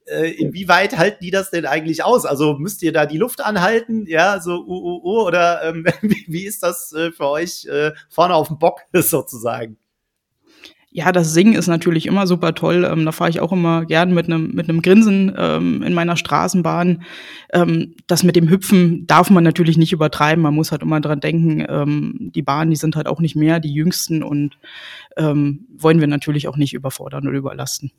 äh, 0.06 0.30
inwieweit 0.30 0.96
halten 0.98 1.18
die 1.22 1.30
das 1.30 1.50
denn 1.50 1.66
eigentlich 1.66 2.04
aus? 2.04 2.24
Also 2.24 2.54
müsst 2.54 2.82
ihr 2.82 2.92
da 2.92 3.06
die 3.06 3.18
Luft 3.18 3.44
anhalten, 3.44 4.06
ja, 4.06 4.40
so 4.40 4.56
uh, 4.56 4.64
uh, 4.66 5.00
uh, 5.04 5.26
oder 5.26 5.62
ähm, 5.64 5.84
wie, 6.02 6.24
wie, 6.28 6.44
ist 6.44 6.62
das 6.62 6.92
äh, 6.92 7.12
für 7.12 7.28
euch 7.28 7.66
äh, 7.66 7.92
vorne 8.08 8.34
auf 8.34 8.48
dem 8.48 8.58
Bock 8.58 8.80
sozusagen? 8.92 9.76
Ja, 10.94 11.10
das 11.10 11.32
Singen 11.32 11.54
ist 11.54 11.68
natürlich 11.68 12.04
immer 12.04 12.26
super 12.26 12.54
toll. 12.54 12.84
Ähm, 12.84 13.06
da 13.06 13.12
fahre 13.12 13.30
ich 13.30 13.40
auch 13.40 13.50
immer 13.50 13.86
gern 13.86 14.12
mit 14.12 14.26
einem 14.26 14.52
mit 14.52 14.68
einem 14.68 14.82
Grinsen 14.82 15.32
ähm, 15.38 15.82
in 15.82 15.94
meiner 15.94 16.18
Straßenbahn. 16.18 17.02
Ähm, 17.50 17.94
das 18.06 18.24
mit 18.24 18.36
dem 18.36 18.50
Hüpfen 18.50 19.06
darf 19.06 19.30
man 19.30 19.42
natürlich 19.42 19.78
nicht 19.78 19.94
übertreiben. 19.94 20.42
Man 20.42 20.54
muss 20.54 20.70
halt 20.70 20.82
immer 20.82 21.00
dran 21.00 21.20
denken, 21.20 21.64
ähm, 21.66 22.30
die 22.34 22.42
Bahnen, 22.42 22.70
die 22.70 22.76
sind 22.76 22.94
halt 22.94 23.06
auch 23.06 23.20
nicht 23.20 23.36
mehr 23.36 23.58
die 23.58 23.72
jüngsten 23.72 24.22
und 24.22 24.58
ähm, 25.16 25.66
wollen 25.78 25.98
wir 25.98 26.08
natürlich 26.08 26.46
auch 26.46 26.58
nicht 26.58 26.74
überfordern 26.74 27.26
oder 27.26 27.38
überlasten. 27.38 27.90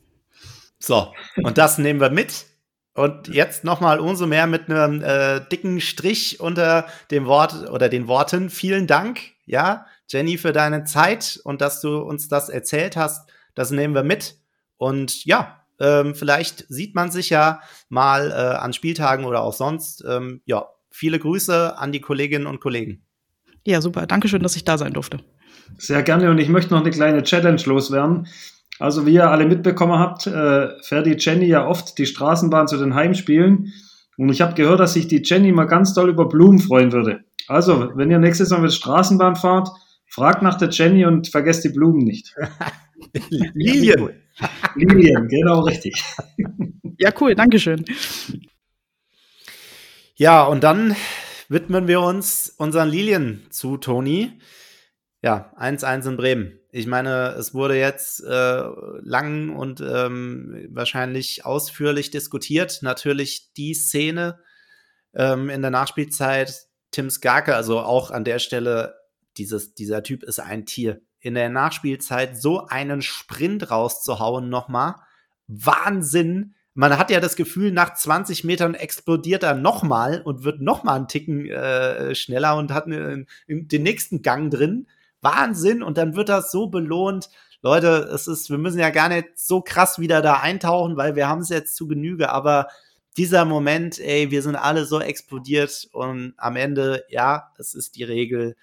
So, 0.84 1.14
und 1.42 1.56
das 1.56 1.78
nehmen 1.78 2.00
wir 2.00 2.10
mit. 2.10 2.44
Und 2.92 3.28
jetzt 3.28 3.64
nochmal 3.64 3.98
umso 3.98 4.26
mehr 4.26 4.46
mit 4.46 4.68
einem 4.68 5.02
äh, 5.02 5.40
dicken 5.50 5.80
Strich 5.80 6.40
unter 6.40 6.86
dem 7.10 7.24
Wort 7.26 7.70
oder 7.70 7.88
den 7.88 8.06
Worten. 8.06 8.50
Vielen 8.50 8.86
Dank, 8.86 9.20
ja, 9.46 9.86
Jenny, 10.08 10.36
für 10.36 10.52
deine 10.52 10.84
Zeit 10.84 11.40
und 11.42 11.60
dass 11.60 11.80
du 11.80 11.98
uns 11.98 12.28
das 12.28 12.50
erzählt 12.50 12.96
hast. 12.96 13.28
Das 13.54 13.70
nehmen 13.70 13.94
wir 13.94 14.04
mit. 14.04 14.36
Und 14.76 15.24
ja, 15.24 15.64
ähm, 15.80 16.14
vielleicht 16.14 16.66
sieht 16.68 16.94
man 16.94 17.10
sich 17.10 17.30
ja 17.30 17.60
mal 17.88 18.30
äh, 18.30 18.34
an 18.34 18.74
Spieltagen 18.74 19.24
oder 19.24 19.40
auch 19.40 19.54
sonst. 19.54 20.04
Ähm, 20.06 20.42
ja, 20.44 20.66
viele 20.90 21.18
Grüße 21.18 21.78
an 21.78 21.92
die 21.92 22.00
Kolleginnen 22.00 22.46
und 22.46 22.60
Kollegen. 22.60 23.06
Ja, 23.66 23.80
super. 23.80 24.06
Dankeschön, 24.06 24.42
dass 24.42 24.54
ich 24.54 24.64
da 24.64 24.76
sein 24.76 24.92
durfte. 24.92 25.18
Sehr 25.78 26.02
gerne. 26.02 26.30
Und 26.30 26.38
ich 26.38 26.48
möchte 26.48 26.74
noch 26.74 26.82
eine 26.82 26.90
kleine 26.90 27.22
Challenge 27.22 27.62
loswerden. 27.64 28.28
Also, 28.78 29.06
wie 29.06 29.14
ihr 29.14 29.30
alle 29.30 29.46
mitbekommen 29.46 29.98
habt, 29.98 30.26
äh, 30.26 30.68
fährt 30.82 31.06
die 31.06 31.16
Jenny 31.18 31.46
ja 31.46 31.66
oft 31.66 31.96
die 31.98 32.06
Straßenbahn 32.06 32.66
zu 32.66 32.76
den 32.76 32.94
Heimspielen. 32.94 33.72
Und 34.16 34.28
ich 34.28 34.40
habe 34.40 34.54
gehört, 34.54 34.80
dass 34.80 34.94
sich 34.94 35.08
die 35.08 35.22
Jenny 35.24 35.52
mal 35.52 35.66
ganz 35.66 35.94
doll 35.94 36.08
über 36.08 36.28
Blumen 36.28 36.58
freuen 36.58 36.92
würde. 36.92 37.24
Also, 37.48 37.92
wenn 37.94 38.10
ihr 38.10 38.18
nächstes 38.18 38.50
Mal 38.50 38.60
mit 38.60 38.72
Straßenbahn 38.72 39.36
fahrt, 39.36 39.68
fragt 40.08 40.42
nach 40.42 40.58
der 40.58 40.70
Jenny 40.70 41.04
und 41.04 41.28
vergesst 41.28 41.64
die 41.64 41.68
Blumen 41.68 42.04
nicht. 42.04 42.34
Lilien. 43.54 44.10
Lilien, 44.76 45.28
genau 45.28 45.60
richtig. 45.60 46.02
Ja, 46.98 47.10
cool, 47.20 47.34
Dankeschön. 47.34 47.84
Ja, 50.16 50.44
und 50.44 50.62
dann 50.62 50.94
widmen 51.48 51.88
wir 51.88 52.00
uns 52.00 52.54
unseren 52.56 52.88
Lilien 52.88 53.46
zu, 53.50 53.76
Toni. 53.76 54.32
Ja, 55.24 55.50
1-1 55.58 56.06
in 56.06 56.16
Bremen. 56.18 56.60
Ich 56.70 56.86
meine, 56.86 57.28
es 57.38 57.54
wurde 57.54 57.78
jetzt 57.78 58.22
äh, 58.22 58.62
lang 59.00 59.56
und 59.56 59.80
ähm, 59.80 60.68
wahrscheinlich 60.68 61.46
ausführlich 61.46 62.10
diskutiert. 62.10 62.80
Natürlich 62.82 63.54
die 63.54 63.72
Szene 63.72 64.38
ähm, 65.14 65.48
in 65.48 65.62
der 65.62 65.70
Nachspielzeit, 65.70 66.66
Tim 66.90 67.08
Skarke, 67.08 67.56
also 67.56 67.80
auch 67.80 68.10
an 68.10 68.24
der 68.24 68.38
Stelle, 68.38 68.96
dieses, 69.38 69.72
dieser 69.72 70.02
Typ 70.02 70.24
ist 70.24 70.40
ein 70.40 70.66
Tier. 70.66 71.00
In 71.20 71.36
der 71.36 71.48
Nachspielzeit 71.48 72.36
so 72.36 72.66
einen 72.66 73.00
Sprint 73.00 73.70
rauszuhauen 73.70 74.50
nochmal. 74.50 74.96
Wahnsinn. 75.46 76.54
Man 76.74 76.98
hat 76.98 77.10
ja 77.10 77.20
das 77.20 77.36
Gefühl, 77.36 77.72
nach 77.72 77.94
20 77.94 78.44
Metern 78.44 78.74
explodiert 78.74 79.42
er 79.42 79.54
nochmal 79.54 80.20
und 80.20 80.44
wird 80.44 80.60
nochmal 80.60 80.96
einen 80.96 81.08
Ticken 81.08 81.48
äh, 81.48 82.14
schneller 82.14 82.56
und 82.56 82.72
hat 82.72 82.84
eine, 82.84 83.24
den 83.48 83.82
nächsten 83.82 84.20
Gang 84.20 84.50
drin. 84.50 84.86
Wahnsinn. 85.24 85.82
Und 85.82 85.98
dann 85.98 86.14
wird 86.14 86.28
das 86.28 86.52
so 86.52 86.68
belohnt. 86.68 87.30
Leute, 87.62 88.10
es 88.14 88.28
ist, 88.28 88.50
wir 88.50 88.58
müssen 88.58 88.78
ja 88.78 88.90
gar 88.90 89.08
nicht 89.08 89.38
so 89.38 89.62
krass 89.62 89.98
wieder 89.98 90.20
da 90.20 90.40
eintauchen, 90.40 90.96
weil 90.96 91.16
wir 91.16 91.28
haben 91.28 91.40
es 91.40 91.48
jetzt 91.48 91.76
zu 91.76 91.88
Genüge, 91.88 92.30
aber 92.30 92.68
dieser 93.16 93.44
Moment, 93.44 93.98
ey, 93.98 94.30
wir 94.30 94.42
sind 94.42 94.56
alle 94.56 94.84
so 94.84 95.00
explodiert 95.00 95.88
und 95.92 96.34
am 96.36 96.56
Ende, 96.56 97.04
ja, 97.08 97.52
es 97.58 97.74
ist 97.74 97.96
die 97.96 98.04
Regel, 98.04 98.56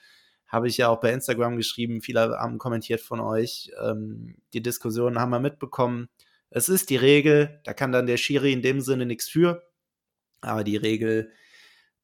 habe 0.47 0.67
ich 0.67 0.78
ja 0.78 0.89
auch 0.89 1.00
bei 1.00 1.13
Instagram 1.13 1.56
geschrieben, 1.56 2.02
viele 2.02 2.38
haben 2.38 2.58
kommentiert 2.58 3.02
von 3.02 3.21
euch, 3.21 3.71
ähm, 3.82 4.36
die 4.54 4.62
Diskussion 4.62 5.19
haben 5.19 5.30
wir 5.30 5.39
mitbekommen. 5.39 6.10
Es 6.50 6.67
ist 6.67 6.89
die 6.89 6.97
Regel, 6.97 7.62
da 7.63 7.74
kann 7.74 7.93
dann 7.93 8.08
der 8.08 8.17
Schiri 8.17 8.52
in 8.52 8.62
dem 8.62 8.82
Sinne 8.82 9.06
nichts 9.06 9.30
für, 9.30 9.63
aber 10.41 10.63
die 10.65 10.78
Regel, 10.78 11.32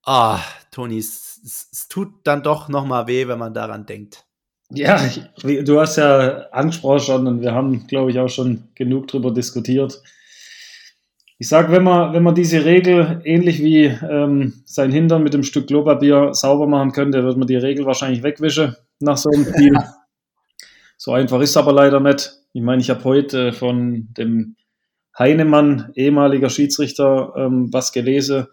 ah, 0.04 0.40
Toni, 0.72 1.00
es, 1.00 1.42
es, 1.44 1.70
es 1.72 1.88
tut 1.90 2.26
dann 2.26 2.44
doch 2.44 2.70
nochmal 2.70 3.08
weh, 3.08 3.28
wenn 3.28 3.40
man 3.40 3.54
daran 3.54 3.86
denkt. 3.86 4.27
Ja, 4.70 5.00
du 5.42 5.80
hast 5.80 5.96
ja 5.96 6.50
angesprochen 6.52 7.00
schon 7.00 7.28
und 7.28 7.42
wir 7.42 7.54
haben, 7.54 7.88
glaube 7.88 8.12
ich, 8.12 8.20
auch 8.20 8.28
schon 8.28 8.64
genug 8.76 9.08
drüber 9.08 9.32
diskutiert. 9.32 10.02
Ich 11.40 11.48
sage, 11.48 11.72
wenn 11.72 11.84
man, 11.84 12.14
wenn 12.14 12.24
man 12.24 12.36
diese 12.36 12.66
Regel 12.66 13.22
ähnlich 13.24 13.60
wie 13.64 13.86
ähm, 13.86 14.64
sein 14.66 14.92
Hintern 14.92 15.24
mit 15.24 15.34
dem 15.34 15.44
Stück 15.44 15.68
Klopapier 15.68 16.34
sauber 16.34 16.68
machen 16.68 16.92
könnte, 16.92 17.24
wird 17.24 17.38
man 17.38 17.48
die 17.48 17.56
Regel 17.56 17.86
wahrscheinlich 17.86 18.24
wegwischen 18.24 18.76
nach 19.00 19.18
so 19.18 19.30
einem 19.30 19.46
Spiel. 19.54 19.78
so 20.98 21.14
einfach 21.14 21.40
ist 21.40 21.52
es 21.52 21.58
aber 21.58 21.72
leider 21.72 22.00
nicht. 22.00 22.34
Ich 22.54 22.62
meine, 22.62 22.82
ich 22.82 22.90
habe 22.90 23.04
heute 23.04 23.54
von 23.54 24.10
dem 24.18 24.56
Heinemann, 25.18 25.92
ehemaliger 25.96 26.50
Schiedsrichter, 26.50 27.34
ähm, 27.38 27.72
was 27.72 27.92
gelesen 27.92 28.48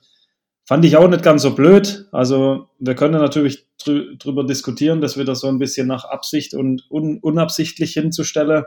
Fand 0.66 0.84
ich 0.86 0.96
auch 0.96 1.08
nicht 1.08 1.22
ganz 1.22 1.42
so 1.42 1.54
blöd. 1.54 2.06
Also 2.10 2.68
wir 2.78 2.94
können 2.94 3.20
natürlich 3.20 3.66
drü 3.82 4.16
drüber 4.16 4.44
diskutieren, 4.44 5.02
das 5.02 5.18
wieder 5.18 5.34
so 5.34 5.46
ein 5.48 5.58
bisschen 5.58 5.86
nach 5.86 6.04
Absicht 6.04 6.54
und 6.54 6.90
un 6.90 7.18
unabsichtlich 7.20 7.92
hinzustellen. 7.92 8.64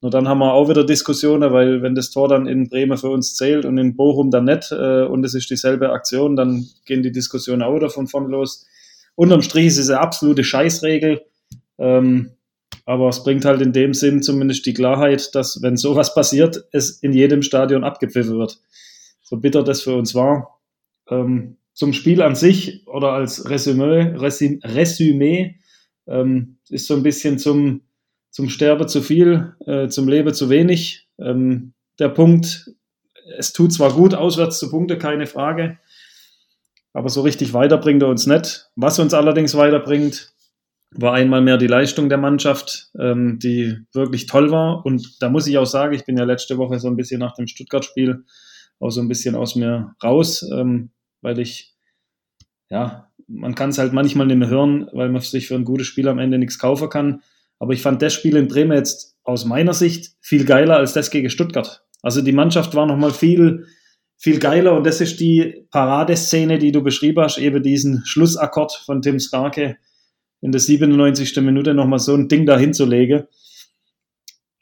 Nur 0.00 0.10
dann 0.10 0.26
haben 0.26 0.38
wir 0.38 0.54
auch 0.54 0.70
wieder 0.70 0.84
Diskussionen, 0.84 1.52
weil 1.52 1.82
wenn 1.82 1.94
das 1.94 2.10
Tor 2.10 2.28
dann 2.28 2.46
in 2.46 2.68
Bremen 2.68 2.96
für 2.96 3.10
uns 3.10 3.36
zählt 3.36 3.66
und 3.66 3.76
in 3.76 3.94
Bochum 3.94 4.30
dann 4.30 4.44
nicht 4.44 4.72
äh, 4.72 5.04
und 5.04 5.24
es 5.24 5.34
ist 5.34 5.50
dieselbe 5.50 5.90
Aktion, 5.90 6.34
dann 6.34 6.66
gehen 6.86 7.02
die 7.02 7.12
Diskussionen 7.12 7.62
auch 7.62 7.76
wieder 7.76 7.90
von 7.90 8.06
vorn 8.06 8.30
los. 8.30 8.66
Unterm 9.14 9.42
Strich 9.42 9.66
ist 9.66 9.78
es 9.78 9.90
eine 9.90 10.00
absolute 10.00 10.44
Scheißregel. 10.44 11.22
Ähm, 11.78 12.30
aber 12.86 13.08
es 13.08 13.22
bringt 13.22 13.44
halt 13.44 13.60
in 13.60 13.72
dem 13.72 13.94
Sinn 13.94 14.22
zumindest 14.22 14.66
die 14.66 14.74
Klarheit, 14.74 15.34
dass 15.34 15.60
wenn 15.62 15.76
sowas 15.76 16.14
passiert, 16.14 16.64
es 16.72 16.90
in 17.02 17.12
jedem 17.12 17.42
Stadion 17.42 17.84
abgepfiffen 17.84 18.38
wird. 18.38 18.58
So 19.22 19.36
bitter 19.36 19.62
das 19.62 19.82
für 19.82 19.94
uns 19.94 20.14
war 20.14 20.54
ähm, 21.08 21.56
zum 21.72 21.92
Spiel 21.92 22.22
an 22.22 22.34
sich 22.34 22.86
oder 22.86 23.12
als 23.12 23.48
Resümee, 23.48 24.16
Resüm, 24.16 24.60
Resümee 24.62 25.56
ähm, 26.06 26.58
ist 26.68 26.86
so 26.86 26.94
ein 26.94 27.02
bisschen 27.02 27.38
zum, 27.38 27.82
zum 28.30 28.48
Sterbe 28.48 28.86
zu 28.86 29.02
viel, 29.02 29.54
äh, 29.66 29.88
zum 29.88 30.08
Leben 30.08 30.32
zu 30.32 30.50
wenig. 30.50 31.08
Ähm, 31.18 31.72
der 31.98 32.08
Punkt, 32.08 32.70
es 33.38 33.52
tut 33.52 33.72
zwar 33.72 33.92
gut, 33.92 34.14
auswärts 34.14 34.58
zu 34.58 34.70
Punkte, 34.70 34.98
keine 34.98 35.26
Frage, 35.26 35.78
aber 36.92 37.08
so 37.08 37.22
richtig 37.22 37.52
weiterbringt 37.54 38.02
er 38.02 38.08
uns 38.08 38.26
nicht. 38.26 38.70
Was 38.76 38.98
uns 38.98 39.14
allerdings 39.14 39.56
weiterbringt, 39.56 40.32
war 40.96 41.14
einmal 41.14 41.40
mehr 41.40 41.58
die 41.58 41.66
Leistung 41.66 42.08
der 42.08 42.18
Mannschaft, 42.18 42.90
ähm, 42.98 43.40
die 43.40 43.78
wirklich 43.92 44.26
toll 44.26 44.52
war. 44.52 44.86
Und 44.86 45.20
da 45.20 45.28
muss 45.28 45.48
ich 45.48 45.58
auch 45.58 45.66
sagen, 45.66 45.92
ich 45.92 46.04
bin 46.04 46.16
ja 46.16 46.24
letzte 46.24 46.56
Woche 46.56 46.78
so 46.78 46.86
ein 46.86 46.96
bisschen 46.96 47.18
nach 47.18 47.34
dem 47.34 47.48
Stuttgart-Spiel 47.48 48.24
auch 48.80 48.90
so 48.90 49.00
ein 49.00 49.08
bisschen 49.08 49.34
aus 49.34 49.56
mir 49.56 49.94
raus, 50.02 50.48
ähm, 50.52 50.90
weil 51.22 51.38
ich, 51.38 51.74
ja, 52.70 53.10
man 53.26 53.54
kann 53.54 53.70
es 53.70 53.78
halt 53.78 53.92
manchmal 53.92 54.26
nicht 54.26 54.36
mehr 54.36 54.48
hören, 54.48 54.88
weil 54.92 55.08
man 55.08 55.22
sich 55.22 55.48
für 55.48 55.54
ein 55.54 55.64
gutes 55.64 55.86
Spiel 55.86 56.08
am 56.08 56.18
Ende 56.18 56.38
nichts 56.38 56.58
kaufen 56.58 56.88
kann. 56.88 57.22
Aber 57.58 57.72
ich 57.72 57.82
fand 57.82 58.02
das 58.02 58.12
Spiel 58.12 58.36
in 58.36 58.48
Bremen 58.48 58.76
jetzt 58.76 59.16
aus 59.22 59.44
meiner 59.44 59.72
Sicht 59.72 60.12
viel 60.20 60.44
geiler 60.44 60.76
als 60.76 60.92
das 60.92 61.10
gegen 61.10 61.30
Stuttgart. 61.30 61.84
Also 62.02 62.20
die 62.20 62.32
Mannschaft 62.32 62.74
war 62.74 62.86
nochmal 62.86 63.12
viel, 63.12 63.66
viel 64.18 64.38
geiler 64.38 64.76
und 64.76 64.84
das 64.84 65.00
ist 65.00 65.20
die 65.20 65.66
Paradeszene, 65.70 66.58
die 66.58 66.72
du 66.72 66.82
beschrieben 66.82 67.22
hast, 67.22 67.38
eben 67.38 67.62
diesen 67.62 68.04
Schlussakkord 68.04 68.72
von 68.84 69.00
Tim 69.00 69.18
Skarke 69.18 69.78
in 70.42 70.52
der 70.52 70.60
97. 70.60 71.36
Minute 71.38 71.72
nochmal 71.72 71.98
so 71.98 72.14
ein 72.14 72.28
Ding 72.28 72.44
dahin 72.44 72.74
zu 72.74 72.84
legen. 72.84 73.24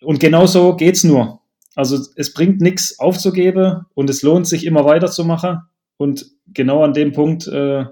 Und 0.00 0.20
genau 0.20 0.46
so 0.46 0.76
geht's 0.76 1.02
nur. 1.02 1.41
Also 1.74 1.98
es 2.16 2.34
bringt 2.34 2.60
nichts 2.60 2.98
aufzugeben 2.98 3.86
und 3.94 4.10
es 4.10 4.22
lohnt 4.22 4.46
sich 4.46 4.66
immer 4.66 4.84
weiterzumachen. 4.84 5.60
Und 5.96 6.26
genau 6.46 6.82
an 6.82 6.92
dem 6.92 7.12
Punkt 7.12 7.46
äh, 7.46 7.84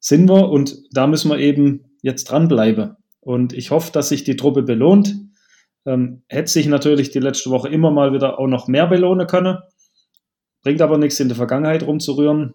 sind 0.00 0.28
wir 0.28 0.50
und 0.50 0.76
da 0.92 1.06
müssen 1.06 1.30
wir 1.30 1.38
eben 1.38 1.96
jetzt 2.02 2.24
dranbleiben. 2.24 2.96
Und 3.20 3.52
ich 3.52 3.70
hoffe, 3.70 3.90
dass 3.92 4.08
sich 4.08 4.24
die 4.24 4.36
Truppe 4.36 4.62
belohnt. 4.62 5.16
Ähm, 5.84 6.22
hätte 6.28 6.50
sich 6.50 6.66
natürlich 6.66 7.10
die 7.10 7.20
letzte 7.20 7.50
Woche 7.50 7.68
immer 7.68 7.90
mal 7.90 8.12
wieder 8.12 8.38
auch 8.38 8.46
noch 8.46 8.68
mehr 8.68 8.86
belohnen 8.86 9.26
können. 9.26 9.58
Bringt 10.62 10.82
aber 10.82 10.98
nichts 10.98 11.20
in 11.20 11.28
der 11.28 11.36
Vergangenheit 11.36 11.84
rumzurühren. 11.84 12.54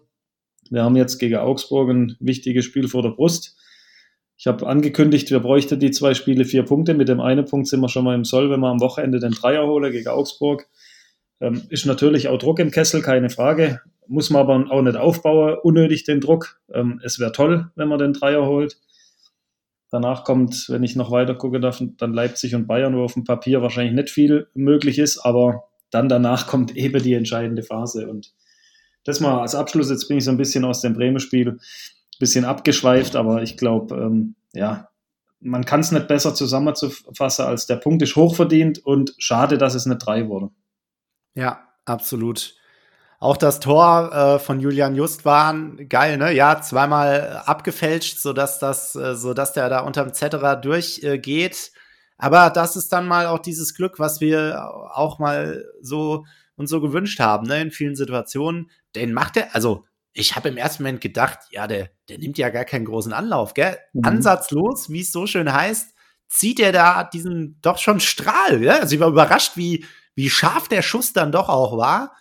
Wir 0.70 0.84
haben 0.84 0.96
jetzt 0.96 1.18
gegen 1.18 1.36
Augsburg 1.36 1.90
ein 1.90 2.16
wichtiges 2.20 2.64
Spiel 2.64 2.88
vor 2.88 3.02
der 3.02 3.10
Brust. 3.10 3.56
Ich 4.42 4.48
habe 4.48 4.66
angekündigt, 4.66 5.30
wir 5.30 5.38
bräuchten 5.38 5.78
die 5.78 5.92
zwei 5.92 6.14
Spiele 6.14 6.44
vier 6.44 6.64
Punkte. 6.64 6.94
Mit 6.94 7.08
dem 7.08 7.20
einen 7.20 7.44
Punkt 7.44 7.68
sind 7.68 7.78
wir 7.78 7.88
schon 7.88 8.02
mal 8.02 8.16
im 8.16 8.24
Soll, 8.24 8.50
wenn 8.50 8.58
wir 8.58 8.70
am 8.70 8.80
Wochenende 8.80 9.20
den 9.20 9.30
Dreier 9.30 9.68
holen 9.68 9.92
gegen 9.92 10.08
Augsburg. 10.08 10.68
Ähm, 11.40 11.62
ist 11.68 11.86
natürlich 11.86 12.26
auch 12.26 12.38
Druck 12.38 12.58
im 12.58 12.72
Kessel, 12.72 13.02
keine 13.02 13.30
Frage. 13.30 13.80
Muss 14.08 14.30
man 14.30 14.40
aber 14.42 14.68
auch 14.72 14.82
nicht 14.82 14.96
aufbauen, 14.96 15.58
unnötig 15.62 16.02
den 16.02 16.20
Druck. 16.20 16.60
Ähm, 16.74 17.00
es 17.04 17.20
wäre 17.20 17.30
toll, 17.30 17.70
wenn 17.76 17.86
man 17.86 18.00
den 18.00 18.14
Dreier 18.14 18.44
holt. 18.44 18.78
Danach 19.92 20.24
kommt, 20.24 20.66
wenn 20.68 20.82
ich 20.82 20.96
noch 20.96 21.12
weiter 21.12 21.36
gucke 21.36 21.60
darf, 21.60 21.80
dann 21.98 22.12
Leipzig 22.12 22.56
und 22.56 22.66
Bayern, 22.66 22.96
wo 22.96 23.04
auf 23.04 23.14
dem 23.14 23.22
Papier 23.22 23.62
wahrscheinlich 23.62 23.94
nicht 23.94 24.10
viel 24.10 24.48
möglich 24.54 24.98
ist, 24.98 25.18
aber 25.18 25.68
dann 25.92 26.08
danach 26.08 26.48
kommt 26.48 26.74
eben 26.76 27.00
die 27.00 27.14
entscheidende 27.14 27.62
Phase. 27.62 28.08
Und 28.08 28.32
das 29.04 29.20
mal 29.20 29.40
als 29.40 29.54
Abschluss, 29.54 29.88
jetzt 29.88 30.08
bin 30.08 30.18
ich 30.18 30.24
so 30.24 30.32
ein 30.32 30.36
bisschen 30.36 30.64
aus 30.64 30.80
dem 30.80 30.94
Bremen-Spiel, 30.94 31.60
bisschen 32.22 32.44
abgeschweift, 32.44 33.16
aber 33.16 33.42
ich 33.42 33.56
glaube, 33.56 33.96
ähm, 33.96 34.36
ja, 34.52 34.88
man 35.40 35.64
kann 35.64 35.80
es 35.80 35.90
nicht 35.90 36.06
besser 36.06 36.36
zusammenzufassen, 36.36 37.44
als 37.44 37.66
der 37.66 37.74
Punkt 37.74 38.00
ist 38.00 38.14
hochverdient 38.14 38.78
und 38.78 39.12
schade, 39.18 39.58
dass 39.58 39.74
es 39.74 39.86
nicht 39.86 39.98
drei 39.98 40.28
wurde. 40.28 40.50
Ja, 41.34 41.66
absolut. 41.84 42.54
Auch 43.18 43.36
das 43.36 43.58
Tor 43.58 44.12
äh, 44.12 44.38
von 44.38 44.60
Julian 44.60 44.94
Just 44.94 45.24
war 45.24 45.52
geil, 45.88 46.16
ne? 46.16 46.32
Ja, 46.32 46.60
zweimal 46.60 47.42
abgefälscht, 47.44 48.20
sodass 48.20 48.60
das, 48.60 48.94
äh, 48.94 49.16
sodass 49.16 49.52
der 49.52 49.68
da 49.68 49.80
unterm 49.80 50.14
Zetterer 50.14 50.54
durchgeht. 50.54 51.72
Äh, 51.72 51.78
Aber 52.18 52.50
das 52.50 52.76
ist 52.76 52.92
dann 52.92 53.08
mal 53.08 53.26
auch 53.26 53.40
dieses 53.40 53.74
Glück, 53.74 53.98
was 53.98 54.20
wir 54.20 54.64
auch 54.94 55.18
mal 55.18 55.64
so 55.80 56.24
uns 56.54 56.70
so 56.70 56.80
gewünscht 56.80 57.18
haben, 57.18 57.48
ne? 57.48 57.60
In 57.60 57.72
vielen 57.72 57.96
Situationen. 57.96 58.70
Den 58.94 59.12
macht 59.12 59.36
er, 59.36 59.56
also 59.56 59.86
ich 60.12 60.36
habe 60.36 60.48
im 60.48 60.56
ersten 60.56 60.82
Moment 60.82 61.00
gedacht, 61.00 61.38
ja, 61.50 61.66
der, 61.66 61.90
der 62.08 62.18
nimmt 62.18 62.38
ja 62.38 62.50
gar 62.50 62.64
keinen 62.64 62.84
großen 62.84 63.12
Anlauf, 63.12 63.54
gell? 63.54 63.78
Mhm. 63.92 64.04
Ansatzlos, 64.04 64.90
wie 64.90 65.00
es 65.00 65.12
so 65.12 65.26
schön 65.26 65.52
heißt, 65.52 65.94
zieht 66.28 66.60
er 66.60 66.72
da 66.72 67.04
diesen 67.04 67.58
doch 67.62 67.78
schon 67.78 68.00
Strahl, 68.00 68.62
ja? 68.62 68.78
Also 68.78 68.94
ich 68.94 69.00
war 69.00 69.08
überrascht, 69.08 69.56
wie, 69.56 69.84
wie 70.14 70.30
scharf 70.30 70.68
der 70.68 70.82
Schuss 70.82 71.12
dann 71.12 71.32
doch 71.32 71.48
auch 71.48 71.76
war. 71.76 72.14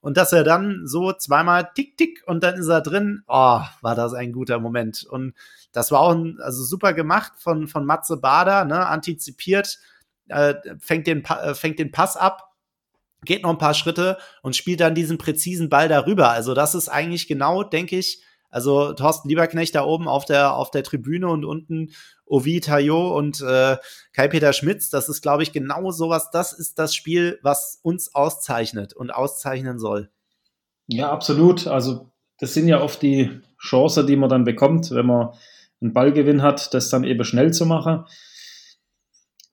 Und 0.00 0.16
dass 0.16 0.32
er 0.32 0.44
dann 0.44 0.86
so 0.86 1.12
zweimal 1.12 1.70
tick, 1.74 1.96
tick 1.96 2.22
und 2.26 2.42
dann 2.44 2.54
ist 2.54 2.68
er 2.68 2.80
drin, 2.80 3.24
oh, 3.26 3.60
war 3.80 3.94
das 3.96 4.14
ein 4.14 4.32
guter 4.32 4.60
Moment. 4.60 5.04
Und 5.04 5.34
das 5.72 5.90
war 5.90 6.00
auch 6.00 6.14
ein, 6.14 6.38
also 6.40 6.62
super 6.64 6.92
gemacht 6.92 7.32
von, 7.38 7.66
von 7.66 7.84
Matze 7.84 8.16
Bader, 8.16 8.64
ne, 8.64 8.86
antizipiert, 8.86 9.80
äh, 10.28 10.54
fängt, 10.78 11.08
den, 11.08 11.24
äh, 11.24 11.54
fängt 11.54 11.80
den 11.80 11.90
Pass 11.90 12.16
ab, 12.16 12.45
geht 13.24 13.42
noch 13.42 13.50
ein 13.50 13.58
paar 13.58 13.74
Schritte 13.74 14.18
und 14.42 14.56
spielt 14.56 14.80
dann 14.80 14.94
diesen 14.94 15.18
präzisen 15.18 15.68
Ball 15.68 15.88
darüber. 15.88 16.30
Also 16.30 16.54
das 16.54 16.74
ist 16.74 16.88
eigentlich 16.88 17.28
genau, 17.28 17.62
denke 17.62 17.98
ich, 17.98 18.22
also 18.50 18.92
Thorsten 18.92 19.28
Lieberknecht 19.28 19.74
da 19.74 19.84
oben 19.84 20.08
auf 20.08 20.24
der, 20.24 20.54
auf 20.54 20.70
der 20.70 20.82
Tribüne 20.82 21.28
und 21.28 21.44
unten 21.44 21.90
Ovi 22.24 22.60
Tayo 22.60 23.16
und 23.16 23.40
äh, 23.40 23.76
Kai-Peter 24.12 24.52
Schmitz, 24.52 24.88
das 24.88 25.08
ist, 25.08 25.20
glaube 25.20 25.42
ich, 25.42 25.52
genau 25.52 25.90
sowas. 25.90 26.30
Das 26.30 26.52
ist 26.52 26.78
das 26.78 26.94
Spiel, 26.94 27.38
was 27.42 27.80
uns 27.82 28.14
auszeichnet 28.14 28.94
und 28.94 29.10
auszeichnen 29.10 29.78
soll. 29.78 30.10
Ja, 30.86 31.10
absolut. 31.10 31.66
Also 31.66 32.10
das 32.38 32.54
sind 32.54 32.68
ja 32.68 32.80
oft 32.80 33.02
die 33.02 33.40
Chancen, 33.60 34.06
die 34.06 34.16
man 34.16 34.30
dann 34.30 34.44
bekommt, 34.44 34.90
wenn 34.90 35.06
man 35.06 35.30
einen 35.80 35.92
Ballgewinn 35.92 36.42
hat, 36.42 36.72
das 36.74 36.88
dann 36.88 37.04
eben 37.04 37.24
schnell 37.24 37.52
zu 37.52 37.66
machen. 37.66 38.06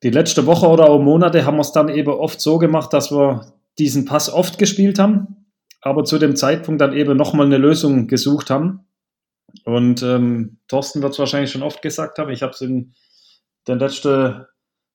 Die 0.04 0.10
letzte 0.10 0.46
Woche 0.46 0.68
oder 0.68 0.90
auch 0.90 1.00
Monate 1.00 1.46
haben 1.46 1.56
wir 1.56 1.62
es 1.62 1.72
dann 1.72 1.90
eben 1.90 2.12
oft 2.12 2.42
so 2.42 2.58
gemacht, 2.58 2.92
dass 2.92 3.12
wir 3.12 3.54
diesen 3.80 4.06
Pass 4.06 4.32
oft 4.32 4.58
gespielt 4.58 5.00
haben, 5.00 5.48
aber 5.82 6.04
zu 6.04 6.20
dem 6.20 6.36
Zeitpunkt 6.36 6.82
dann 6.82 6.94
eben 6.94 7.18
nochmal 7.18 7.46
eine 7.46 7.58
Lösung 7.58 8.08
gesucht 8.08 8.50
haben. 8.50 8.82
Und 9.66 10.04
ähm, 10.04 10.58
Thorsten 10.68 11.02
wird 11.02 11.14
es 11.14 11.20
wahrscheinlich 11.20 11.52
schon 11.52 11.64
oft 11.64 11.82
gesagt 11.82 12.18
haben. 12.18 12.32
Ich 12.32 12.44
habe 12.44 12.52
es 12.52 12.62
in 12.62 12.94
den 13.68 13.80
letzten 13.80 14.46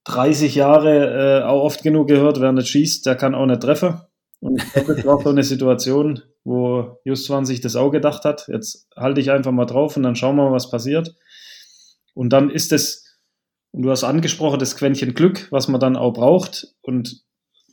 30 0.04 0.54
Jahren 0.54 0.86
äh, 0.86 1.42
auch 1.44 1.62
oft 1.62 1.82
genug 1.82 2.08
gehört, 2.08 2.40
wer 2.40 2.52
nicht 2.52 2.68
schießt, 2.68 3.06
der 3.06 3.16
kann 3.16 3.34
auch 3.34 3.46
nicht 3.46 3.62
treffen. 3.62 4.00
Und 4.40 4.62
das 4.74 5.04
war 5.04 5.20
so 5.20 5.30
eine 5.30 5.42
Situation, 5.42 6.22
wo 6.44 6.98
Justwan 7.04 7.44
sich 7.44 7.60
das 7.60 7.76
auch 7.76 7.90
gedacht 7.90 8.24
hat. 8.24 8.46
Jetzt 8.48 8.88
halte 8.96 9.20
ich 9.20 9.30
einfach 9.30 9.52
mal 9.52 9.66
drauf 9.66 9.96
und 9.96 10.02
dann 10.02 10.16
schauen 10.16 10.36
wir 10.36 10.44
mal, 10.44 10.52
was 10.52 10.70
passiert. 10.70 11.14
Und 12.14 12.32
dann 12.32 12.50
ist 12.50 12.72
es, 12.72 13.07
und 13.72 13.82
du 13.82 13.90
hast 13.90 14.04
angesprochen, 14.04 14.58
das 14.58 14.76
Quäntchen 14.76 15.14
Glück, 15.14 15.48
was 15.50 15.68
man 15.68 15.80
dann 15.80 15.96
auch 15.96 16.12
braucht. 16.12 16.74
Und 16.82 17.22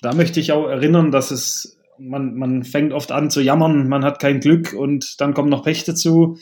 da 0.02 0.14
möchte 0.14 0.40
ich 0.40 0.52
auch 0.52 0.68
erinnern, 0.68 1.12
dass 1.12 1.32
es, 1.32 1.78
man, 1.98 2.36
man 2.36 2.64
fängt 2.64 2.94
oft 2.94 3.12
an 3.12 3.30
zu 3.30 3.42
jammern, 3.42 3.88
man 3.88 4.04
hat 4.04 4.20
kein 4.20 4.40
Glück 4.40 4.74
und 4.74 5.20
dann 5.22 5.34
kommt 5.34 5.50
noch 5.50 5.64
Pech 5.64 5.84
dazu. 5.86 6.38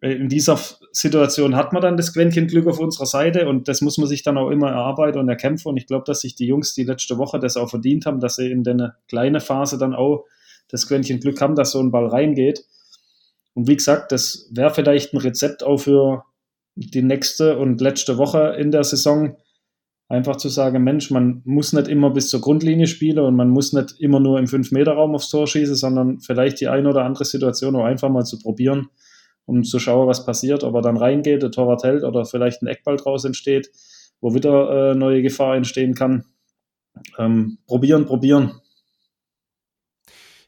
Äh, 0.00 0.12
in 0.12 0.28
dieser 0.28 0.58
Situation 0.92 1.56
hat 1.56 1.72
man 1.72 1.82
dann 1.82 1.96
das 1.96 2.12
Quäntchen 2.12 2.46
Glück 2.46 2.66
auf 2.66 2.78
unserer 2.78 3.06
Seite 3.06 3.48
und 3.48 3.68
das 3.68 3.80
muss 3.80 3.98
man 3.98 4.08
sich 4.08 4.22
dann 4.22 4.38
auch 4.38 4.50
immer 4.50 4.70
erarbeiten 4.70 5.18
und 5.18 5.28
erkämpfen. 5.28 5.68
Und 5.68 5.76
ich 5.76 5.86
glaube, 5.86 6.04
dass 6.06 6.20
sich 6.20 6.34
die 6.36 6.46
Jungs 6.46 6.74
die 6.74 6.84
letzte 6.84 7.18
Woche 7.18 7.38
das 7.38 7.56
auch 7.56 7.70
verdient 7.70 8.06
haben, 8.06 8.20
dass 8.20 8.36
sie 8.36 8.50
in 8.50 8.62
der 8.62 8.96
kleinen 9.08 9.40
Phase 9.40 9.78
dann 9.78 9.94
auch 9.94 10.24
das 10.68 10.86
Quäntchen 10.86 11.20
Glück 11.20 11.40
haben, 11.40 11.56
dass 11.56 11.72
so 11.72 11.80
ein 11.80 11.90
Ball 11.90 12.06
reingeht. 12.06 12.64
Und 13.54 13.68
wie 13.68 13.76
gesagt, 13.76 14.12
das 14.12 14.48
wäre 14.52 14.72
vielleicht 14.72 15.12
ein 15.12 15.18
Rezept 15.18 15.64
auch 15.64 15.78
für 15.78 16.24
die 16.88 17.02
nächste 17.02 17.58
und 17.58 17.80
letzte 17.80 18.18
Woche 18.18 18.56
in 18.58 18.70
der 18.70 18.84
Saison. 18.84 19.36
Einfach 20.08 20.36
zu 20.36 20.48
sagen, 20.48 20.82
Mensch, 20.82 21.10
man 21.10 21.42
muss 21.44 21.72
nicht 21.72 21.86
immer 21.86 22.10
bis 22.10 22.30
zur 22.30 22.40
Grundlinie 22.40 22.88
spielen 22.88 23.20
und 23.20 23.36
man 23.36 23.48
muss 23.48 23.72
nicht 23.72 24.00
immer 24.00 24.18
nur 24.18 24.38
im 24.38 24.46
5-Meter-Raum 24.46 25.14
aufs 25.14 25.30
Tor 25.30 25.46
schießen, 25.46 25.76
sondern 25.76 26.20
vielleicht 26.20 26.60
die 26.60 26.68
eine 26.68 26.88
oder 26.88 27.04
andere 27.04 27.24
Situation 27.24 27.76
auch 27.76 27.84
einfach 27.84 28.08
mal 28.08 28.24
zu 28.24 28.38
probieren 28.38 28.88
um 29.50 29.64
zu 29.64 29.80
schauen, 29.80 30.06
was 30.06 30.24
passiert, 30.24 30.62
ob 30.62 30.74
er 30.76 30.80
dann 30.80 30.96
reingeht, 30.96 31.42
der 31.42 31.50
Torwart 31.50 31.82
hält 31.82 32.04
oder 32.04 32.24
vielleicht 32.24 32.62
ein 32.62 32.68
Eckball 32.68 32.96
draus 32.96 33.24
entsteht, 33.24 33.70
wo 34.20 34.32
wieder 34.32 34.92
äh, 34.92 34.94
neue 34.94 35.22
Gefahr 35.22 35.56
entstehen 35.56 35.94
kann. 35.94 36.24
Ähm, 37.18 37.58
probieren, 37.66 38.06
probieren. 38.06 38.60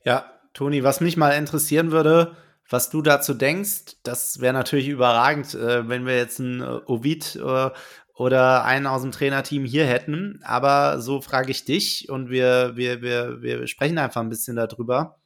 Ja, 0.05 0.25
Toni, 0.53 0.85
was 0.85 1.01
mich 1.01 1.17
mal 1.17 1.31
interessieren 1.31 1.91
würde, 1.91 2.37
was 2.73 2.91
du 2.91 3.03
dazu 3.03 3.35
denkst, 3.35 3.97
das 4.03 4.41
wäre 4.41 4.53
natürlich 4.53 4.89
überragend, 4.89 5.55
äh, 5.55 5.89
wenn 5.89 6.07
wir 6.07 6.17
jetzt 6.17 6.41
einen 6.41 6.61
äh, 6.61 6.81
Ovid 6.87 7.37
äh, 7.37 7.71
oder 8.15 8.65
einen 8.65 8.87
aus 8.87 9.03
dem 9.03 9.13
Trainerteam 9.13 9.65
hier 9.65 9.87
hätten. 9.87 10.41
Aber 10.43 11.01
so 11.01 11.21
frage 11.21 11.51
ich 11.51 11.65
dich 11.65 12.09
und 12.09 12.31
wir, 12.31 12.73
wir, 12.75 13.03
wir, 13.03 13.43
wir 13.43 13.67
sprechen 13.67 13.99
einfach 13.99 14.21
ein 14.21 14.29
bisschen 14.29 14.57
darüber 14.57 15.19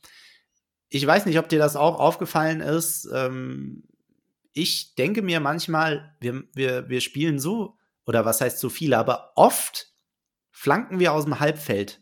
ich 0.89 1.07
weiß 1.07 1.27
nicht, 1.27 1.39
ob 1.39 1.49
dir 1.49 1.59
das 1.59 1.77
auch 1.77 1.99
aufgefallen 1.99 2.61
ist. 2.61 3.09
Ähm, 3.13 3.85
ich 4.53 4.95
denke 4.95 5.23
mir 5.23 5.41
manchmal, 5.41 6.15
wir, 6.21 6.45
wir, 6.55 6.89
wir 6.89 7.01
spielen 7.01 7.39
so, 7.39 7.77
oder 8.07 8.25
was 8.25 8.41
heißt 8.41 8.59
so 8.59 8.69
viele, 8.69 8.97
aber 8.97 9.33
oft 9.35 9.93
flanken 10.51 10.99
wir 11.01 11.13
aus 11.13 11.25
dem 11.25 11.41
Halbfeld, 11.41 12.01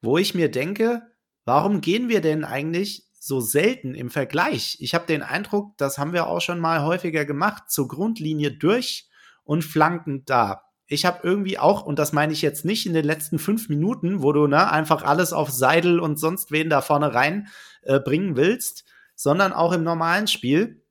wo 0.00 0.18
ich 0.18 0.34
mir 0.34 0.50
denke, 0.50 1.02
warum 1.44 1.80
gehen 1.80 2.08
wir 2.08 2.20
denn 2.20 2.44
eigentlich 2.44 3.05
so 3.26 3.40
selten 3.40 3.94
im 3.94 4.10
Vergleich? 4.10 4.76
Ich 4.80 4.94
habe 4.94 5.06
den 5.06 5.22
Eindruck, 5.22 5.76
das 5.78 5.98
haben 5.98 6.12
wir 6.12 6.26
auch 6.26 6.40
schon 6.40 6.60
mal 6.60 6.82
häufiger 6.82 7.24
gemacht, 7.24 7.70
zur 7.70 7.88
Grundlinie 7.88 8.52
durch 8.52 9.08
und 9.44 9.62
flanken 9.62 10.24
da 10.24 10.66
ich 10.88 11.04
habe 11.04 11.20
irgendwie 11.22 11.58
auch, 11.58 11.84
und 11.84 11.98
das 11.98 12.12
meine 12.12 12.32
ich 12.32 12.42
jetzt 12.42 12.64
nicht 12.64 12.86
in 12.86 12.94
den 12.94 13.04
letzten 13.04 13.38
fünf 13.38 13.68
Minuten, 13.68 14.22
wo 14.22 14.32
du 14.32 14.46
ne, 14.46 14.70
einfach 14.70 15.02
alles 15.02 15.32
auf 15.32 15.50
Seidel 15.50 15.98
und 15.98 16.18
sonst 16.18 16.52
wen 16.52 16.70
da 16.70 16.80
vorne 16.80 17.12
rein 17.12 17.48
äh, 17.82 17.98
bringen 17.98 18.36
willst, 18.36 18.84
sondern 19.16 19.52
auch 19.52 19.72
im 19.72 19.82
normalen 19.82 20.28
Spiel, 20.28 20.84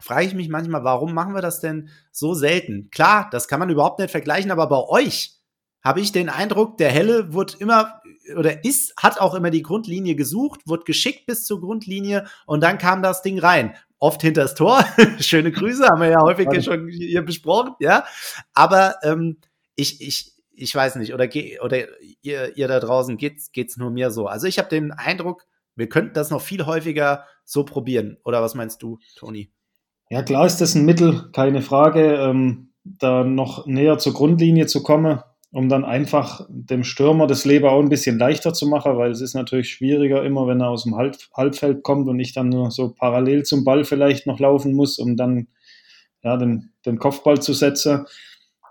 frage 0.00 0.26
ich 0.26 0.34
mich 0.34 0.48
manchmal, 0.48 0.84
warum 0.84 1.14
machen 1.14 1.34
wir 1.34 1.42
das 1.42 1.60
denn 1.60 1.88
so 2.10 2.34
selten? 2.34 2.90
Klar, 2.90 3.28
das 3.30 3.46
kann 3.46 3.60
man 3.60 3.70
überhaupt 3.70 4.00
nicht 4.00 4.10
vergleichen, 4.10 4.50
aber 4.50 4.68
bei 4.68 4.80
euch 4.88 5.37
habe 5.82 6.00
ich 6.00 6.12
den 6.12 6.28
Eindruck, 6.28 6.76
der 6.78 6.90
Helle 6.90 7.32
wird 7.32 7.54
immer 7.60 8.00
oder 8.36 8.64
ist, 8.64 8.94
hat 8.96 9.20
auch 9.20 9.34
immer 9.34 9.50
die 9.50 9.62
Grundlinie 9.62 10.14
gesucht, 10.14 10.60
wird 10.66 10.84
geschickt 10.84 11.26
bis 11.26 11.44
zur 11.44 11.60
Grundlinie 11.60 12.26
und 12.46 12.62
dann 12.62 12.78
kam 12.78 13.02
das 13.02 13.22
Ding 13.22 13.38
rein. 13.38 13.74
Oft 14.00 14.22
hinter 14.22 14.42
das 14.42 14.54
Tor. 14.54 14.84
Schöne 15.18 15.50
Grüße, 15.50 15.86
haben 15.86 16.00
wir 16.00 16.10
ja 16.10 16.20
häufig 16.22 16.64
schon 16.64 16.88
hier 16.88 17.22
besprochen, 17.22 17.72
ja. 17.80 18.04
Aber 18.54 18.96
ähm, 19.02 19.38
ich, 19.74 20.00
ich, 20.00 20.32
ich 20.52 20.74
weiß 20.74 20.96
nicht, 20.96 21.14
oder, 21.14 21.28
oder 21.62 21.86
ihr, 22.22 22.56
ihr 22.56 22.68
da 22.68 22.80
draußen 22.80 23.16
geht's, 23.16 23.50
geht's 23.50 23.76
nur 23.76 23.90
mir 23.90 24.10
so. 24.10 24.26
Also 24.26 24.46
ich 24.46 24.58
habe 24.58 24.68
den 24.68 24.92
Eindruck, 24.92 25.46
wir 25.74 25.88
könnten 25.88 26.14
das 26.14 26.30
noch 26.30 26.42
viel 26.42 26.66
häufiger 26.66 27.24
so 27.44 27.64
probieren. 27.64 28.18
Oder 28.24 28.42
was 28.42 28.54
meinst 28.54 28.82
du, 28.82 28.98
Toni? 29.16 29.50
Ja, 30.10 30.22
klar 30.22 30.46
ist 30.46 30.60
das 30.60 30.74
ein 30.74 30.84
Mittel, 30.84 31.30
keine 31.32 31.60
Frage, 31.60 32.14
ähm, 32.14 32.72
da 32.84 33.24
noch 33.24 33.66
näher 33.66 33.98
zur 33.98 34.14
Grundlinie 34.14 34.66
zu 34.66 34.82
kommen 34.82 35.20
um 35.50 35.68
dann 35.68 35.84
einfach 35.84 36.46
dem 36.48 36.84
Stürmer 36.84 37.26
das 37.26 37.44
Leben 37.44 37.66
auch 37.66 37.80
ein 37.80 37.88
bisschen 37.88 38.18
leichter 38.18 38.52
zu 38.52 38.66
machen, 38.66 38.98
weil 38.98 39.10
es 39.10 39.20
ist 39.20 39.34
natürlich 39.34 39.70
schwieriger 39.70 40.22
immer, 40.22 40.46
wenn 40.46 40.60
er 40.60 40.68
aus 40.68 40.84
dem 40.84 40.96
Halb 40.96 41.16
Halbfeld 41.34 41.82
kommt 41.82 42.08
und 42.08 42.20
ich 42.20 42.34
dann 42.34 42.50
nur 42.50 42.70
so 42.70 42.92
parallel 42.92 43.44
zum 43.44 43.64
Ball 43.64 43.84
vielleicht 43.84 44.26
noch 44.26 44.40
laufen 44.40 44.74
muss, 44.74 44.98
um 44.98 45.16
dann 45.16 45.48
ja, 46.22 46.36
den, 46.36 46.72
den 46.84 46.98
Kopfball 46.98 47.40
zu 47.40 47.54
setzen, 47.54 48.04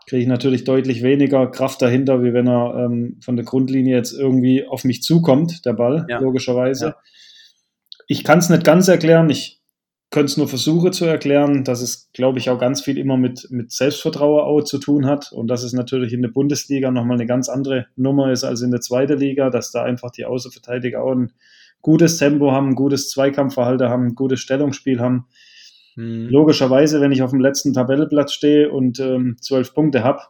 kriege 0.07 0.21
ich 0.21 0.27
natürlich 0.27 0.63
deutlich 0.63 1.03
weniger 1.03 1.47
Kraft 1.47 1.81
dahinter, 1.81 2.23
wie 2.23 2.33
wenn 2.33 2.47
er 2.47 2.85
ähm, 2.85 3.19
von 3.21 3.35
der 3.35 3.45
Grundlinie 3.45 3.95
jetzt 3.95 4.13
irgendwie 4.13 4.65
auf 4.65 4.83
mich 4.83 5.01
zukommt, 5.01 5.65
der 5.65 5.73
Ball, 5.73 6.05
ja. 6.09 6.19
logischerweise. 6.19 6.85
Ja. 6.85 6.95
Ich 8.07 8.23
kann 8.23 8.39
es 8.39 8.49
nicht 8.49 8.63
ganz 8.63 8.87
erklären. 8.87 9.29
Ich 9.29 9.59
könnte 10.09 10.31
es 10.31 10.37
nur 10.37 10.47
versuchen 10.47 10.93
zu 10.93 11.05
erklären, 11.05 11.63
dass 11.63 11.81
es, 11.81 12.09
glaube 12.13 12.39
ich, 12.39 12.49
auch 12.49 12.59
ganz 12.59 12.81
viel 12.81 12.97
immer 12.97 13.17
mit, 13.17 13.47
mit 13.51 13.71
Selbstvertrauen 13.71 14.41
auch 14.41 14.63
zu 14.63 14.77
tun 14.77 15.05
hat 15.05 15.31
und 15.33 15.47
dass 15.47 15.63
es 15.63 15.73
natürlich 15.73 16.13
in 16.13 16.21
der 16.21 16.29
Bundesliga 16.29 16.91
nochmal 16.91 17.17
eine 17.17 17.25
ganz 17.25 17.49
andere 17.49 17.87
Nummer 17.97 18.31
ist 18.31 18.45
als 18.45 18.61
in 18.61 18.71
der 18.71 18.79
zweiten 18.79 19.19
Liga, 19.19 19.49
dass 19.49 19.71
da 19.71 19.83
einfach 19.83 20.11
die 20.11 20.25
Außenverteidiger 20.25 21.03
auch 21.03 21.11
ein 21.11 21.33
gutes 21.81 22.17
Tempo 22.17 22.51
haben, 22.51 22.69
ein 22.69 22.75
gutes 22.75 23.09
Zweikampfverhalten 23.09 23.89
haben, 23.89 24.07
ein 24.07 24.15
gutes 24.15 24.39
Stellungsspiel 24.39 25.01
haben. 25.01 25.27
Mhm. 25.95 26.29
Logischerweise, 26.29 27.01
wenn 27.01 27.11
ich 27.11 27.21
auf 27.21 27.31
dem 27.31 27.41
letzten 27.41 27.73
Tabellenplatz 27.73 28.31
stehe 28.31 28.71
und 28.71 28.99
ähm, 28.99 29.35
zwölf 29.41 29.73
Punkte 29.73 30.03
habe, 30.03 30.21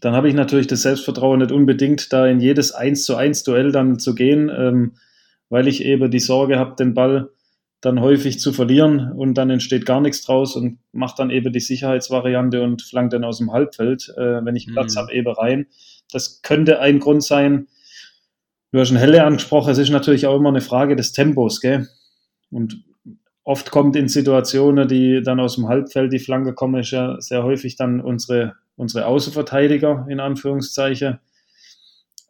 dann 0.00 0.14
habe 0.14 0.28
ich 0.28 0.34
natürlich 0.34 0.66
das 0.66 0.82
Selbstvertrauen 0.82 1.38
nicht 1.38 1.52
unbedingt, 1.52 2.12
da 2.12 2.26
in 2.26 2.40
jedes 2.40 2.72
1 2.72 3.04
zu 3.04 3.14
1 3.14 3.44
Duell 3.44 3.70
dann 3.70 3.98
zu 3.98 4.14
gehen, 4.14 4.50
ähm, 4.54 4.94
weil 5.48 5.68
ich 5.68 5.84
eben 5.84 6.10
die 6.10 6.18
Sorge 6.18 6.58
habe, 6.58 6.74
den 6.76 6.94
Ball 6.94 7.30
dann 7.80 8.00
häufig 8.00 8.40
zu 8.40 8.52
verlieren 8.52 9.12
und 9.12 9.34
dann 9.34 9.50
entsteht 9.50 9.86
gar 9.86 10.00
nichts 10.00 10.22
draus 10.22 10.56
und 10.56 10.78
macht 10.92 11.18
dann 11.18 11.30
eben 11.30 11.52
die 11.52 11.60
Sicherheitsvariante 11.60 12.62
und 12.62 12.82
flankt 12.82 13.12
dann 13.12 13.24
aus 13.24 13.38
dem 13.38 13.52
Halbfeld, 13.52 14.12
äh, 14.16 14.44
wenn 14.44 14.56
ich 14.56 14.66
Platz 14.66 14.94
mhm. 14.94 15.00
habe, 15.00 15.12
eben 15.12 15.32
rein. 15.32 15.66
Das 16.10 16.42
könnte 16.42 16.80
ein 16.80 16.98
Grund 16.98 17.22
sein. 17.22 17.68
Du 18.72 18.80
hast 18.80 18.88
schon 18.88 18.96
Helle 18.96 19.24
angesprochen, 19.24 19.70
es 19.70 19.78
ist 19.78 19.90
natürlich 19.90 20.26
auch 20.26 20.36
immer 20.36 20.48
eine 20.48 20.60
Frage 20.60 20.96
des 20.96 21.12
Tempos, 21.12 21.60
gell? 21.60 21.88
Und 22.50 22.82
oft 23.44 23.70
kommt 23.70 23.96
in 23.96 24.08
Situationen, 24.08 24.88
die 24.88 25.22
dann 25.22 25.40
aus 25.40 25.54
dem 25.54 25.68
Halbfeld 25.68 26.12
die 26.12 26.18
Flanke 26.18 26.54
kommen, 26.54 26.80
ist 26.80 26.90
ja 26.90 27.20
sehr 27.20 27.44
häufig 27.44 27.76
dann 27.76 28.00
unsere, 28.00 28.54
unsere 28.76 29.06
Außenverteidiger, 29.06 30.06
in 30.10 30.20
Anführungszeichen. 30.20 31.18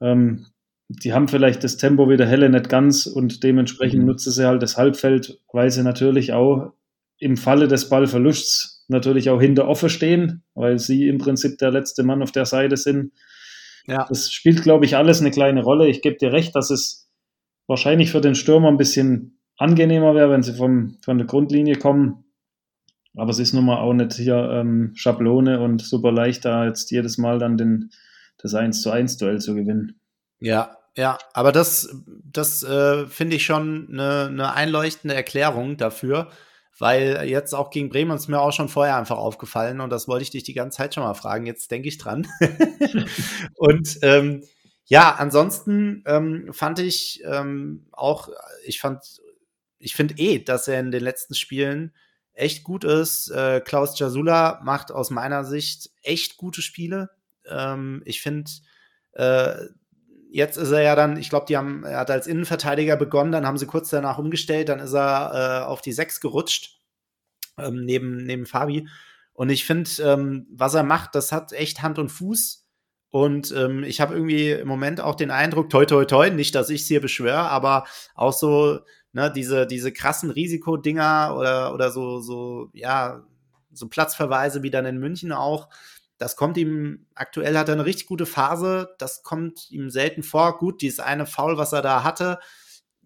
Ähm, 0.00 0.46
die 0.88 1.12
haben 1.12 1.28
vielleicht 1.28 1.62
das 1.64 1.76
Tempo 1.76 2.08
wie 2.08 2.16
der 2.16 2.26
Helle 2.26 2.48
nicht 2.48 2.68
ganz 2.68 3.06
und 3.06 3.42
dementsprechend 3.42 4.00
mhm. 4.00 4.06
nutzen 4.06 4.32
sie 4.32 4.46
halt 4.46 4.62
das 4.62 4.76
Halbfeld, 4.76 5.38
weil 5.52 5.70
sie 5.70 5.82
natürlich 5.82 6.32
auch 6.32 6.72
im 7.18 7.36
Falle 7.36 7.68
des 7.68 7.88
Ballverlusts 7.88 8.86
natürlich 8.88 9.28
auch 9.28 9.40
hinter 9.40 9.68
offen 9.68 9.90
stehen, 9.90 10.44
weil 10.54 10.78
sie 10.78 11.08
im 11.08 11.18
Prinzip 11.18 11.58
der 11.58 11.70
letzte 11.70 12.04
Mann 12.04 12.22
auf 12.22 12.32
der 12.32 12.46
Seite 12.46 12.76
sind. 12.76 13.12
Ja. 13.86 14.06
Das 14.08 14.32
spielt, 14.32 14.62
glaube 14.62 14.86
ich, 14.86 14.96
alles 14.96 15.20
eine 15.20 15.30
kleine 15.30 15.62
Rolle. 15.62 15.88
Ich 15.88 16.00
gebe 16.00 16.16
dir 16.16 16.32
recht, 16.32 16.54
dass 16.56 16.70
es 16.70 17.10
wahrscheinlich 17.66 18.10
für 18.10 18.20
den 18.20 18.34
Stürmer 18.34 18.68
ein 18.68 18.78
bisschen 18.78 19.40
angenehmer 19.58 20.14
wäre, 20.14 20.30
wenn 20.30 20.42
sie 20.42 20.54
vom, 20.54 20.96
von 21.02 21.18
der 21.18 21.26
Grundlinie 21.26 21.76
kommen. 21.76 22.24
Aber 23.16 23.30
es 23.30 23.38
ist 23.38 23.52
nun 23.52 23.66
mal 23.66 23.78
auch 23.78 23.94
nicht 23.94 24.14
hier 24.14 24.50
ähm, 24.52 24.92
Schablone 24.94 25.60
und 25.60 25.82
super 25.82 26.12
leicht, 26.12 26.44
da 26.44 26.64
jetzt 26.64 26.90
jedes 26.90 27.18
Mal 27.18 27.38
dann 27.38 27.58
den, 27.58 27.90
das 28.38 28.54
1 28.54 28.80
zu 28.80 28.90
1 28.90 29.16
Duell 29.16 29.40
zu 29.40 29.54
gewinnen. 29.54 30.00
Ja, 30.38 30.77
ja, 30.98 31.16
aber 31.32 31.52
das, 31.52 31.94
das 32.24 32.64
äh, 32.64 33.06
finde 33.06 33.36
ich 33.36 33.46
schon 33.46 33.86
eine, 33.88 34.26
eine 34.26 34.52
einleuchtende 34.52 35.14
Erklärung 35.14 35.76
dafür, 35.76 36.28
weil 36.76 37.22
jetzt 37.28 37.54
auch 37.54 37.70
gegen 37.70 37.88
Bremen 37.88 38.16
ist 38.16 38.26
mir 38.26 38.40
auch 38.40 38.50
schon 38.52 38.68
vorher 38.68 38.96
einfach 38.96 39.16
aufgefallen 39.16 39.80
und 39.80 39.90
das 39.90 40.08
wollte 40.08 40.24
ich 40.24 40.30
dich 40.30 40.42
die 40.42 40.54
ganze 40.54 40.78
Zeit 40.78 40.94
schon 40.94 41.04
mal 41.04 41.14
fragen. 41.14 41.46
Jetzt 41.46 41.70
denke 41.70 41.86
ich 41.86 41.98
dran. 41.98 42.26
und 43.54 44.00
ähm, 44.02 44.42
ja, 44.86 45.14
ansonsten 45.14 46.02
ähm, 46.04 46.52
fand 46.52 46.80
ich 46.80 47.22
ähm, 47.24 47.86
auch, 47.92 48.30
ich 48.66 48.80
fand, 48.80 49.20
ich 49.78 49.94
finde 49.94 50.14
eh, 50.18 50.40
dass 50.40 50.66
er 50.66 50.80
in 50.80 50.90
den 50.90 51.04
letzten 51.04 51.34
Spielen 51.34 51.94
echt 52.32 52.64
gut 52.64 52.82
ist. 52.82 53.30
Äh, 53.30 53.60
Klaus 53.60 53.96
Jasula 54.00 54.60
macht 54.64 54.90
aus 54.90 55.10
meiner 55.10 55.44
Sicht 55.44 55.90
echt 56.02 56.38
gute 56.38 56.60
Spiele. 56.60 57.10
Ähm, 57.48 58.02
ich 58.04 58.20
finde, 58.20 58.50
äh, 59.12 59.54
jetzt 60.30 60.56
ist 60.56 60.70
er 60.70 60.82
ja 60.82 60.94
dann, 60.94 61.16
ich 61.16 61.30
glaube, 61.30 61.46
die 61.46 61.56
haben, 61.56 61.84
er 61.84 61.98
hat 61.98 62.10
als 62.10 62.26
Innenverteidiger 62.26 62.96
begonnen, 62.96 63.32
dann 63.32 63.46
haben 63.46 63.58
sie 63.58 63.66
kurz 63.66 63.90
danach 63.90 64.18
umgestellt, 64.18 64.68
dann 64.68 64.80
ist 64.80 64.94
er 64.94 65.62
äh, 65.62 65.64
auf 65.64 65.80
die 65.80 65.92
Sechs 65.92 66.20
gerutscht, 66.20 66.80
ähm, 67.58 67.84
neben, 67.84 68.18
neben 68.18 68.46
Fabi. 68.46 68.88
Und 69.32 69.50
ich 69.50 69.64
finde, 69.64 69.90
ähm, 70.02 70.46
was 70.50 70.74
er 70.74 70.82
macht, 70.82 71.14
das 71.14 71.32
hat 71.32 71.52
echt 71.52 71.82
Hand 71.82 71.98
und 71.98 72.10
Fuß. 72.10 72.66
Und 73.10 73.52
ähm, 73.52 73.84
ich 73.84 74.00
habe 74.00 74.14
irgendwie 74.14 74.50
im 74.50 74.68
Moment 74.68 75.00
auch 75.00 75.14
den 75.14 75.30
Eindruck, 75.30 75.70
toi, 75.70 75.86
toi, 75.86 76.04
toi, 76.04 76.30
nicht, 76.30 76.54
dass 76.54 76.70
ich 76.70 76.82
es 76.82 76.88
hier 76.88 77.00
beschwöre, 77.00 77.48
aber 77.48 77.86
auch 78.14 78.34
so, 78.34 78.80
ne, 79.12 79.32
diese, 79.34 79.66
diese 79.66 79.92
krassen 79.92 80.30
Risikodinger 80.30 81.34
oder, 81.38 81.72
oder 81.72 81.90
so, 81.90 82.20
so, 82.20 82.68
ja, 82.74 83.24
so 83.72 83.88
Platzverweise 83.88 84.62
wie 84.62 84.70
dann 84.70 84.84
in 84.84 84.98
München 84.98 85.32
auch, 85.32 85.68
das 86.18 86.36
kommt 86.36 86.56
ihm, 86.56 87.06
aktuell 87.14 87.56
hat 87.56 87.68
er 87.68 87.74
eine 87.74 87.84
richtig 87.84 88.06
gute 88.06 88.26
Phase. 88.26 88.94
Das 88.98 89.22
kommt 89.22 89.70
ihm 89.70 89.88
selten 89.88 90.22
vor. 90.22 90.58
Gut, 90.58 90.82
dieses 90.82 91.00
eine 91.00 91.26
Foul, 91.26 91.56
was 91.56 91.72
er 91.72 91.82
da 91.82 92.02
hatte, 92.02 92.38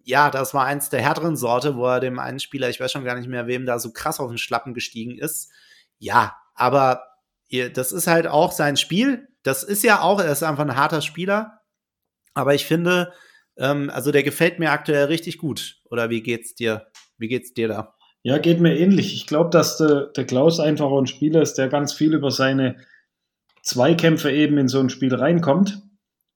ja, 0.03 0.29
das 0.29 0.53
war 0.53 0.65
eins 0.65 0.89
der 0.89 1.01
härteren 1.01 1.37
Sorte, 1.37 1.75
wo 1.75 1.85
er 1.85 1.99
dem 1.99 2.19
einen 2.19 2.39
Spieler, 2.39 2.69
ich 2.69 2.79
weiß 2.79 2.91
schon 2.91 3.05
gar 3.05 3.15
nicht 3.15 3.29
mehr, 3.29 3.47
wem 3.47 3.65
da 3.65 3.79
so 3.79 3.91
krass 3.91 4.19
auf 4.19 4.29
den 4.29 4.37
Schlappen 4.37 4.73
gestiegen 4.73 5.17
ist. 5.17 5.49
Ja, 5.97 6.35
aber 6.55 7.03
das 7.73 7.91
ist 7.91 8.07
halt 8.07 8.27
auch 8.27 8.51
sein 8.51 8.77
Spiel. 8.77 9.27
Das 9.43 9.63
ist 9.63 9.83
ja 9.83 10.01
auch, 10.01 10.19
er 10.19 10.31
ist 10.31 10.43
einfach 10.43 10.63
ein 10.63 10.75
harter 10.75 11.01
Spieler. 11.01 11.61
Aber 12.33 12.53
ich 12.53 12.65
finde, 12.65 13.13
ähm, 13.57 13.89
also 13.91 14.11
der 14.11 14.23
gefällt 14.23 14.59
mir 14.59 14.71
aktuell 14.71 15.05
richtig 15.05 15.37
gut. 15.37 15.77
Oder 15.85 16.09
wie 16.09 16.21
geht's 16.21 16.55
dir? 16.55 16.87
Wie 17.17 17.27
geht's 17.27 17.53
dir 17.53 17.67
da? 17.67 17.95
Ja, 18.23 18.39
geht 18.39 18.59
mir 18.59 18.77
ähnlich. 18.77 19.13
Ich 19.13 19.27
glaube, 19.27 19.51
dass 19.51 19.77
der, 19.77 20.07
der 20.07 20.25
Klaus 20.25 20.59
einfach 20.59 20.89
ein 20.91 21.07
Spieler 21.07 21.41
ist, 21.41 21.55
der 21.55 21.67
ganz 21.67 21.93
viel 21.93 22.13
über 22.13 22.31
seine 22.31 22.77
Zweikämpfe 23.63 24.31
eben 24.31 24.57
in 24.57 24.67
so 24.67 24.79
ein 24.79 24.89
Spiel 24.89 25.15
reinkommt. 25.15 25.81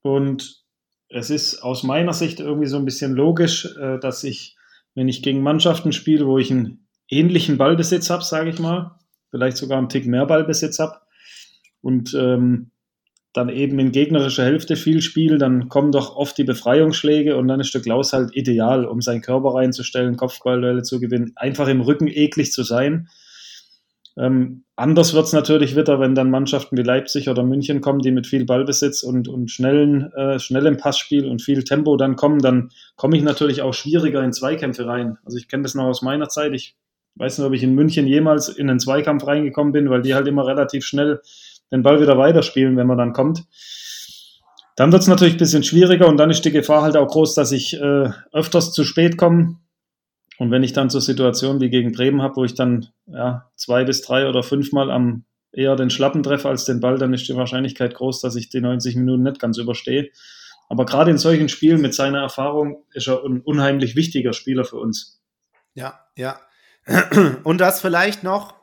Und 0.02 0.64
es 1.10 1.30
ist 1.30 1.62
aus 1.62 1.84
meiner 1.84 2.14
Sicht 2.14 2.40
irgendwie 2.40 2.68
so 2.68 2.78
ein 2.78 2.86
bisschen 2.86 3.14
logisch, 3.14 3.68
äh, 3.80 4.00
dass 4.00 4.24
ich, 4.24 4.56
wenn 4.96 5.08
ich 5.08 5.22
gegen 5.22 5.42
Mannschaften 5.42 5.92
spiele, 5.92 6.26
wo 6.26 6.38
ich 6.38 6.50
einen 6.50 6.88
ähnlichen 7.10 7.58
Ballbesitz 7.58 8.10
habe, 8.10 8.24
sage 8.24 8.50
ich 8.50 8.60
mal, 8.60 8.98
vielleicht 9.30 9.58
sogar 9.58 9.78
einen 9.78 9.90
Tick 9.90 10.06
mehr 10.06 10.26
Ballbesitz 10.26 10.80
habe 10.80 11.00
und 11.82 12.14
ähm, 12.14 12.72
dann 13.34 13.50
eben 13.50 13.78
in 13.78 13.92
gegnerischer 13.92 14.46
Hälfte 14.46 14.76
viel 14.76 15.02
spiele, 15.02 15.38
dann 15.38 15.70
kommen 15.70 15.92
doch 15.92 16.16
oft 16.16 16.38
die 16.38 16.44
Befreiungsschläge 16.44 17.38
und 17.38 17.48
dann 17.48 17.60
ist 17.60 17.74
der 17.74 17.82
Klaus 17.82 18.12
halt 18.14 18.36
ideal, 18.36 18.86
um 18.86 19.02
seinen 19.02 19.22
Körper 19.22 19.54
reinzustellen, 19.54 20.18
Kopfballduelle 20.18 20.82
zu 20.82 21.00
gewinnen, 21.00 21.34
einfach 21.36 21.68
im 21.68 21.82
Rücken 21.82 22.08
eklig 22.08 22.52
zu 22.52 22.64
sein 22.64 23.10
ähm, 24.18 24.64
anders 24.76 25.14
wird 25.14 25.26
es 25.26 25.34
natürlich 25.34 25.76
wieder, 25.76 26.00
wenn 26.00 26.16
dann 26.16 26.32
Mannschaften 26.32 26.76
wie 26.76 26.82
Leipzig 26.82 27.30
oder 27.30 27.44
München 27.44 27.82
kommen, 27.82 28.00
die 28.00 28.12
mit 28.12 28.26
viel 28.26 28.46
Ballbesitz 28.46 29.04
und, 29.04 29.28
und 29.28 29.52
schnellen, 29.52 30.12
äh, 30.14 30.40
schnellem 30.40 30.78
Passspiel 30.78 31.28
und 31.28 31.42
viel 31.42 31.64
Tempo 31.64 31.98
dann 31.98 32.16
kommen, 32.16 32.40
dann 32.40 32.70
komme 32.96 33.16
ich 33.16 33.24
natürlich 33.24 33.62
auch 33.62 33.74
schwieriger 33.74 34.24
in 34.24 34.34
Zweikämpfe 34.34 34.88
rein. 34.88 35.18
Also 35.24 35.38
ich 35.38 35.48
kenne 35.48 35.64
das 35.64 35.76
noch 35.76 35.86
aus 35.86 36.02
meiner 36.02 36.30
Zeit. 36.30 36.54
Ich 36.54 36.76
weiß 37.16 37.38
nicht, 37.38 37.48
ob 37.48 37.54
ich 37.54 37.64
in 37.64 37.76
München 37.76 38.08
jemals 38.08 38.50
in 38.50 38.70
einen 38.70 38.80
Zweikampf 38.80 39.28
reingekommen 39.28 39.72
bin, 39.72 39.90
weil 39.90 40.02
die 40.02 40.16
halt 40.16 40.28
immer 40.28 40.48
relativ 40.48 40.84
schnell 40.84 41.22
den 41.72 41.84
Ball 41.84 42.02
wieder 42.02 42.18
weiterspielen, 42.18 42.76
wenn 42.76 42.88
man 42.88 42.98
dann 42.98 43.14
kommt. 43.14 43.44
Dann 44.76 44.92
wird 44.92 45.02
es 45.02 45.08
natürlich 45.08 45.36
ein 45.36 45.40
bisschen 45.40 45.64
schwieriger 45.64 46.08
und 46.08 46.18
dann 46.18 46.30
ist 46.30 46.46
die 46.46 46.52
Gefahr 46.52 46.82
halt 46.82 46.98
auch 46.98 47.08
groß, 47.08 47.36
dass 47.36 47.52
ich 47.52 47.80
äh, 47.80 48.10
öfters 48.32 48.72
zu 48.72 48.84
spät 48.84 49.18
komme, 49.18 49.58
und 50.38 50.52
wenn 50.52 50.64
ich 50.64 50.74
dann 50.74 50.90
so 50.90 51.00
Situationen 51.00 51.62
wie 51.62 51.70
gegen 51.70 51.92
Bremen 51.92 52.22
habe, 52.22 52.36
wo 52.36 52.44
ich 52.44 52.54
dann 52.54 52.88
ja, 53.08 53.50
zwei 53.56 53.84
bis 53.84 54.02
drei 54.02 54.28
oder 54.30 54.44
fünfmal 54.44 54.92
am 54.92 55.26
eher 55.52 55.76
den 55.76 55.90
Schlappen 55.90 56.24
treffe 56.24 56.50
als 56.50 56.66
den 56.66 56.80
Ball, 56.80 56.98
dann 56.98 57.14
ist 57.14 57.28
die 57.28 57.36
Wahrscheinlichkeit 57.36 57.96
groß, 57.96 58.22
dass 58.22 58.36
ich 58.36 58.50
die 58.50 58.62
90 58.62 58.96
Minuten 58.96 59.24
nicht 59.24 59.40
ganz 59.40 59.58
überstehe. 59.58 60.12
Aber 60.70 60.86
gerade 60.86 61.12
in 61.12 61.18
solchen 61.18 61.50
Spielen 61.50 61.82
mit 61.82 61.94
seiner 61.94 62.20
Erfahrung 62.20 62.84
ist 62.94 63.08
er 63.08 63.24
ein 63.24 63.42
unheimlich 63.42 63.96
wichtiger 63.96 64.34
Spieler 64.34 64.66
für 64.66 64.78
uns. 64.78 65.22
Ja, 65.74 66.00
ja. 66.16 66.40
Und 67.44 67.60
das 67.60 67.82
vielleicht 67.82 68.24
noch, 68.24 68.54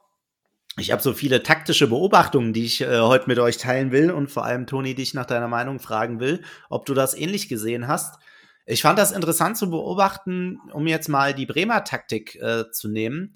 ich 0.76 0.92
habe 0.92 1.02
so 1.02 1.12
viele 1.12 1.42
taktische 1.42 1.88
Beobachtungen, 1.88 2.52
die 2.52 2.64
ich 2.64 2.80
äh, 2.82 3.00
heute 3.00 3.28
mit 3.28 3.38
euch 3.38 3.56
teilen 3.56 3.92
will 3.92 4.10
und 4.10 4.28
vor 4.28 4.44
allem, 4.44 4.66
Toni, 4.66 4.94
dich 4.94 5.14
nach 5.14 5.26
deiner 5.26 5.46
Meinung 5.46 5.78
fragen 5.78 6.18
will, 6.18 6.42
ob 6.68 6.84
du 6.84 6.94
das 6.94 7.14
ähnlich 7.14 7.48
gesehen 7.48 7.86
hast. 7.86 8.18
Ich 8.66 8.82
fand 8.82 8.98
das 8.98 9.12
interessant 9.12 9.56
zu 9.56 9.70
beobachten, 9.70 10.58
um 10.72 10.86
jetzt 10.86 11.08
mal 11.08 11.34
die 11.34 11.46
Bremer 11.46 11.84
Taktik 11.84 12.36
äh, 12.36 12.70
zu 12.70 12.88
nehmen. 12.88 13.34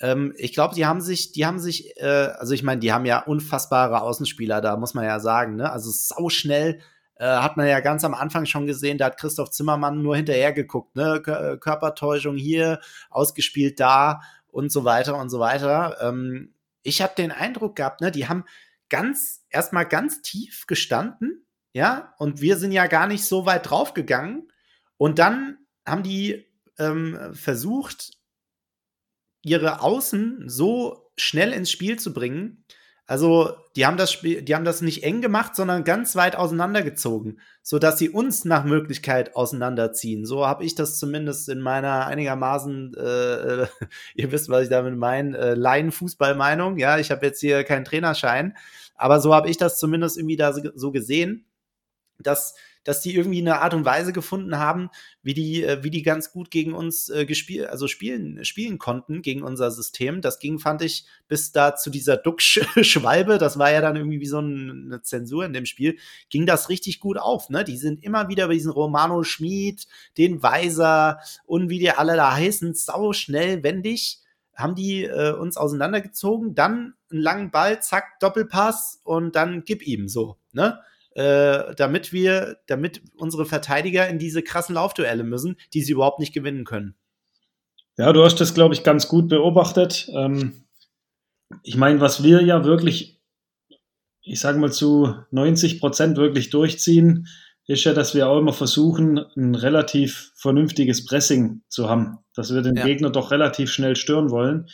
Ähm, 0.00 0.34
ich 0.36 0.52
glaube, 0.52 0.74
die 0.74 0.86
haben 0.86 1.00
sich, 1.00 1.32
die 1.32 1.46
haben 1.46 1.60
sich, 1.60 1.96
äh, 2.00 2.32
also 2.38 2.54
ich 2.54 2.62
meine, 2.62 2.80
die 2.80 2.92
haben 2.92 3.06
ja 3.06 3.20
unfassbare 3.20 4.00
Außenspieler, 4.00 4.60
da 4.60 4.76
muss 4.76 4.94
man 4.94 5.04
ja 5.04 5.20
sagen, 5.20 5.56
ne? 5.56 5.70
Also 5.70 5.90
sau 5.92 6.28
schnell 6.28 6.80
äh, 7.16 7.24
hat 7.24 7.56
man 7.56 7.68
ja 7.68 7.78
ganz 7.80 8.02
am 8.04 8.14
Anfang 8.14 8.46
schon 8.46 8.66
gesehen, 8.66 8.98
da 8.98 9.06
hat 9.06 9.18
Christoph 9.18 9.50
Zimmermann 9.50 10.02
nur 10.02 10.16
hinterher 10.16 10.52
geguckt, 10.52 10.96
ne? 10.96 11.20
Körpertäuschung 11.60 12.36
hier, 12.36 12.80
ausgespielt 13.10 13.78
da 13.78 14.20
und 14.48 14.72
so 14.72 14.84
weiter 14.84 15.16
und 15.16 15.28
so 15.28 15.38
weiter. 15.38 15.96
Ähm, 16.00 16.54
ich 16.82 17.00
habe 17.02 17.14
den 17.16 17.32
Eindruck 17.32 17.76
gehabt, 17.76 18.00
ne, 18.00 18.10
die 18.10 18.28
haben 18.28 18.44
ganz, 18.88 19.44
erstmal 19.50 19.86
ganz 19.86 20.22
tief 20.22 20.66
gestanden, 20.66 21.46
ja, 21.72 22.14
und 22.18 22.40
wir 22.40 22.56
sind 22.56 22.70
ja 22.70 22.86
gar 22.86 23.08
nicht 23.08 23.24
so 23.24 23.46
weit 23.46 23.68
draufgegangen. 23.68 24.48
Und 25.04 25.18
dann 25.18 25.58
haben 25.86 26.02
die 26.02 26.46
ähm, 26.78 27.34
versucht, 27.34 28.12
ihre 29.42 29.82
Außen 29.82 30.48
so 30.48 31.10
schnell 31.18 31.52
ins 31.52 31.70
Spiel 31.70 31.98
zu 31.98 32.14
bringen, 32.14 32.64
also, 33.06 33.52
die 33.76 33.84
haben 33.84 33.98
das 33.98 34.10
Spiel, 34.10 34.40
die 34.40 34.54
haben 34.54 34.64
das 34.64 34.80
nicht 34.80 35.02
eng 35.02 35.20
gemacht, 35.20 35.54
sondern 35.56 35.84
ganz 35.84 36.16
weit 36.16 36.36
auseinandergezogen, 36.36 37.38
so 37.62 37.78
dass 37.78 37.98
sie 37.98 38.08
uns 38.08 38.46
nach 38.46 38.64
Möglichkeit 38.64 39.36
auseinanderziehen. 39.36 40.24
So 40.24 40.46
habe 40.46 40.64
ich 40.64 40.74
das 40.74 40.98
zumindest 40.98 41.50
in 41.50 41.60
meiner 41.60 42.06
einigermaßen, 42.06 42.94
äh, 42.94 43.66
ihr 44.14 44.32
wisst, 44.32 44.48
was 44.48 44.62
ich 44.62 44.68
damit 44.70 44.96
meine, 44.96 45.36
äh, 45.36 45.52
Laien-Fußball-Meinung. 45.52 46.78
Ja, 46.78 46.98
ich 46.98 47.10
habe 47.10 47.26
jetzt 47.26 47.40
hier 47.40 47.62
keinen 47.64 47.84
Trainerschein, 47.84 48.56
aber 48.94 49.20
so 49.20 49.34
habe 49.34 49.50
ich 49.50 49.58
das 49.58 49.78
zumindest 49.78 50.16
irgendwie 50.16 50.36
da 50.36 50.54
so 50.54 50.90
gesehen, 50.90 51.44
dass 52.20 52.54
dass 52.84 53.00
die 53.00 53.14
irgendwie 53.14 53.40
eine 53.40 53.60
Art 53.60 53.74
und 53.74 53.84
Weise 53.84 54.12
gefunden 54.12 54.58
haben, 54.58 54.90
wie 55.22 55.34
die, 55.34 55.64
äh, 55.64 55.82
wie 55.82 55.90
die 55.90 56.02
ganz 56.02 56.30
gut 56.30 56.50
gegen 56.50 56.74
uns 56.74 57.08
äh, 57.08 57.26
gespielt, 57.26 57.68
also 57.68 57.88
spielen, 57.88 58.44
spielen 58.44 58.78
konnten 58.78 59.22
gegen 59.22 59.42
unser 59.42 59.70
System. 59.70 60.20
Das 60.20 60.38
ging, 60.38 60.58
fand 60.58 60.82
ich, 60.82 61.06
bis 61.26 61.52
da 61.52 61.74
zu 61.74 61.90
dieser 61.90 62.16
Duck-Schwalbe, 62.16 63.38
das 63.38 63.58
war 63.58 63.72
ja 63.72 63.80
dann 63.80 63.96
irgendwie 63.96 64.20
wie 64.20 64.26
so 64.26 64.38
eine 64.38 65.02
Zensur 65.02 65.44
in 65.44 65.52
dem 65.52 65.66
Spiel, 65.66 65.98
ging 66.30 66.46
das 66.46 66.68
richtig 66.68 67.00
gut 67.00 67.18
auf. 67.18 67.48
Ne? 67.50 67.64
Die 67.64 67.76
sind 67.76 68.02
immer 68.04 68.28
wieder 68.28 68.46
bei 68.46 68.54
diesen 68.54 68.72
Romano 68.72 69.24
Schmid, 69.24 69.86
den 70.18 70.42
Weiser 70.42 71.18
und 71.46 71.70
wie 71.70 71.78
die 71.78 71.90
alle 71.90 72.16
da 72.16 72.34
heißen, 72.34 72.74
sau 72.74 73.12
schnell, 73.12 73.62
wendig 73.62 74.20
haben 74.54 74.74
die 74.74 75.04
äh, 75.04 75.32
uns 75.32 75.56
auseinandergezogen, 75.56 76.54
dann 76.54 76.94
einen 77.10 77.20
langen 77.20 77.50
Ball, 77.50 77.82
zack, 77.82 78.18
Doppelpass 78.20 79.00
und 79.02 79.34
dann 79.34 79.64
gib 79.64 79.86
ihm 79.86 80.08
so, 80.08 80.36
ne? 80.52 80.80
Äh, 81.14 81.74
damit 81.76 82.12
wir, 82.12 82.58
damit 82.66 83.02
unsere 83.16 83.46
Verteidiger 83.46 84.08
in 84.08 84.18
diese 84.18 84.42
krassen 84.42 84.74
Laufduelle 84.74 85.24
müssen, 85.24 85.56
die 85.72 85.82
sie 85.82 85.92
überhaupt 85.92 86.20
nicht 86.20 86.32
gewinnen 86.32 86.64
können. 86.64 86.94
Ja, 87.96 88.12
du 88.12 88.24
hast 88.24 88.40
das, 88.40 88.54
glaube 88.54 88.74
ich, 88.74 88.82
ganz 88.82 89.08
gut 89.08 89.28
beobachtet. 89.28 90.10
Ähm, 90.12 90.64
ich 91.62 91.76
meine, 91.76 92.00
was 92.00 92.22
wir 92.22 92.42
ja 92.42 92.64
wirklich, 92.64 93.20
ich 94.22 94.40
sage 94.40 94.58
mal 94.58 94.72
zu 94.72 95.14
90 95.30 95.80
Prozent 95.80 96.16
wirklich 96.16 96.50
durchziehen, 96.50 97.28
ist 97.66 97.84
ja, 97.84 97.94
dass 97.94 98.14
wir 98.14 98.28
auch 98.28 98.38
immer 98.38 98.52
versuchen, 98.52 99.18
ein 99.36 99.54
relativ 99.54 100.32
vernünftiges 100.34 101.04
Pressing 101.06 101.62
zu 101.68 101.88
haben, 101.88 102.18
dass 102.34 102.52
wir 102.52 102.62
den 102.62 102.76
ja. 102.76 102.84
Gegner 102.84 103.10
doch 103.10 103.30
relativ 103.30 103.70
schnell 103.70 103.96
stören 103.96 104.30
wollen. 104.30 104.66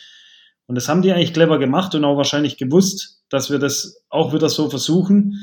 Und 0.67 0.75
das 0.75 0.89
haben 0.89 1.01
die 1.01 1.11
eigentlich 1.11 1.33
clever 1.33 1.59
gemacht 1.59 1.95
und 1.95 2.03
auch 2.03 2.17
wahrscheinlich 2.17 2.57
gewusst, 2.57 3.21
dass 3.29 3.49
wir 3.49 3.59
das 3.59 4.03
auch 4.09 4.33
wieder 4.33 4.49
so 4.49 4.69
versuchen. 4.69 5.35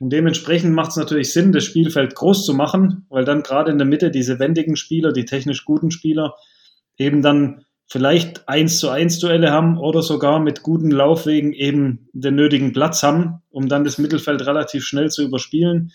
Und 0.00 0.10
dementsprechend 0.10 0.72
macht 0.72 0.90
es 0.90 0.96
natürlich 0.96 1.30
Sinn, 1.30 1.52
das 1.52 1.64
Spielfeld 1.64 2.14
groß 2.14 2.46
zu 2.46 2.54
machen, 2.54 3.04
weil 3.10 3.26
dann 3.26 3.42
gerade 3.42 3.70
in 3.70 3.76
der 3.76 3.86
Mitte 3.86 4.10
diese 4.10 4.38
wendigen 4.38 4.74
Spieler, 4.76 5.12
die 5.12 5.26
technisch 5.26 5.66
guten 5.66 5.90
Spieler, 5.90 6.36
eben 6.96 7.20
dann 7.20 7.66
vielleicht 7.86 8.48
eins 8.48 8.78
zu 8.78 8.88
eins 8.88 9.18
Duelle 9.18 9.50
haben 9.50 9.76
oder 9.76 10.00
sogar 10.00 10.40
mit 10.40 10.62
guten 10.62 10.90
Laufwegen 10.90 11.52
eben 11.52 12.08
den 12.14 12.34
nötigen 12.34 12.72
Platz 12.72 13.02
haben, 13.02 13.42
um 13.50 13.68
dann 13.68 13.84
das 13.84 13.98
Mittelfeld 13.98 14.46
relativ 14.46 14.84
schnell 14.84 15.10
zu 15.10 15.22
überspielen. 15.22 15.92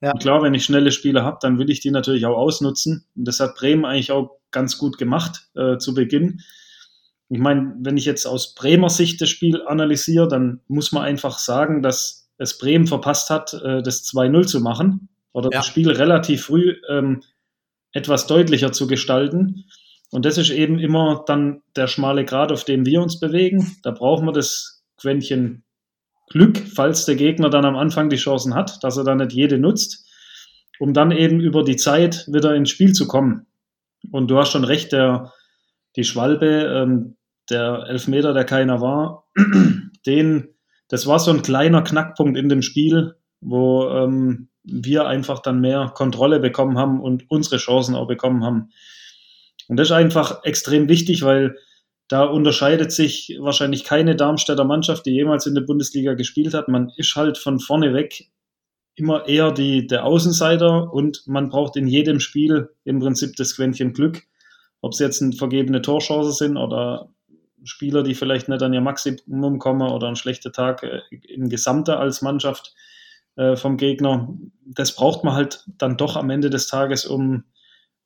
Ja. 0.00 0.10
Und 0.10 0.20
klar, 0.20 0.42
wenn 0.42 0.54
ich 0.54 0.64
schnelle 0.64 0.90
Spieler 0.90 1.22
habe, 1.22 1.38
dann 1.40 1.58
will 1.60 1.70
ich 1.70 1.78
die 1.78 1.92
natürlich 1.92 2.26
auch 2.26 2.36
ausnutzen. 2.36 3.06
Und 3.14 3.28
das 3.28 3.38
hat 3.38 3.54
Bremen 3.54 3.84
eigentlich 3.84 4.10
auch 4.10 4.40
ganz 4.50 4.76
gut 4.76 4.98
gemacht 4.98 5.48
äh, 5.54 5.78
zu 5.78 5.94
Beginn. 5.94 6.40
Ich 7.28 7.38
meine, 7.38 7.76
wenn 7.80 7.96
ich 7.96 8.06
jetzt 8.06 8.26
aus 8.26 8.54
Bremer 8.54 8.90
Sicht 8.90 9.20
das 9.20 9.28
Spiel 9.28 9.62
analysiere, 9.62 10.26
dann 10.26 10.62
muss 10.66 10.90
man 10.90 11.04
einfach 11.04 11.38
sagen, 11.38 11.80
dass 11.80 12.25
es 12.38 12.58
Bremen 12.58 12.86
verpasst 12.86 13.30
hat, 13.30 13.54
äh, 13.54 13.82
das 13.82 14.04
2-0 14.04 14.46
zu 14.46 14.60
machen 14.60 15.08
oder 15.32 15.50
ja. 15.52 15.58
das 15.58 15.66
Spiel 15.66 15.90
relativ 15.90 16.44
früh 16.44 16.76
ähm, 16.88 17.22
etwas 17.92 18.26
deutlicher 18.26 18.72
zu 18.72 18.86
gestalten. 18.86 19.64
Und 20.10 20.24
das 20.24 20.38
ist 20.38 20.50
eben 20.50 20.78
immer 20.78 21.24
dann 21.26 21.62
der 21.74 21.88
schmale 21.88 22.24
Grad, 22.24 22.52
auf 22.52 22.64
dem 22.64 22.86
wir 22.86 23.02
uns 23.02 23.18
bewegen. 23.18 23.76
Da 23.82 23.90
brauchen 23.90 24.26
wir 24.26 24.32
das 24.32 24.84
Quäntchen 24.98 25.64
Glück, 26.28 26.58
falls 26.58 27.04
der 27.04 27.16
Gegner 27.16 27.50
dann 27.50 27.64
am 27.64 27.76
Anfang 27.76 28.08
die 28.08 28.16
Chancen 28.16 28.54
hat, 28.54 28.82
dass 28.82 28.96
er 28.96 29.04
dann 29.04 29.18
nicht 29.18 29.32
jede 29.32 29.58
nutzt, 29.58 30.06
um 30.78 30.92
dann 30.92 31.10
eben 31.10 31.40
über 31.40 31.62
die 31.62 31.76
Zeit 31.76 32.26
wieder 32.28 32.54
ins 32.54 32.70
Spiel 32.70 32.92
zu 32.92 33.06
kommen. 33.06 33.46
Und 34.10 34.28
du 34.28 34.38
hast 34.38 34.50
schon 34.50 34.64
recht, 34.64 34.92
der, 34.92 35.32
die 35.96 36.04
Schwalbe, 36.04 36.46
ähm, 36.46 37.16
der 37.48 37.84
Elfmeter, 37.88 38.34
der 38.34 38.44
keiner 38.44 38.80
war, 38.80 39.28
den 40.06 40.55
das 40.88 41.06
war 41.06 41.18
so 41.18 41.30
ein 41.30 41.42
kleiner 41.42 41.82
Knackpunkt 41.82 42.38
in 42.38 42.48
dem 42.48 42.62
Spiel, 42.62 43.16
wo 43.40 43.88
ähm, 43.90 44.48
wir 44.62 45.06
einfach 45.06 45.40
dann 45.40 45.60
mehr 45.60 45.92
Kontrolle 45.94 46.40
bekommen 46.40 46.78
haben 46.78 47.00
und 47.00 47.30
unsere 47.30 47.56
Chancen 47.56 47.94
auch 47.94 48.08
bekommen 48.08 48.44
haben. 48.44 48.70
Und 49.68 49.78
das 49.78 49.88
ist 49.88 49.92
einfach 49.92 50.44
extrem 50.44 50.88
wichtig, 50.88 51.22
weil 51.22 51.56
da 52.08 52.24
unterscheidet 52.24 52.92
sich 52.92 53.36
wahrscheinlich 53.40 53.84
keine 53.84 54.14
Darmstädter 54.14 54.64
Mannschaft, 54.64 55.06
die 55.06 55.12
jemals 55.12 55.46
in 55.46 55.54
der 55.54 55.62
Bundesliga 55.62 56.14
gespielt 56.14 56.54
hat. 56.54 56.68
Man 56.68 56.92
ist 56.96 57.16
halt 57.16 57.36
von 57.36 57.58
vorne 57.58 57.94
weg 57.94 58.30
immer 58.94 59.28
eher 59.28 59.52
die, 59.52 59.86
der 59.86 60.04
Außenseiter 60.04 60.92
und 60.92 61.26
man 61.26 61.50
braucht 61.50 61.76
in 61.76 61.86
jedem 61.86 62.18
Spiel 62.20 62.70
im 62.84 63.00
Prinzip 63.00 63.36
das 63.36 63.56
Quäntchen 63.56 63.92
Glück. 63.92 64.22
Ob 64.80 64.92
es 64.92 65.00
jetzt 65.00 65.20
eine 65.20 65.32
vergebene 65.32 65.82
Torchance 65.82 66.32
sind 66.32 66.56
oder 66.56 67.10
Spieler, 67.66 68.02
die 68.02 68.14
vielleicht 68.14 68.48
nicht 68.48 68.62
an 68.62 68.72
ihr 68.72 68.80
Maximum 68.80 69.58
kommen 69.58 69.90
oder 69.90 70.06
einen 70.06 70.16
schlechten 70.16 70.52
Tag 70.52 70.82
äh, 70.82 71.00
im 71.28 71.48
Gesamte 71.48 71.98
als 71.98 72.22
Mannschaft 72.22 72.74
äh, 73.36 73.56
vom 73.56 73.76
Gegner. 73.76 74.28
Das 74.64 74.94
braucht 74.94 75.24
man 75.24 75.34
halt 75.34 75.64
dann 75.78 75.96
doch 75.96 76.16
am 76.16 76.30
Ende 76.30 76.50
des 76.50 76.68
Tages, 76.68 77.04
um, 77.04 77.44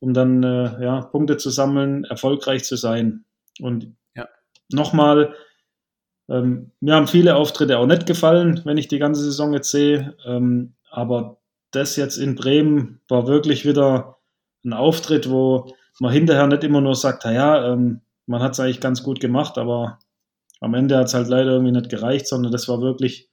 um 0.01 0.14
dann 0.14 0.42
äh, 0.42 0.83
ja, 0.83 1.01
Punkte 1.03 1.37
zu 1.37 1.51
sammeln, 1.51 2.05
erfolgreich 2.05 2.64
zu 2.64 2.77
sein. 2.77 3.25
Und 3.61 3.94
ja. 4.16 4.29
nochmal, 4.70 5.35
ähm, 6.29 6.73
mir 6.81 6.94
haben 6.94 7.07
viele 7.07 7.37
Auftritte 7.37 7.79
auch 7.79 7.87
nicht 7.87 8.07
gefallen, 8.07 8.61
wenn 8.64 8.79
ich 8.79 8.88
die 8.88 8.99
ganze 8.99 9.23
Saison 9.23 9.53
jetzt 9.53 9.70
sehe. 9.70 10.16
Ähm, 10.25 10.75
aber 10.90 11.38
das 11.70 11.96
jetzt 11.96 12.16
in 12.16 12.35
Bremen 12.35 13.01
war 13.09 13.27
wirklich 13.27 13.64
wieder 13.64 14.18
ein 14.64 14.73
Auftritt, 14.73 15.31
wo 15.31 15.73
man 16.01 16.12
hinterher 16.12 16.46
nicht 16.46 16.64
immer 16.64 16.81
nur 16.81 16.94
sagt, 16.94 17.25
ja, 17.25 17.73
ähm, 17.73 18.01
man 18.31 18.43
hat 18.43 18.53
es 18.53 18.61
eigentlich 18.61 18.81
ganz 18.81 19.03
gut 19.03 19.19
gemacht, 19.19 19.59
aber 19.59 19.99
am 20.61 20.75
Ende 20.75 20.97
hat 20.97 21.09
es 21.09 21.14
halt 21.14 21.27
leider 21.27 21.51
irgendwie 21.51 21.73
nicht 21.73 21.90
gereicht, 21.90 22.29
sondern 22.29 22.53
das 22.53 22.69
war 22.69 22.81
wirklich, 22.81 23.29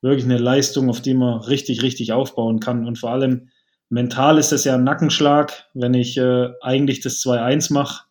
wirklich 0.00 0.24
eine 0.24 0.38
Leistung, 0.38 0.90
auf 0.90 1.00
die 1.00 1.14
man 1.14 1.38
richtig, 1.42 1.82
richtig 1.82 2.12
aufbauen 2.12 2.58
kann. 2.58 2.84
Und 2.84 2.98
vor 2.98 3.10
allem 3.10 3.50
mental 3.88 4.38
ist 4.38 4.50
das 4.50 4.64
ja 4.64 4.74
ein 4.74 4.82
Nackenschlag, 4.82 5.68
wenn 5.74 5.94
ich 5.94 6.18
äh, 6.18 6.48
eigentlich 6.60 7.00
das 7.00 7.22
2-1 7.22 7.72
mache, 7.72 8.06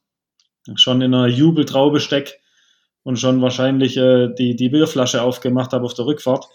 schon 0.75 1.01
in 1.01 1.13
einer 1.13 1.27
Jubeltraube 1.27 1.99
steck 1.99 2.39
und 3.03 3.19
schon 3.19 3.41
wahrscheinlich 3.41 3.97
äh, 3.97 4.29
die, 4.33 4.55
die 4.55 4.69
Bierflasche 4.69 5.23
aufgemacht 5.23 5.73
habe 5.73 5.83
auf 5.83 5.95
der 5.95 6.05
Rückfahrt, 6.05 6.45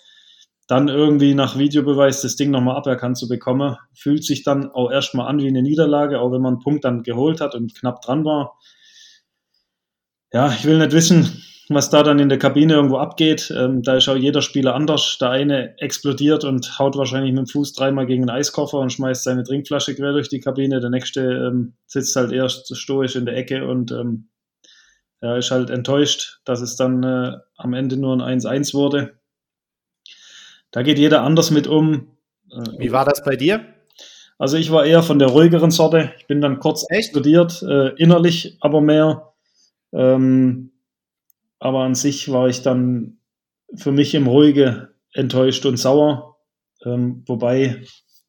dann 0.69 0.89
irgendwie 0.89 1.35
nach 1.35 1.59
Videobeweis 1.59 2.23
das 2.23 2.37
Ding 2.37 2.51
nochmal 2.51 2.77
aberkannt 2.77 3.19
zu 3.19 3.29
bekommen, 3.29 3.77
fühlt 3.93 4.25
sich 4.25 4.43
dann 4.43 4.71
auch 4.71 4.91
erstmal 4.91 5.29
an 5.29 5.39
wie 5.41 5.49
eine 5.49 5.61
Niederlage, 5.61 6.19
auch 6.19 6.33
wenn 6.33 6.41
man 6.41 6.55
einen 6.55 6.63
Punkt 6.63 6.87
dann 6.87 7.03
geholt 7.03 7.43
hat 7.43 7.55
und 7.55 7.79
knapp 7.79 8.01
dran 8.01 8.25
war 8.25 8.57
ja, 10.33 10.53
ich 10.53 10.65
will 10.65 10.79
nicht 10.79 10.93
wissen, 10.93 11.43
was 11.69 11.91
da 11.91 12.03
dann 12.03 12.19
in 12.19 12.29
der 12.29 12.39
Kabine 12.39 12.75
irgendwo 12.75 12.99
abgeht. 12.99 13.53
Ähm, 13.57 13.83
da 13.83 13.97
ist 13.97 14.09
auch 14.09 14.17
jeder 14.17 14.43
Spieler 14.43 14.75
anders. 14.75 15.19
Der 15.21 15.31
eine 15.31 15.79
explodiert 15.79 16.45
und 16.45 16.79
haut 16.79 16.97
wahrscheinlich 16.97 17.33
mit 17.33 17.41
dem 17.41 17.47
Fuß 17.47 17.73
dreimal 17.73 18.07
gegen 18.07 18.23
einen 18.23 18.39
Eiskoffer 18.39 18.79
und 18.79 18.93
schmeißt 18.93 19.25
seine 19.25 19.43
Trinkflasche 19.43 19.95
quer 19.95 20.13
durch 20.13 20.29
die 20.29 20.41
Kabine. 20.41 20.81
Der 20.81 20.91
nächste 20.91 21.21
ähm, 21.21 21.75
sitzt 21.87 22.15
halt 22.17 22.33
eher 22.33 22.49
stoisch 22.49 23.17
in 23.17 23.27
der 23.27 23.37
Ecke 23.37 23.67
und 23.67 23.91
ähm, 23.91 24.29
ja, 25.23 25.37
ist 25.37 25.51
halt 25.51 25.71
enttäuscht, 25.71 26.41
dass 26.45 26.61
es 26.61 26.77
dann 26.77 27.03
äh, 27.03 27.33
am 27.57 27.75
Ende 27.75 27.97
nur 27.97 28.21
ein 28.21 28.41
1-1 28.41 28.75
wurde. 28.75 29.19
Da 30.71 30.83
geht 30.83 30.99
jeder 30.99 31.23
anders 31.23 31.51
mit 31.51 31.67
um. 31.67 32.17
Äh, 32.51 32.79
Wie 32.79 32.93
war 32.93 33.05
das 33.05 33.25
bei 33.25 33.37
dir? 33.37 33.65
Also 34.39 34.59
ich 34.59 34.71
war 34.71 34.85
eher 34.85 35.03
von 35.03 35.19
der 35.19 35.29
ruhigeren 35.29 35.71
Sorte. 35.71 36.13
Ich 36.19 36.27
bin 36.27 36.41
dann 36.41 36.61
kurz 36.61 36.85
Echt? 36.91 37.07
explodiert, 37.07 37.63
äh, 37.63 37.95
innerlich 37.97 38.59
aber 38.61 38.83
mehr 38.83 39.33
Ähm, 39.93 40.73
aber 41.59 41.81
an 41.81 41.95
sich 41.95 42.31
war 42.31 42.49
ich 42.49 42.63
dann 42.63 43.19
für 43.75 43.93
mich 43.93 44.15
im 44.15 44.27
Ruhige 44.27 44.95
enttäuscht 45.13 45.67
und 45.67 45.79
sauer. 45.79 46.37
Ähm, 46.85 47.25
wobei, 47.27 47.83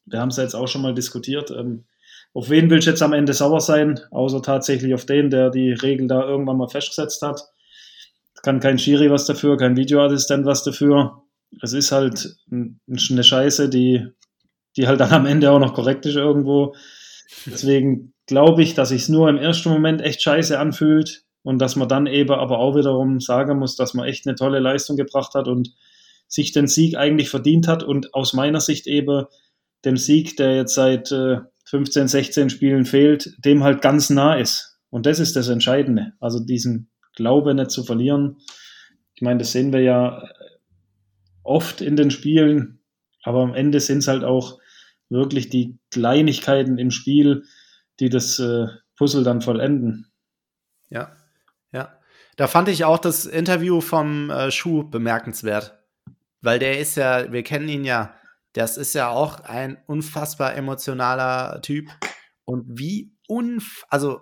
wir 0.06 0.20
haben 0.20 0.30
es 0.30 0.36
ja 0.36 0.42
jetzt 0.42 0.54
auch 0.54 0.68
schon 0.68 0.82
mal 0.82 0.94
diskutiert. 0.94 1.50
Ähm, 1.50 1.84
auf 2.34 2.50
wen 2.50 2.70
will 2.70 2.78
ich 2.78 2.86
jetzt 2.86 3.02
am 3.02 3.12
Ende 3.12 3.34
sauer 3.34 3.60
sein, 3.60 4.00
außer 4.10 4.42
tatsächlich 4.42 4.94
auf 4.94 5.06
den, 5.06 5.30
der 5.30 5.50
die 5.50 5.72
Regel 5.72 6.06
da 6.06 6.22
irgendwann 6.22 6.56
mal 6.56 6.68
festgesetzt 6.68 7.22
hat. 7.22 7.40
Kann 8.42 8.60
kein 8.60 8.78
Schiri 8.78 9.10
was 9.10 9.26
dafür, 9.26 9.56
kein 9.56 9.76
Videoassistent 9.76 10.46
was 10.46 10.62
dafür. 10.62 11.22
Es 11.62 11.72
ist 11.72 11.92
halt 11.92 12.36
eine 12.50 13.24
Scheiße, 13.24 13.68
die, 13.68 14.06
die 14.76 14.86
halt 14.86 15.00
dann 15.00 15.12
am 15.12 15.26
Ende 15.26 15.50
auch 15.50 15.58
noch 15.58 15.74
korrekt 15.74 16.06
ist 16.06 16.16
irgendwo. 16.16 16.74
Deswegen 17.46 18.14
glaube 18.26 18.62
ich, 18.62 18.74
dass 18.74 18.90
sich 18.90 19.02
es 19.02 19.08
nur 19.08 19.28
im 19.28 19.38
ersten 19.38 19.70
Moment 19.70 20.00
echt 20.02 20.22
scheiße 20.22 20.58
anfühlt 20.58 21.24
und 21.42 21.58
dass 21.58 21.76
man 21.76 21.88
dann 21.88 22.06
eben 22.06 22.32
aber 22.32 22.58
auch 22.58 22.76
wiederum 22.76 23.20
sagen 23.20 23.58
muss, 23.58 23.76
dass 23.76 23.94
man 23.94 24.06
echt 24.06 24.26
eine 24.26 24.36
tolle 24.36 24.58
Leistung 24.58 24.96
gebracht 24.96 25.34
hat 25.34 25.48
und 25.48 25.74
sich 26.26 26.52
den 26.52 26.66
Sieg 26.66 26.96
eigentlich 26.96 27.30
verdient 27.30 27.68
hat 27.68 27.82
und 27.82 28.14
aus 28.14 28.34
meiner 28.34 28.60
Sicht 28.60 28.86
eben 28.86 29.24
dem 29.84 29.96
Sieg, 29.96 30.36
der 30.36 30.56
jetzt 30.56 30.74
seit 30.74 31.10
äh, 31.12 31.38
15, 31.64 32.08
16 32.08 32.50
Spielen 32.50 32.84
fehlt, 32.84 33.34
dem 33.44 33.62
halt 33.62 33.82
ganz 33.82 34.10
nah 34.10 34.34
ist. 34.34 34.78
Und 34.90 35.06
das 35.06 35.20
ist 35.20 35.36
das 35.36 35.48
Entscheidende. 35.48 36.12
Also 36.20 36.40
diesen 36.40 36.90
Glaube 37.14 37.54
nicht 37.54 37.70
zu 37.70 37.84
verlieren. 37.84 38.38
Ich 39.14 39.22
meine, 39.22 39.38
das 39.38 39.52
sehen 39.52 39.72
wir 39.72 39.80
ja 39.80 40.22
oft 41.42 41.80
in 41.80 41.96
den 41.96 42.10
Spielen, 42.10 42.80
aber 43.22 43.42
am 43.42 43.54
Ende 43.54 43.80
sind 43.80 43.98
es 43.98 44.08
halt 44.08 44.24
auch 44.24 44.58
wirklich 45.08 45.48
die 45.48 45.78
Kleinigkeiten 45.90 46.78
im 46.78 46.90
Spiel, 46.90 47.44
die 48.00 48.08
das 48.08 48.38
äh, 48.38 48.66
Puzzle 48.96 49.24
dann 49.24 49.40
vollenden. 49.40 50.10
Ja. 50.90 51.16
Da 52.38 52.46
fand 52.46 52.68
ich 52.68 52.84
auch 52.84 52.98
das 52.98 53.26
Interview 53.26 53.80
vom 53.80 54.30
äh, 54.30 54.52
Schuh 54.52 54.84
bemerkenswert, 54.84 55.76
weil 56.40 56.60
der 56.60 56.78
ist 56.78 56.94
ja, 56.94 57.32
wir 57.32 57.42
kennen 57.42 57.68
ihn 57.68 57.84
ja, 57.84 58.14
das 58.52 58.76
ist 58.76 58.94
ja 58.94 59.08
auch 59.08 59.40
ein 59.40 59.76
unfassbar 59.88 60.54
emotionaler 60.54 61.60
Typ 61.62 61.90
und 62.44 62.64
wie 62.68 63.12
unf 63.26 63.84
also 63.88 64.20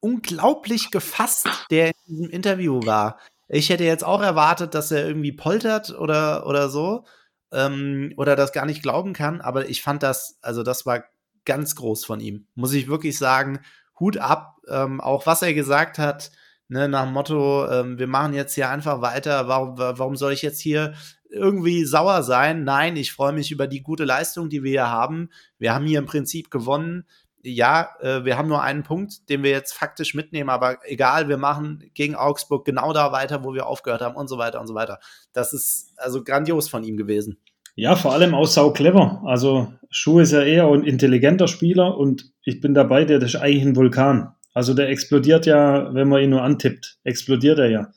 unglaublich 0.00 0.90
gefasst 0.90 1.48
der 1.70 1.86
in 1.86 1.94
diesem 2.08 2.30
Interview 2.30 2.84
war. 2.84 3.20
Ich 3.46 3.70
hätte 3.70 3.84
jetzt 3.84 4.04
auch 4.04 4.20
erwartet, 4.20 4.74
dass 4.74 4.90
er 4.90 5.06
irgendwie 5.06 5.32
poltert 5.32 5.96
oder, 5.96 6.48
oder 6.48 6.68
so 6.68 7.04
ähm, 7.52 8.14
oder 8.16 8.34
das 8.34 8.52
gar 8.52 8.66
nicht 8.66 8.82
glauben 8.82 9.12
kann, 9.12 9.40
aber 9.40 9.68
ich 9.68 9.80
fand 9.80 10.02
das, 10.02 10.38
also 10.42 10.64
das 10.64 10.86
war 10.86 11.04
ganz 11.44 11.76
groß 11.76 12.04
von 12.04 12.18
ihm, 12.18 12.48
muss 12.56 12.72
ich 12.72 12.88
wirklich 12.88 13.16
sagen. 13.16 13.60
Hut 14.00 14.16
ab, 14.16 14.56
ähm, 14.66 15.00
auch 15.00 15.24
was 15.26 15.42
er 15.42 15.54
gesagt 15.54 16.00
hat, 16.00 16.32
ne, 16.68 16.88
nach 16.88 17.04
dem 17.04 17.12
Motto, 17.12 17.68
ähm, 17.68 17.98
wir 17.98 18.06
machen 18.06 18.34
jetzt 18.34 18.54
hier 18.54 18.70
einfach 18.70 19.00
weiter, 19.00 19.48
warum, 19.48 19.78
warum 19.78 20.16
soll 20.16 20.32
ich 20.32 20.42
jetzt 20.42 20.60
hier 20.60 20.94
irgendwie 21.30 21.84
sauer 21.84 22.22
sein? 22.22 22.64
Nein, 22.64 22.96
ich 22.96 23.12
freue 23.12 23.32
mich 23.32 23.50
über 23.50 23.66
die 23.66 23.82
gute 23.82 24.04
Leistung, 24.04 24.48
die 24.48 24.62
wir 24.62 24.70
hier 24.70 24.90
haben. 24.90 25.30
Wir 25.58 25.74
haben 25.74 25.86
hier 25.86 25.98
im 25.98 26.06
Prinzip 26.06 26.50
gewonnen 26.50 27.04
ja, 27.44 27.90
äh, 28.00 28.24
wir 28.24 28.38
haben 28.38 28.48
nur 28.48 28.62
einen 28.62 28.82
Punkt, 28.82 29.28
den 29.28 29.42
wir 29.42 29.50
jetzt 29.50 29.74
faktisch 29.74 30.14
mitnehmen, 30.14 30.50
aber 30.50 30.78
egal, 30.84 31.28
wir 31.28 31.36
machen 31.36 31.90
gegen 31.94 32.14
Augsburg 32.14 32.64
genau 32.64 32.92
da 32.92 33.12
weiter, 33.12 33.44
wo 33.44 33.52
wir 33.52 33.66
aufgehört 33.66 34.00
haben 34.00 34.16
und 34.16 34.28
so 34.28 34.38
weiter 34.38 34.60
und 34.60 34.66
so 34.66 34.74
weiter. 34.74 34.98
Das 35.32 35.52
ist 35.52 35.92
also 35.98 36.24
grandios 36.24 36.68
von 36.68 36.82
ihm 36.84 36.96
gewesen. 36.96 37.38
Ja, 37.76 37.96
vor 37.96 38.12
allem 38.12 38.34
auch 38.34 38.46
sau 38.46 38.72
clever. 38.72 39.20
Also 39.24 39.72
Schuh 39.90 40.20
ist 40.20 40.32
ja 40.32 40.42
eher 40.42 40.68
ein 40.68 40.84
intelligenter 40.84 41.48
Spieler 41.48 41.98
und 41.98 42.32
ich 42.44 42.60
bin 42.60 42.72
dabei, 42.72 43.04
der 43.04 43.20
ist 43.20 43.36
eigentlich 43.36 43.64
ein 43.64 43.76
Vulkan. 43.76 44.33
Also 44.54 44.72
der 44.72 44.88
explodiert 44.88 45.46
ja, 45.46 45.92
wenn 45.92 46.08
man 46.08 46.22
ihn 46.22 46.30
nur 46.30 46.42
antippt, 46.42 46.98
explodiert 47.02 47.58
er 47.58 47.70
ja. 47.70 47.88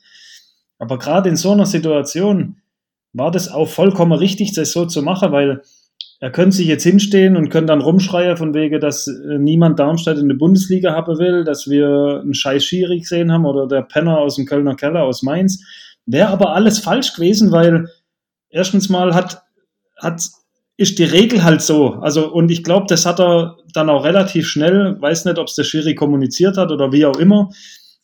Aber 0.78 0.98
gerade 0.98 1.28
in 1.28 1.36
so 1.36 1.52
einer 1.52 1.66
Situation 1.66 2.56
war 3.12 3.30
das 3.30 3.50
auch 3.50 3.68
vollkommen 3.68 4.12
richtig, 4.12 4.52
das 4.52 4.72
so 4.72 4.84
zu 4.84 5.02
machen, 5.02 5.32
weil 5.32 5.62
er 6.20 6.30
könnte 6.30 6.56
sich 6.56 6.66
jetzt 6.66 6.82
hinstehen 6.82 7.36
und 7.36 7.48
könnte 7.48 7.68
dann 7.68 7.80
rumschreien 7.80 8.36
von 8.36 8.52
wegen, 8.52 8.80
dass 8.80 9.06
äh, 9.06 9.38
niemand 9.38 9.78
Darmstadt 9.78 10.18
in 10.18 10.28
der 10.28 10.34
Bundesliga 10.34 10.92
haben 10.92 11.18
will, 11.18 11.44
dass 11.44 11.68
wir 11.68 12.20
einen 12.22 12.34
scheiß 12.34 12.64
Schiri 12.64 12.98
gesehen 12.98 13.32
haben 13.32 13.46
oder 13.46 13.68
der 13.68 13.82
Penner 13.82 14.18
aus 14.18 14.34
dem 14.34 14.46
Kölner 14.46 14.74
Keller 14.74 15.04
aus 15.04 15.22
Mainz. 15.22 15.62
Wäre 16.06 16.28
aber 16.28 16.54
alles 16.54 16.80
falsch 16.80 17.14
gewesen, 17.14 17.52
weil 17.52 17.88
erstens 18.50 18.88
mal 18.88 19.14
hat, 19.14 19.42
hat, 19.96 20.22
ist 20.76 20.98
die 20.98 21.04
Regel 21.04 21.44
halt 21.44 21.62
so. 21.62 21.94
Also, 21.94 22.32
und 22.32 22.50
ich 22.50 22.64
glaube, 22.64 22.86
das 22.88 23.06
hat 23.06 23.20
er 23.20 23.57
dann 23.74 23.90
auch 23.90 24.04
relativ 24.04 24.48
schnell, 24.48 25.00
weiß 25.00 25.24
nicht, 25.24 25.38
ob 25.38 25.48
es 25.48 25.54
der 25.54 25.64
Schiri 25.64 25.94
kommuniziert 25.94 26.56
hat 26.56 26.70
oder 26.70 26.92
wie 26.92 27.06
auch 27.06 27.18
immer. 27.18 27.50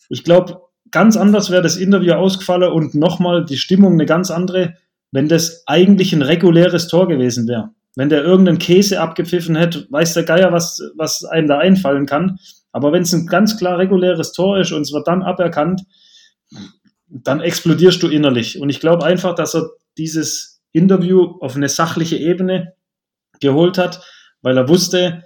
Ich 0.08 0.24
glaube, 0.24 0.60
ganz 0.90 1.16
anders 1.16 1.50
wäre 1.50 1.62
das 1.62 1.76
Interview 1.76 2.12
ausgefallen 2.12 2.70
und 2.72 2.94
nochmal 2.94 3.44
die 3.44 3.56
Stimmung 3.56 3.94
eine 3.94 4.06
ganz 4.06 4.30
andere, 4.30 4.74
wenn 5.12 5.28
das 5.28 5.64
eigentlich 5.66 6.12
ein 6.12 6.22
reguläres 6.22 6.88
Tor 6.88 7.08
gewesen 7.08 7.48
wäre. 7.48 7.70
Wenn 7.96 8.08
der 8.08 8.24
irgendeinen 8.24 8.58
Käse 8.58 9.00
abgepfiffen 9.00 9.54
hätte, 9.54 9.86
weiß 9.90 10.14
der 10.14 10.24
Geier, 10.24 10.52
was, 10.52 10.82
was 10.96 11.24
einem 11.24 11.48
da 11.48 11.58
einfallen 11.58 12.06
kann. 12.06 12.38
Aber 12.72 12.92
wenn 12.92 13.02
es 13.02 13.12
ein 13.12 13.26
ganz 13.26 13.56
klar 13.56 13.78
reguläres 13.78 14.32
Tor 14.32 14.58
ist 14.58 14.72
und 14.72 14.82
es 14.82 14.92
wird 14.92 15.06
dann 15.06 15.22
aberkannt, 15.22 15.82
dann 17.08 17.40
explodierst 17.40 18.02
du 18.02 18.08
innerlich. 18.08 18.60
Und 18.60 18.68
ich 18.70 18.80
glaube 18.80 19.04
einfach, 19.04 19.34
dass 19.36 19.54
er 19.54 19.70
dieses 19.96 20.60
Interview 20.72 21.36
auf 21.40 21.54
eine 21.54 21.68
sachliche 21.68 22.16
Ebene 22.16 22.74
geholt 23.40 23.78
hat, 23.78 24.02
weil 24.42 24.56
er 24.56 24.68
wusste, 24.68 25.22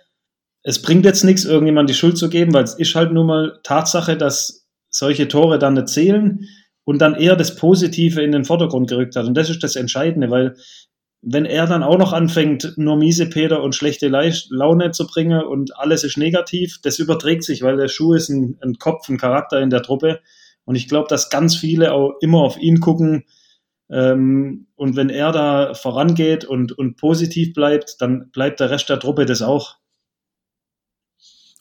es 0.69 0.83
bringt 0.83 1.07
jetzt 1.07 1.25
nichts, 1.25 1.47
irgendjemand 1.47 1.89
die 1.89 1.95
Schuld 1.95 2.19
zu 2.19 2.29
geben, 2.29 2.53
weil 2.53 2.65
es 2.65 2.75
ist 2.75 2.95
halt 2.95 3.11
nun 3.11 3.27
mal 3.27 3.59
Tatsache, 3.63 4.19
dass 4.19 4.69
solche 4.91 5.27
Tore 5.27 5.59
dann 5.59 5.73
nicht 5.73 5.89
zählen 5.89 6.47
und 6.85 6.99
dann 6.99 7.15
eher 7.15 7.37
das 7.37 7.57
Positive 7.57 8.21
in 8.21 8.33
den 8.33 8.45
Vordergrund 8.45 8.91
gerückt 8.91 9.17
hat. 9.17 9.25
Und 9.25 9.33
das 9.33 9.49
ist 9.49 9.63
das 9.63 9.77
Entscheidende, 9.77 10.31
weil 10.31 10.57
wenn 11.23 11.47
er 11.47 11.67
dann 11.67 11.83
auch 11.83 11.97
noch 11.97 12.13
anfängt, 12.13 12.75
nur 12.77 12.99
miese 12.99 13.31
Peter 13.31 13.63
und 13.63 13.75
schlechte 13.75 14.09
Laune 14.09 14.91
zu 14.91 15.07
bringen 15.07 15.41
und 15.43 15.75
alles 15.79 16.05
ist 16.05 16.19
negativ, 16.19 16.81
das 16.83 16.99
überträgt 16.99 17.45
sich, 17.45 17.63
weil 17.63 17.79
der 17.79 17.89
Schuh 17.89 18.13
ist 18.13 18.29
ein, 18.29 18.59
ein 18.61 18.75
Kopf, 18.75 19.09
ein 19.09 19.17
Charakter 19.17 19.63
in 19.63 19.71
der 19.71 19.81
Truppe. 19.81 20.21
Und 20.67 20.75
ich 20.75 20.87
glaube, 20.87 21.09
dass 21.09 21.31
ganz 21.31 21.57
viele 21.57 21.95
auch 21.95 22.13
immer 22.21 22.43
auf 22.43 22.59
ihn 22.59 22.81
gucken. 22.81 23.25
Ähm, 23.91 24.67
und 24.77 24.97
wenn 24.97 25.09
er 25.09 25.33
da 25.33 25.73
vorangeht 25.73 26.45
und, 26.45 26.77
und 26.77 26.99
positiv 26.99 27.55
bleibt, 27.55 27.97
dann 28.01 28.31
bleibt 28.33 28.61
der 28.61 28.69
Rest 28.69 28.91
der 28.91 29.01
Truppe 29.01 29.25
das 29.25 29.41
auch. 29.41 29.79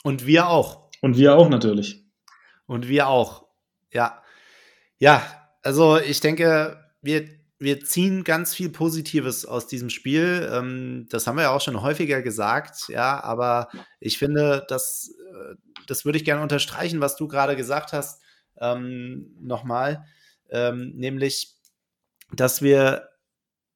Und 0.07 0.25
wir 0.25 0.47
auch. 0.47 0.89
Und 1.01 1.17
wir 1.17 1.35
auch 1.35 1.49
natürlich. 1.49 2.05
Und 2.65 2.87
wir 2.87 3.07
auch. 3.07 3.45
Ja. 3.91 4.23
Ja, 4.99 5.21
also 5.63 5.97
ich 5.99 6.21
denke, 6.21 6.83
wir 7.01 7.27
wir 7.59 7.79
ziehen 7.81 8.23
ganz 8.23 8.53
viel 8.53 8.69
Positives 8.69 9.45
aus 9.45 9.67
diesem 9.67 9.89
Spiel. 9.89 10.47
Ähm, 10.51 11.07
das 11.09 11.25
haben 11.25 11.37
wir 11.37 11.43
ja 11.43 11.51
auch 11.51 11.61
schon 11.61 11.81
häufiger 11.81 12.21
gesagt, 12.21 12.87
ja, 12.87 13.21
aber 13.23 13.69
ich 13.99 14.17
finde, 14.17 14.65
das, 14.67 15.13
äh, 15.33 15.55
das 15.87 16.05
würde 16.05 16.17
ich 16.17 16.25
gerne 16.25 16.43
unterstreichen, 16.43 17.01
was 17.01 17.15
du 17.15 17.27
gerade 17.27 17.55
gesagt 17.55 17.93
hast, 17.93 18.21
ähm, 18.59 19.35
nochmal, 19.39 20.05
ähm, 20.49 20.93
nämlich, 20.95 21.55
dass 22.31 22.61
wir 22.61 23.09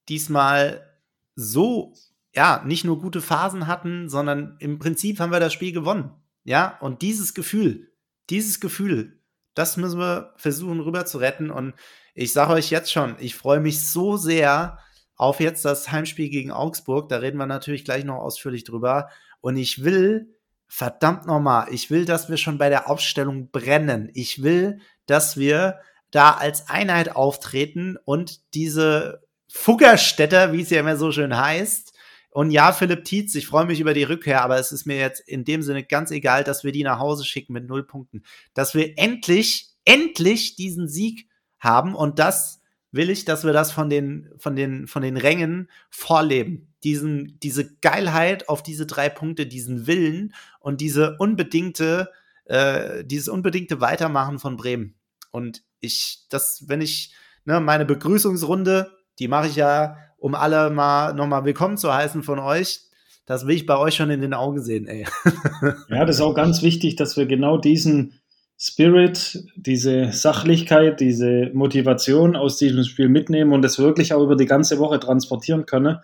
diesmal 0.09 0.87
so, 1.35 1.93
ja, 2.35 2.63
nicht 2.65 2.85
nur 2.85 2.99
gute 2.99 3.21
Phasen 3.21 3.65
hatten, 3.67 4.09
sondern 4.09 4.57
im 4.59 4.77
Prinzip 4.77 5.19
haben 5.19 5.31
wir 5.31 5.39
das 5.39 5.53
Spiel 5.53 5.71
gewonnen, 5.71 6.11
ja, 6.43 6.77
und 6.81 7.01
dieses 7.01 7.33
Gefühl, 7.33 7.91
dieses 8.29 8.59
Gefühl, 8.59 9.19
das 9.53 9.77
müssen 9.77 9.99
wir 9.99 10.33
versuchen 10.37 10.79
rüber 10.79 11.05
zu 11.05 11.17
retten 11.17 11.51
und 11.51 11.73
ich 12.13 12.33
sage 12.33 12.53
euch 12.53 12.69
jetzt 12.69 12.91
schon, 12.91 13.15
ich 13.19 13.35
freue 13.35 13.59
mich 13.59 13.87
so 13.87 14.17
sehr 14.17 14.79
auf 15.15 15.39
jetzt 15.39 15.65
das 15.65 15.91
Heimspiel 15.91 16.29
gegen 16.29 16.51
Augsburg. 16.51 17.07
Da 17.09 17.17
reden 17.17 17.37
wir 17.37 17.45
natürlich 17.45 17.85
gleich 17.85 18.03
noch 18.03 18.17
ausführlich 18.17 18.63
drüber. 18.63 19.09
Und 19.39 19.55
ich 19.55 19.83
will, 19.83 20.33
verdammt 20.67 21.27
nochmal, 21.27 21.67
ich 21.71 21.91
will, 21.91 22.05
dass 22.05 22.27
wir 22.27 22.37
schon 22.37 22.57
bei 22.57 22.69
der 22.69 22.89
Aufstellung 22.89 23.51
brennen. 23.51 24.09
Ich 24.13 24.41
will, 24.41 24.79
dass 25.05 25.37
wir 25.37 25.79
da 26.09 26.31
als 26.31 26.69
Einheit 26.69 27.15
auftreten 27.15 27.97
und 28.03 28.53
diese 28.53 29.21
Fuggerstädter, 29.47 30.53
wie 30.53 30.61
es 30.61 30.69
ja 30.69 30.79
immer 30.79 30.97
so 30.97 31.11
schön 31.11 31.37
heißt, 31.37 31.90
und 32.33 32.51
ja, 32.51 32.71
Philipp 32.71 33.03
Tietz, 33.03 33.35
ich 33.35 33.45
freue 33.45 33.65
mich 33.65 33.81
über 33.81 33.93
die 33.93 34.03
Rückkehr, 34.03 34.41
aber 34.41 34.57
es 34.57 34.71
ist 34.71 34.85
mir 34.85 34.97
jetzt 34.97 35.19
in 35.19 35.43
dem 35.43 35.61
Sinne 35.61 35.83
ganz 35.83 36.11
egal, 36.11 36.45
dass 36.45 36.63
wir 36.63 36.71
die 36.71 36.83
nach 36.83 36.97
Hause 36.97 37.25
schicken 37.25 37.51
mit 37.51 37.67
null 37.67 37.83
Punkten. 37.83 38.23
Dass 38.53 38.73
wir 38.73 38.97
endlich, 38.97 39.71
endlich 39.83 40.55
diesen 40.55 40.87
Sieg 40.87 41.27
haben. 41.59 41.93
Und 41.93 42.19
das 42.19 42.61
will 42.91 43.09
ich, 43.09 43.25
dass 43.25 43.43
wir 43.43 43.51
das 43.51 43.73
von 43.73 43.89
den, 43.89 44.29
von 44.37 44.55
den, 44.55 44.87
von 44.87 45.01
den 45.01 45.17
Rängen 45.17 45.69
vorleben. 45.89 46.73
Diesen, 46.85 47.37
diese 47.43 47.75
Geilheit 47.75 48.47
auf 48.47 48.63
diese 48.63 48.85
drei 48.85 49.09
Punkte, 49.09 49.45
diesen 49.45 49.85
Willen 49.85 50.33
und 50.61 50.79
diese 50.79 51.17
unbedingte, 51.17 52.11
äh, 52.45 53.03
dieses 53.03 53.27
unbedingte 53.27 53.81
Weitermachen 53.81 54.39
von 54.39 54.55
Bremen. 54.55 54.95
Und 55.31 55.63
ich, 55.81 56.27
das, 56.29 56.63
wenn 56.67 56.79
ich, 56.79 57.13
ne, 57.43 57.59
meine 57.59 57.85
Begrüßungsrunde, 57.85 58.89
die 59.19 59.27
mache 59.27 59.47
ich 59.47 59.57
ja, 59.57 59.97
um 60.21 60.35
alle 60.35 60.69
mal 60.69 61.13
nochmal 61.13 61.43
willkommen 61.43 61.75
zu 61.75 61.93
heißen 61.93 62.23
von 62.23 62.39
euch. 62.39 62.81
Das 63.25 63.45
will 63.45 63.55
ich 63.55 63.65
bei 63.65 63.77
euch 63.77 63.95
schon 63.95 64.09
in 64.09 64.21
den 64.21 64.33
Augen 64.33 64.61
sehen, 64.61 64.87
ey. 64.87 65.05
ja, 65.89 66.05
das 66.05 66.17
ist 66.17 66.21
auch 66.21 66.33
ganz 66.33 66.61
wichtig, 66.61 66.95
dass 66.95 67.17
wir 67.17 67.25
genau 67.25 67.57
diesen, 67.57 68.21
Spirit, 68.63 69.43
diese 69.55 70.11
Sachlichkeit, 70.11 70.99
diese 70.99 71.49
Motivation 71.51 72.35
aus 72.35 72.57
diesem 72.57 72.83
Spiel 72.83 73.09
mitnehmen 73.09 73.53
und 73.53 73.63
das 73.63 73.79
wirklich 73.79 74.13
auch 74.13 74.21
über 74.21 74.35
die 74.35 74.45
ganze 74.45 74.77
Woche 74.77 74.99
transportieren 74.99 75.65
können. 75.65 75.97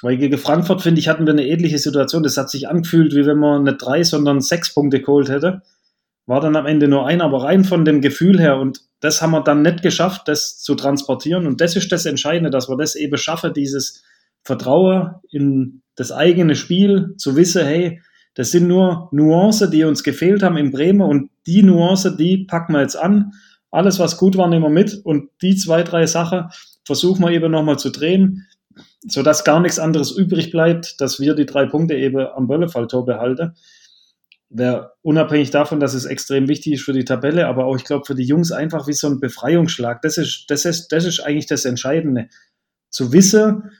Weil 0.00 0.16
gegen 0.16 0.38
Frankfurt, 0.38 0.80
finde 0.80 1.00
ich, 1.00 1.08
hatten 1.08 1.26
wir 1.26 1.34
eine 1.34 1.46
ähnliche 1.46 1.76
Situation. 1.76 2.22
Das 2.22 2.38
hat 2.38 2.48
sich 2.48 2.66
angefühlt, 2.66 3.14
wie 3.14 3.26
wenn 3.26 3.36
man 3.36 3.64
nicht 3.64 3.76
drei, 3.78 4.04
sondern 4.04 4.40
sechs 4.40 4.72
Punkte 4.72 5.02
geholt 5.02 5.28
hätte. 5.28 5.60
War 6.26 6.40
dann 6.40 6.56
am 6.56 6.66
Ende 6.66 6.88
nur 6.88 7.06
ein, 7.06 7.20
aber 7.20 7.44
rein 7.44 7.64
von 7.64 7.84
dem 7.84 8.00
Gefühl 8.00 8.40
her. 8.40 8.58
Und 8.58 8.80
das 9.00 9.22
haben 9.22 9.30
wir 9.30 9.42
dann 9.42 9.62
nicht 9.62 9.82
geschafft, 9.82 10.26
das 10.26 10.58
zu 10.58 10.74
transportieren. 10.74 11.46
Und 11.46 11.60
das 11.60 11.76
ist 11.76 11.92
das 11.92 12.06
Entscheidende, 12.06 12.50
dass 12.50 12.68
wir 12.68 12.76
das 12.76 12.96
eben 12.96 13.16
schaffen, 13.16 13.52
dieses 13.54 14.02
Vertrauen 14.42 15.14
in 15.30 15.82
das 15.94 16.12
eigene 16.12 16.56
Spiel, 16.56 17.14
zu 17.16 17.36
wissen, 17.36 17.64
hey, 17.64 18.02
das 18.34 18.50
sind 18.50 18.68
nur 18.68 19.08
Nuancen, 19.12 19.70
die 19.70 19.84
uns 19.84 20.02
gefehlt 20.02 20.42
haben 20.42 20.56
in 20.56 20.70
Bremen 20.70 21.00
und 21.00 21.30
die 21.46 21.62
Nuance, 21.62 22.16
die 22.16 22.44
packen 22.44 22.74
wir 22.74 22.82
jetzt 22.82 22.96
an. 22.96 23.32
Alles, 23.70 23.98
was 23.98 24.18
gut 24.18 24.36
war, 24.36 24.48
nehmen 24.48 24.64
wir 24.64 24.70
mit 24.70 25.00
und 25.04 25.30
die 25.42 25.56
zwei, 25.56 25.82
drei 25.82 26.06
Sachen 26.06 26.50
versuchen 26.84 27.24
wir 27.24 27.30
eben 27.30 27.50
nochmal 27.50 27.78
zu 27.78 27.90
drehen 27.90 28.46
sodass 29.08 29.44
gar 29.44 29.60
nichts 29.60 29.78
anderes 29.78 30.10
übrig 30.10 30.50
bleibt, 30.50 31.00
dass 31.00 31.20
wir 31.20 31.34
die 31.34 31.46
drei 31.46 31.66
Punkte 31.66 31.94
eben 31.94 32.26
am 32.26 32.46
Böllefalltor 32.48 33.04
behalten. 33.04 33.54
Wäre 34.48 34.92
unabhängig 35.02 35.50
davon, 35.50 35.80
dass 35.80 35.94
es 35.94 36.04
extrem 36.04 36.48
wichtig 36.48 36.74
ist 36.74 36.84
für 36.84 36.92
die 36.92 37.04
Tabelle, 37.04 37.48
aber 37.48 37.66
auch, 37.66 37.76
ich 37.76 37.84
glaube, 37.84 38.04
für 38.04 38.14
die 38.14 38.24
Jungs 38.24 38.52
einfach 38.52 38.86
wie 38.86 38.92
so 38.92 39.08
ein 39.08 39.20
Befreiungsschlag. 39.20 40.02
Das 40.02 40.18
ist, 40.18 40.46
das 40.48 40.64
ist, 40.64 40.88
das 40.88 41.04
ist 41.04 41.20
eigentlich 41.20 41.46
das 41.46 41.64
Entscheidende. 41.64 42.28
Zu 42.90 43.12
wissen, 43.12 43.70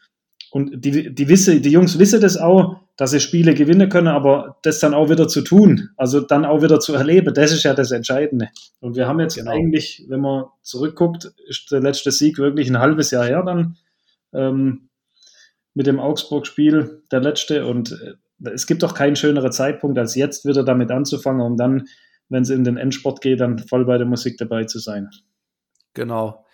und 0.50 0.84
die, 0.84 1.14
die, 1.14 1.28
wisse, 1.28 1.60
die 1.60 1.70
Jungs 1.70 1.98
wissen 1.98 2.20
das 2.20 2.36
auch, 2.36 2.80
dass 2.96 3.10
sie 3.10 3.20
Spiele 3.20 3.54
gewinnen 3.54 3.88
können, 3.90 4.08
aber 4.08 4.56
das 4.62 4.78
dann 4.78 4.94
auch 4.94 5.10
wieder 5.10 5.28
zu 5.28 5.42
tun, 5.42 5.90
also 5.96 6.20
dann 6.20 6.46
auch 6.46 6.62
wieder 6.62 6.80
zu 6.80 6.94
erleben, 6.94 7.34
das 7.34 7.52
ist 7.52 7.64
ja 7.64 7.74
das 7.74 7.90
Entscheidende. 7.90 8.48
Und 8.80 8.96
wir 8.96 9.06
haben 9.06 9.20
jetzt 9.20 9.36
genau. 9.36 9.50
eigentlich, 9.50 10.06
wenn 10.08 10.20
man 10.20 10.44
zurückguckt, 10.62 11.30
ist 11.46 11.70
der 11.70 11.80
letzte 11.80 12.10
Sieg 12.10 12.38
wirklich 12.38 12.70
ein 12.70 12.78
halbes 12.78 13.10
Jahr 13.10 13.26
her 13.26 13.42
dann. 13.44 13.76
Ähm, 14.32 14.88
mit 15.74 15.86
dem 15.86 16.00
Augsburg-Spiel, 16.00 17.02
der 17.12 17.20
letzte. 17.20 17.66
Und 17.66 17.92
äh, 17.92 18.14
es 18.42 18.66
gibt 18.66 18.82
doch 18.82 18.94
keinen 18.94 19.16
schöneren 19.16 19.52
Zeitpunkt, 19.52 19.98
als 19.98 20.14
jetzt 20.14 20.44
wieder 20.44 20.64
damit 20.64 20.90
anzufangen, 20.90 21.40
um 21.40 21.56
dann, 21.56 21.84
wenn 22.28 22.42
es 22.42 22.50
in 22.50 22.64
den 22.64 22.76
Endsport 22.76 23.20
geht, 23.20 23.40
dann 23.40 23.58
voll 23.58 23.84
bei 23.84 23.98
der 23.98 24.06
Musik 24.06 24.36
dabei 24.38 24.64
zu 24.64 24.78
sein. 24.78 25.10
Genau. 25.94 26.44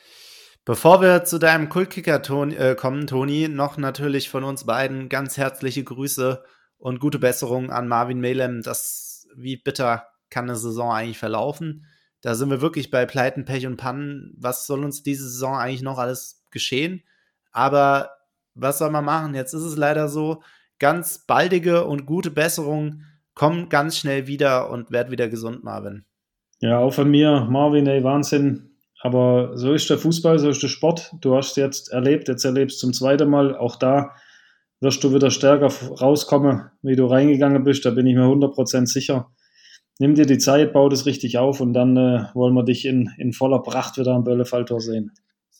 Bevor 0.65 1.03
wir 1.03 1.25
zu 1.25 1.39
deinem 1.39 1.69
Kultkicker 1.69 2.23
äh, 2.53 2.77
kommen, 2.77 3.07
Toni, 3.09 3.49
noch 3.49 3.79
natürlich 3.79 4.31
von 4.31 4.45
uns 4.45 4.65
beiden 4.65 5.09
ganz 5.09 5.37
herzliche 5.37 5.83
Grüße 5.83 6.45
und 6.79 7.01
gute 7.01 7.19
Besserung 7.19 7.71
an 7.71 7.89
Marvin 7.89 8.21
Melem. 8.21 8.63
Das, 8.63 9.27
wie 9.35 9.57
bitter 9.57 10.07
kann 10.31 10.45
eine 10.45 10.57
Saison 10.57 10.93
eigentlich 10.93 11.19
verlaufen? 11.19 11.87
Da 12.21 12.37
sind 12.37 12.51
wir 12.51 12.61
wirklich 12.61 12.93
bei 12.93 13.07
Pleiten, 13.07 13.45
Pech 13.45 13.67
und 13.67 13.77
Pannen. 13.77 14.33
Was 14.39 14.67
soll 14.67 14.85
uns 14.85 15.03
diese 15.03 15.29
Saison 15.29 15.57
eigentlich 15.57 15.83
noch 15.83 15.99
alles 15.99 16.45
geschehen? 16.53 17.03
Aber 17.51 18.11
was 18.55 18.79
soll 18.79 18.91
man 18.91 19.05
machen? 19.05 19.35
Jetzt 19.35 19.55
ist 19.55 19.63
es 19.63 19.77
leider 19.77 20.09
so, 20.09 20.43
ganz 20.83 21.25
baldige 21.27 21.87
und 21.87 22.07
gute 22.07 22.33
Besserung. 22.33 23.03
Komm 23.35 23.69
ganz 23.69 23.97
schnell 23.97 24.27
wieder 24.27 24.69
und 24.69 24.91
werd 24.91 25.13
wieder 25.13 25.29
gesund, 25.29 25.63
Marvin. 25.63 26.05
Ja, 26.59 26.81
auch 26.81 26.93
von 26.93 27.09
mir, 27.09 27.47
Marvin, 27.49 27.87
ey, 27.87 28.03
Wahnsinn. 28.03 28.73
Aber 29.01 29.57
so 29.57 29.73
ist 29.73 29.89
der 29.89 29.99
Fußball, 29.99 30.41
so 30.41 30.49
ist 30.49 30.61
der 30.61 30.69
Sport. 30.69 31.13
Du 31.21 31.37
hast 31.37 31.57
jetzt 31.57 31.93
erlebt, 31.93 32.27
jetzt 32.27 32.45
erlebst 32.45 32.81
zum 32.81 32.93
zweiten 32.93 33.31
Mal. 33.31 33.57
Auch 33.57 33.77
da 33.77 34.11
wirst 34.81 35.05
du 35.05 35.15
wieder 35.15 35.31
stärker 35.31 35.69
rauskommen, 35.69 36.65
wie 36.83 36.97
du 36.97 37.07
reingegangen 37.07 37.63
bist. 37.63 37.85
Da 37.85 37.91
bin 37.91 38.07
ich 38.09 38.17
mir 38.17 38.25
100% 38.25 38.87
sicher. 38.87 39.31
Nimm 40.01 40.17
dir 40.17 40.27
die 40.27 40.39
Zeit, 40.39 40.73
bau 40.73 40.89
das 40.89 41.07
richtig 41.07 41.39
auf 41.39 41.61
und 41.61 41.75
dann 41.75 41.97
äh, 41.97 42.25
wollen 42.35 42.55
wir 42.55 42.65
dich 42.65 42.87
in, 42.87 43.09
in 43.19 43.33
voller 43.33 43.63
Pracht 43.63 43.99
wieder 43.99 44.15
am 44.15 44.25
Böllefalltor 44.25 44.81
sehen. 44.81 45.13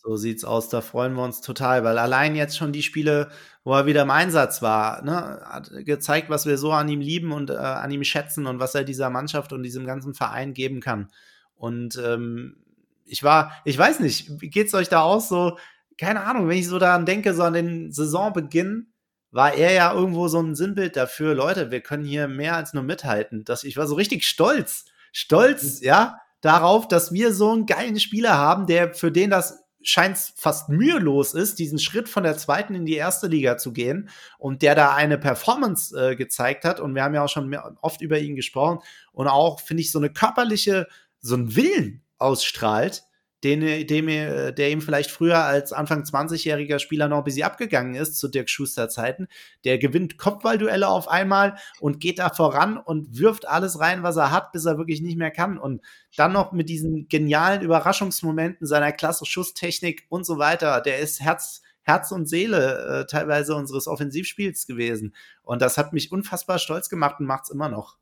So 0.03 0.17
sieht's 0.17 0.43
aus, 0.43 0.67
da 0.67 0.81
freuen 0.81 1.13
wir 1.13 1.23
uns 1.23 1.39
total, 1.39 1.85
weil 1.85 1.97
allein 1.97 2.35
jetzt 2.35 2.57
schon 2.57 2.73
die 2.73 2.83
Spiele, 2.83 3.29
wo 3.63 3.73
er 3.73 3.85
wieder 3.85 4.01
im 4.01 4.11
Einsatz 4.11 4.61
war, 4.61 5.01
ne, 5.01 5.41
hat 5.45 5.71
gezeigt, 5.85 6.29
was 6.29 6.45
wir 6.45 6.57
so 6.57 6.73
an 6.73 6.89
ihm 6.89 6.99
lieben 6.99 7.31
und 7.31 7.49
äh, 7.49 7.53
an 7.53 7.89
ihm 7.89 8.03
schätzen 8.03 8.45
und 8.45 8.59
was 8.59 8.75
er 8.75 8.83
dieser 8.83 9.09
Mannschaft 9.09 9.53
und 9.53 9.63
diesem 9.63 9.85
ganzen 9.85 10.13
Verein 10.13 10.53
geben 10.53 10.81
kann. 10.81 11.09
Und 11.55 11.97
ähm, 12.03 12.57
ich 13.05 13.23
war, 13.23 13.53
ich 13.63 13.77
weiß 13.77 14.01
nicht, 14.01 14.41
wie 14.41 14.49
geht's 14.49 14.73
euch 14.73 14.89
da 14.89 15.01
aus? 15.03 15.29
So, 15.29 15.57
keine 15.97 16.25
Ahnung, 16.25 16.49
wenn 16.49 16.57
ich 16.57 16.67
so 16.67 16.79
daran 16.79 17.05
denke, 17.05 17.33
so 17.33 17.43
an 17.43 17.53
den 17.53 17.91
Saisonbeginn, 17.93 18.87
war 19.31 19.53
er 19.55 19.73
ja 19.73 19.93
irgendwo 19.93 20.27
so 20.27 20.39
ein 20.39 20.53
Sinnbild 20.53 20.95
dafür, 20.95 21.33
Leute, 21.33 21.71
wir 21.71 21.81
können 21.81 22.05
hier 22.05 22.27
mehr 22.27 22.55
als 22.55 22.73
nur 22.73 22.83
mithalten. 22.83 23.43
Das, 23.45 23.63
ich 23.63 23.77
war 23.77 23.87
so 23.87 23.95
richtig 23.95 24.25
stolz, 24.25 24.85
stolz, 25.11 25.79
mhm. 25.79 25.87
ja, 25.87 26.17
darauf, 26.41 26.87
dass 26.87 27.11
wir 27.11 27.33
so 27.33 27.51
einen 27.51 27.65
geilen 27.65 27.99
Spieler 27.99 28.37
haben, 28.37 28.67
der 28.67 28.93
für 28.93 29.11
den 29.11 29.31
das 29.31 29.62
scheint 29.83 30.17
fast 30.35 30.69
mühelos 30.69 31.33
ist, 31.33 31.59
diesen 31.59 31.79
Schritt 31.79 32.09
von 32.09 32.23
der 32.23 32.37
zweiten 32.37 32.75
in 32.75 32.85
die 32.85 32.95
erste 32.95 33.27
Liga 33.27 33.57
zu 33.57 33.73
gehen 33.73 34.09
und 34.37 34.61
der 34.61 34.75
da 34.75 34.93
eine 34.93 35.17
Performance 35.17 35.95
äh, 35.95 36.15
gezeigt 36.15 36.65
hat. 36.65 36.79
Und 36.79 36.95
wir 36.95 37.03
haben 37.03 37.13
ja 37.13 37.23
auch 37.23 37.29
schon 37.29 37.49
mehr, 37.49 37.75
oft 37.81 38.01
über 38.01 38.19
ihn 38.19 38.35
gesprochen 38.35 38.79
und 39.11 39.27
auch, 39.27 39.59
finde 39.59 39.81
ich, 39.81 39.91
so 39.91 39.99
eine 39.99 40.11
körperliche, 40.11 40.87
so 41.19 41.35
ein 41.35 41.55
Willen 41.55 42.03
ausstrahlt, 42.17 43.03
den, 43.43 43.85
dem, 43.87 44.07
der 44.07 44.71
ihm 44.71 44.81
vielleicht 44.81 45.11
früher 45.11 45.43
als 45.43 45.73
Anfang 45.73 46.03
20-jähriger 46.03 46.79
Spieler 46.79 47.09
noch 47.09 47.17
ein 47.17 47.23
bisschen 47.23 47.43
abgegangen 47.43 47.95
ist 47.95 48.17
zu 48.17 48.29
Dirk 48.29 48.49
Schuster 48.49 48.89
Zeiten. 48.89 49.27
Der 49.65 49.77
gewinnt 49.77 50.17
Kopfballduelle 50.17 50.87
auf 50.87 51.07
einmal 51.09 51.57
und 51.79 51.99
geht 51.99 52.19
da 52.19 52.29
voran 52.29 52.77
und 52.77 53.19
wirft 53.19 53.47
alles 53.47 53.79
rein, 53.79 54.03
was 54.03 54.15
er 54.15 54.31
hat, 54.31 54.51
bis 54.53 54.65
er 54.65 54.77
wirklich 54.77 55.01
nicht 55.01 55.17
mehr 55.17 55.31
kann. 55.31 55.57
Und 55.57 55.81
dann 56.15 56.31
noch 56.31 56.53
mit 56.53 56.69
diesen 56.69 57.07
genialen 57.09 57.61
Überraschungsmomenten 57.61 58.65
seiner 58.65 58.91
klasse 58.91 59.25
Schusstechnik 59.25 60.05
und 60.09 60.25
so 60.25 60.37
weiter. 60.37 60.79
Der 60.79 60.99
ist 60.99 61.19
Herz, 61.19 61.61
Herz 61.81 62.11
und 62.11 62.27
Seele 62.27 63.01
äh, 63.01 63.05
teilweise 63.05 63.55
unseres 63.55 63.87
Offensivspiels 63.87 64.67
gewesen. 64.67 65.13
Und 65.41 65.61
das 65.61 65.77
hat 65.77 65.91
mich 65.91 66.11
unfassbar 66.11 66.59
stolz 66.59 66.87
gemacht 66.87 67.19
und 67.19 67.25
macht 67.25 67.43
es 67.43 67.49
immer 67.49 67.67
noch. 67.67 67.97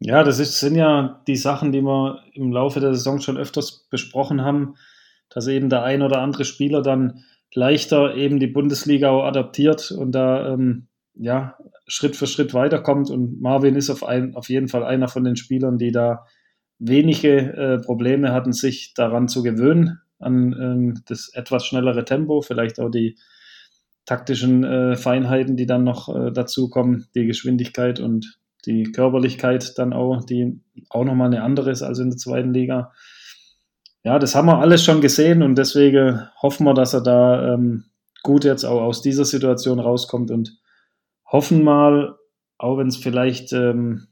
Ja, 0.00 0.22
das 0.22 0.38
ist, 0.38 0.60
sind 0.60 0.76
ja 0.76 1.22
die 1.26 1.36
Sachen, 1.36 1.72
die 1.72 1.82
wir 1.82 2.20
im 2.32 2.52
Laufe 2.52 2.80
der 2.80 2.94
Saison 2.94 3.20
schon 3.20 3.38
öfters 3.38 3.86
besprochen 3.90 4.42
haben, 4.42 4.74
dass 5.30 5.46
eben 5.46 5.70
der 5.70 5.82
ein 5.82 6.02
oder 6.02 6.20
andere 6.20 6.44
Spieler 6.44 6.82
dann 6.82 7.24
leichter 7.54 8.14
eben 8.14 8.40
die 8.40 8.48
Bundesliga 8.48 9.10
auch 9.10 9.24
adaptiert 9.24 9.92
und 9.92 10.12
da 10.12 10.52
ähm, 10.52 10.88
ja, 11.14 11.56
Schritt 11.86 12.16
für 12.16 12.26
Schritt 12.26 12.54
weiterkommt. 12.54 13.10
Und 13.10 13.40
Marvin 13.40 13.76
ist 13.76 13.90
auf, 13.90 14.04
ein, 14.04 14.34
auf 14.34 14.48
jeden 14.48 14.68
Fall 14.68 14.84
einer 14.84 15.08
von 15.08 15.24
den 15.24 15.36
Spielern, 15.36 15.78
die 15.78 15.92
da 15.92 16.26
wenige 16.78 17.38
äh, 17.54 17.78
Probleme 17.78 18.32
hatten, 18.32 18.52
sich 18.52 18.94
daran 18.94 19.28
zu 19.28 19.42
gewöhnen, 19.42 20.00
an 20.18 20.52
ähm, 20.52 21.02
das 21.06 21.30
etwas 21.32 21.66
schnellere 21.66 22.04
Tempo, 22.04 22.42
vielleicht 22.42 22.80
auch 22.80 22.90
die 22.90 23.16
taktischen 24.06 24.64
äh, 24.64 24.96
Feinheiten, 24.96 25.56
die 25.56 25.66
dann 25.66 25.84
noch 25.84 26.14
äh, 26.14 26.32
dazukommen, 26.32 27.06
die 27.14 27.26
Geschwindigkeit 27.26 28.00
und 28.00 28.38
die 28.66 28.84
Körperlichkeit 28.84 29.78
dann 29.78 29.92
auch, 29.92 30.24
die 30.24 30.60
auch 30.90 31.04
nochmal 31.04 31.28
eine 31.28 31.42
andere 31.42 31.70
ist 31.70 31.82
als 31.82 31.98
in 31.98 32.10
der 32.10 32.18
zweiten 32.18 32.52
Liga. 32.52 32.92
Ja, 34.02 34.18
das 34.18 34.34
haben 34.34 34.46
wir 34.46 34.58
alles 34.58 34.84
schon 34.84 35.00
gesehen 35.00 35.42
und 35.42 35.56
deswegen 35.56 36.28
hoffen 36.42 36.66
wir, 36.66 36.74
dass 36.74 36.92
er 36.92 37.02
da 37.02 37.54
ähm, 37.54 37.84
gut 38.22 38.44
jetzt 38.44 38.64
auch 38.64 38.82
aus 38.82 39.02
dieser 39.02 39.24
Situation 39.24 39.80
rauskommt 39.80 40.30
und 40.30 40.58
hoffen 41.24 41.62
mal, 41.62 42.16
auch 42.58 42.78
wenn 42.78 42.88
es 42.88 42.96
vielleicht 42.96 43.52
ähm, 43.52 44.08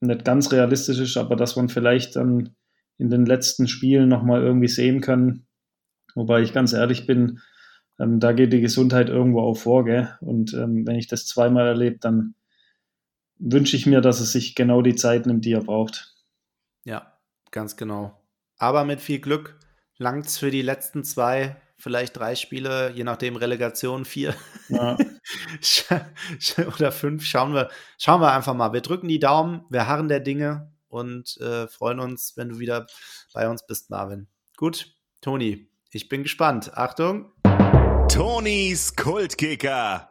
nicht 0.00 0.24
ganz 0.24 0.50
realistisch 0.52 0.98
ist, 0.98 1.16
aber 1.16 1.36
dass 1.36 1.56
man 1.56 1.68
vielleicht 1.68 2.16
dann 2.16 2.56
in 2.98 3.10
den 3.10 3.24
letzten 3.24 3.68
Spielen 3.68 4.08
nochmal 4.08 4.42
irgendwie 4.42 4.68
sehen 4.68 5.00
kann. 5.00 5.46
Wobei 6.14 6.42
ich 6.42 6.52
ganz 6.52 6.72
ehrlich 6.72 7.06
bin, 7.06 7.40
ähm, 7.98 8.18
da 8.18 8.32
geht 8.32 8.52
die 8.52 8.60
Gesundheit 8.60 9.08
irgendwo 9.08 9.40
auch 9.40 9.56
vor, 9.56 9.84
gell? 9.84 10.08
Und 10.20 10.54
ähm, 10.54 10.86
wenn 10.86 10.96
ich 10.96 11.06
das 11.06 11.26
zweimal 11.26 11.66
erlebe, 11.66 11.98
dann 12.00 12.34
wünsche 13.40 13.76
ich 13.76 13.86
mir, 13.86 14.00
dass 14.00 14.20
es 14.20 14.32
sich 14.32 14.54
genau 14.54 14.82
die 14.82 14.94
Zeit 14.94 15.26
nimmt, 15.26 15.44
die 15.44 15.52
er 15.52 15.64
braucht. 15.64 16.14
Ja, 16.84 17.18
ganz 17.50 17.76
genau. 17.76 18.16
Aber 18.58 18.84
mit 18.84 19.00
viel 19.00 19.20
Glück 19.20 19.58
langt 19.96 20.26
es 20.26 20.38
für 20.38 20.50
die 20.50 20.62
letzten 20.62 21.02
zwei, 21.02 21.56
vielleicht 21.78 22.16
drei 22.16 22.34
Spiele, 22.34 22.90
je 22.90 23.04
nachdem 23.04 23.36
Relegation 23.36 24.04
vier 24.04 24.34
ja. 24.68 24.96
oder 26.74 26.92
fünf. 26.92 27.24
Schauen 27.24 27.54
wir, 27.54 27.70
schauen 27.98 28.20
wir 28.20 28.32
einfach 28.32 28.54
mal. 28.54 28.72
Wir 28.72 28.82
drücken 28.82 29.08
die 29.08 29.18
Daumen, 29.18 29.64
wir 29.70 29.88
harren 29.88 30.08
der 30.08 30.20
Dinge 30.20 30.72
und 30.88 31.38
äh, 31.38 31.66
freuen 31.68 32.00
uns, 32.00 32.36
wenn 32.36 32.50
du 32.50 32.58
wieder 32.58 32.86
bei 33.32 33.48
uns 33.48 33.66
bist, 33.66 33.90
Marvin. 33.90 34.28
Gut, 34.56 34.94
Toni, 35.22 35.70
ich 35.90 36.08
bin 36.08 36.22
gespannt. 36.22 36.76
Achtung. 36.76 37.32
Tonis 38.08 38.96
Kultkicker. 38.96 40.10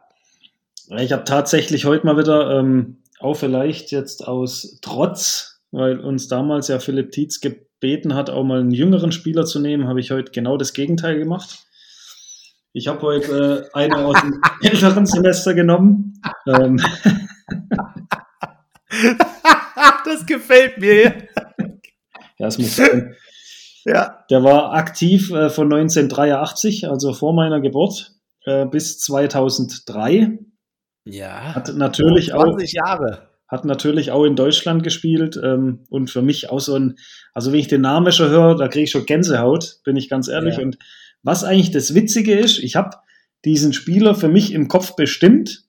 Ich 0.98 1.12
habe 1.12 1.22
tatsächlich 1.24 1.84
heute 1.84 2.04
mal 2.04 2.16
wieder 2.16 2.58
ähm, 2.58 2.99
auch 3.20 3.34
vielleicht 3.34 3.90
jetzt 3.90 4.26
aus 4.26 4.78
Trotz, 4.82 5.60
weil 5.70 6.00
uns 6.00 6.28
damals 6.28 6.68
ja 6.68 6.78
Philipp 6.78 7.12
Tietz 7.12 7.40
gebeten 7.40 8.14
hat, 8.14 8.30
auch 8.30 8.44
mal 8.44 8.60
einen 8.60 8.72
jüngeren 8.72 9.12
Spieler 9.12 9.44
zu 9.44 9.60
nehmen, 9.60 9.86
habe 9.88 10.00
ich 10.00 10.10
heute 10.10 10.32
genau 10.32 10.56
das 10.56 10.72
Gegenteil 10.72 11.18
gemacht. 11.18 11.66
Ich 12.72 12.88
habe 12.88 13.02
heute 13.02 13.68
äh, 13.74 13.78
einen 13.78 13.94
aus 13.94 14.20
dem 14.20 14.40
älteren 14.62 15.06
Semester 15.06 15.54
genommen. 15.54 16.20
Ähm. 16.46 16.80
das 20.04 20.24
gefällt 20.26 20.78
mir. 20.78 21.28
Ja, 22.38 22.46
es 22.46 22.58
muss 22.58 22.76
sein. 22.76 23.16
Ja. 23.84 24.24
Der 24.30 24.44
war 24.44 24.72
aktiv 24.72 25.30
äh, 25.30 25.50
von 25.50 25.72
1983, 25.72 26.88
also 26.88 27.12
vor 27.12 27.34
meiner 27.34 27.60
Geburt, 27.60 28.12
äh, 28.44 28.66
bis 28.66 29.00
2003. 29.00 30.38
Ja. 31.04 31.54
Hat 31.54 31.74
natürlich 31.74 32.32
auch 32.34 32.44
20 32.44 32.72
Jahre. 32.72 33.28
hat 33.48 33.64
natürlich 33.64 34.10
auch 34.10 34.24
in 34.24 34.36
Deutschland 34.36 34.82
gespielt 34.82 35.38
ähm, 35.42 35.84
und 35.88 36.10
für 36.10 36.22
mich 36.22 36.50
auch 36.50 36.60
so 36.60 36.76
ein, 36.76 36.96
also 37.34 37.52
wenn 37.52 37.58
ich 37.58 37.68
den 37.68 37.80
Namen 37.80 38.12
schon 38.12 38.30
höre, 38.30 38.56
da 38.56 38.68
kriege 38.68 38.84
ich 38.84 38.90
schon 38.90 39.06
Gänsehaut, 39.06 39.80
bin 39.84 39.96
ich 39.96 40.08
ganz 40.08 40.28
ehrlich. 40.28 40.56
Ja. 40.56 40.62
Und 40.62 40.78
was 41.22 41.44
eigentlich 41.44 41.70
das 41.70 41.94
Witzige 41.94 42.38
ist, 42.38 42.58
ich 42.58 42.76
habe 42.76 42.96
diesen 43.44 43.72
Spieler 43.72 44.14
für 44.14 44.28
mich 44.28 44.52
im 44.52 44.68
Kopf 44.68 44.96
bestimmt, 44.96 45.64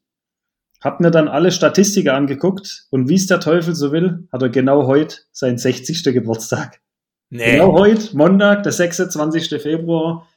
habe 0.84 1.04
mir 1.04 1.12
dann 1.12 1.28
alle 1.28 1.52
Statistiken 1.52 2.10
angeguckt 2.10 2.88
und 2.90 3.08
wie 3.08 3.16
es 3.16 3.28
der 3.28 3.40
Teufel 3.40 3.76
so 3.76 3.92
will, 3.92 4.28
hat 4.32 4.42
er 4.42 4.50
genau 4.50 4.88
heute 4.88 5.18
seinen 5.32 5.58
60. 5.58 6.04
Geburtstag. 6.06 6.82
Nee. 7.30 7.54
Genau 7.54 7.74
heute, 7.74 8.16
Montag, 8.16 8.64
der 8.64 8.74
26. 8.74 9.62
Februar. 9.62 10.28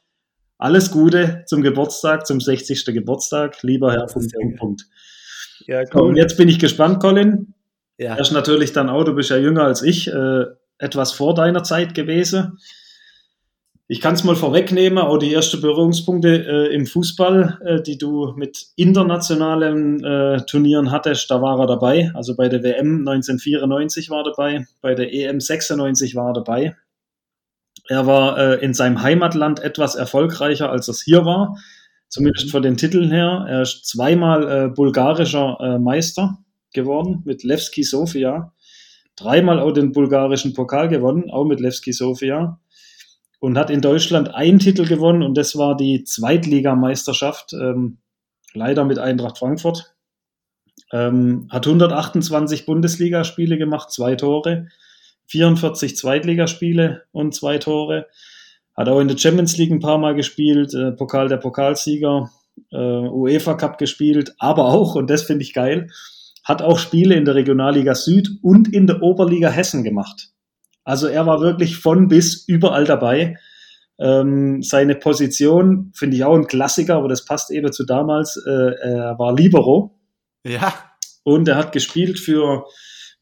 Alles 0.57 0.91
Gute 0.91 1.43
zum 1.47 1.61
Geburtstag, 1.61 2.25
zum 2.25 2.39
60. 2.39 2.85
Geburtstag, 2.85 3.61
lieber 3.63 3.91
Herr. 3.91 4.03
Das 4.03 4.15
ist 4.15 4.33
Punkt, 4.33 4.33
ja 4.33 4.39
Punkt, 4.39 4.59
Punkt. 4.59 4.87
Ja, 5.67 5.85
So, 5.85 6.03
und 6.03 6.15
jetzt 6.15 6.37
bin 6.37 6.49
ich 6.49 6.59
gespannt, 6.59 7.01
Colin. 7.01 7.53
Ja. 7.97 8.15
Er 8.15 8.19
ist 8.19 8.31
natürlich 8.31 8.73
dann 8.73 8.89
auch, 8.89 9.03
du 9.03 9.13
bist 9.15 9.29
ja 9.29 9.37
jünger 9.37 9.63
als 9.63 9.81
ich, 9.81 10.07
äh, 10.07 10.45
etwas 10.77 11.13
vor 11.13 11.33
deiner 11.33 11.63
Zeit 11.63 11.93
gewesen. 11.93 12.59
Ich 13.87 14.01
kann 14.01 14.15
es 14.15 14.23
mal 14.23 14.35
vorwegnehmen, 14.35 14.97
auch 14.97 15.17
die 15.17 15.31
ersten 15.31 15.61
Berührungspunkte 15.61 16.29
äh, 16.29 16.73
im 16.73 16.87
Fußball, 16.87 17.59
äh, 17.63 17.81
die 17.83 17.99
du 17.99 18.33
mit 18.35 18.65
internationalen 18.75 20.03
äh, 20.03 20.43
Turnieren 20.47 20.89
hattest, 20.89 21.29
da 21.29 21.39
war 21.39 21.59
er 21.59 21.67
dabei. 21.67 22.11
Also 22.15 22.35
bei 22.35 22.49
der 22.49 22.63
WM 22.63 23.07
1994 23.07 24.09
war 24.09 24.25
er 24.25 24.31
dabei, 24.31 24.65
bei 24.81 24.95
der 24.95 25.13
EM 25.13 25.39
96 25.39 26.15
war 26.15 26.29
er 26.29 26.33
dabei. 26.33 26.75
Er 27.87 28.07
war 28.07 28.37
äh, 28.37 28.63
in 28.63 28.73
seinem 28.73 29.01
Heimatland 29.01 29.59
etwas 29.59 29.95
erfolgreicher, 29.95 30.71
als 30.71 30.87
es 30.87 31.01
hier 31.01 31.25
war, 31.25 31.57
zumindest 32.09 32.51
von 32.51 32.63
den 32.63 32.77
Titeln 32.77 33.11
her. 33.11 33.45
Er 33.47 33.61
ist 33.61 33.85
zweimal 33.85 34.49
äh, 34.49 34.67
bulgarischer 34.69 35.57
äh, 35.59 35.79
Meister 35.79 36.39
geworden 36.73 37.21
mit 37.25 37.43
Levski 37.43 37.83
Sofia, 37.83 38.53
dreimal 39.15 39.59
auch 39.59 39.71
den 39.71 39.91
bulgarischen 39.91 40.53
Pokal 40.53 40.87
gewonnen, 40.87 41.29
auch 41.29 41.45
mit 41.45 41.59
Levski 41.59 41.93
Sofia 41.93 42.59
und 43.39 43.57
hat 43.57 43.69
in 43.69 43.81
Deutschland 43.81 44.33
einen 44.33 44.57
Titel 44.59 44.87
gewonnen 44.87 45.21
und 45.21 45.37
das 45.37 45.55
war 45.55 45.77
die 45.77 46.03
Zweitligameisterschaft, 46.03 47.53
ähm, 47.53 47.99
leider 48.53 48.85
mit 48.85 48.97
Eintracht 48.97 49.37
Frankfurt. 49.37 49.93
Ähm, 50.91 51.47
hat 51.51 51.67
128 51.67 52.65
Bundesligaspiele 52.65 53.57
gemacht, 53.57 53.91
zwei 53.91 54.15
Tore, 54.15 54.67
44 55.27 55.95
Zweitligaspiele 55.97 57.03
und 57.11 57.33
zwei 57.33 57.57
Tore. 57.57 58.07
Hat 58.75 58.89
auch 58.89 58.99
in 58.99 59.07
der 59.07 59.17
Champions 59.17 59.57
League 59.57 59.71
ein 59.71 59.79
paar 59.79 59.97
Mal 59.97 60.15
gespielt, 60.15 60.73
äh, 60.73 60.91
Pokal 60.91 61.27
der 61.29 61.37
Pokalsieger, 61.37 62.29
äh, 62.71 62.77
UEFA 62.77 63.53
Cup 63.55 63.77
gespielt, 63.77 64.33
aber 64.37 64.65
auch, 64.65 64.95
und 64.95 65.09
das 65.09 65.23
finde 65.23 65.43
ich 65.43 65.53
geil, 65.53 65.87
hat 66.43 66.61
auch 66.61 66.77
Spiele 66.77 67.15
in 67.15 67.25
der 67.25 67.35
Regionalliga 67.35 67.95
Süd 67.95 68.29
und 68.41 68.71
in 68.73 68.85
der 68.87 69.01
Oberliga 69.01 69.49
Hessen 69.49 69.83
gemacht. 69.83 70.29
Also 70.83 71.07
er 71.07 71.25
war 71.25 71.41
wirklich 71.41 71.77
von 71.77 72.07
bis 72.07 72.47
überall 72.47 72.85
dabei. 72.85 73.37
Ähm, 73.97 74.61
seine 74.61 74.95
Position 74.95 75.91
finde 75.95 76.17
ich 76.17 76.23
auch 76.23 76.35
ein 76.35 76.47
Klassiker, 76.47 76.95
aber 76.97 77.07
das 77.07 77.25
passt 77.25 77.49
eben 77.49 77.71
zu 77.71 77.85
damals. 77.85 78.37
Äh, 78.45 78.51
er 78.81 79.15
war 79.17 79.33
Libero 79.33 79.97
Ja. 80.45 80.73
und 81.23 81.47
er 81.47 81.55
hat 81.55 81.71
gespielt 81.71 82.19
für, 82.19 82.65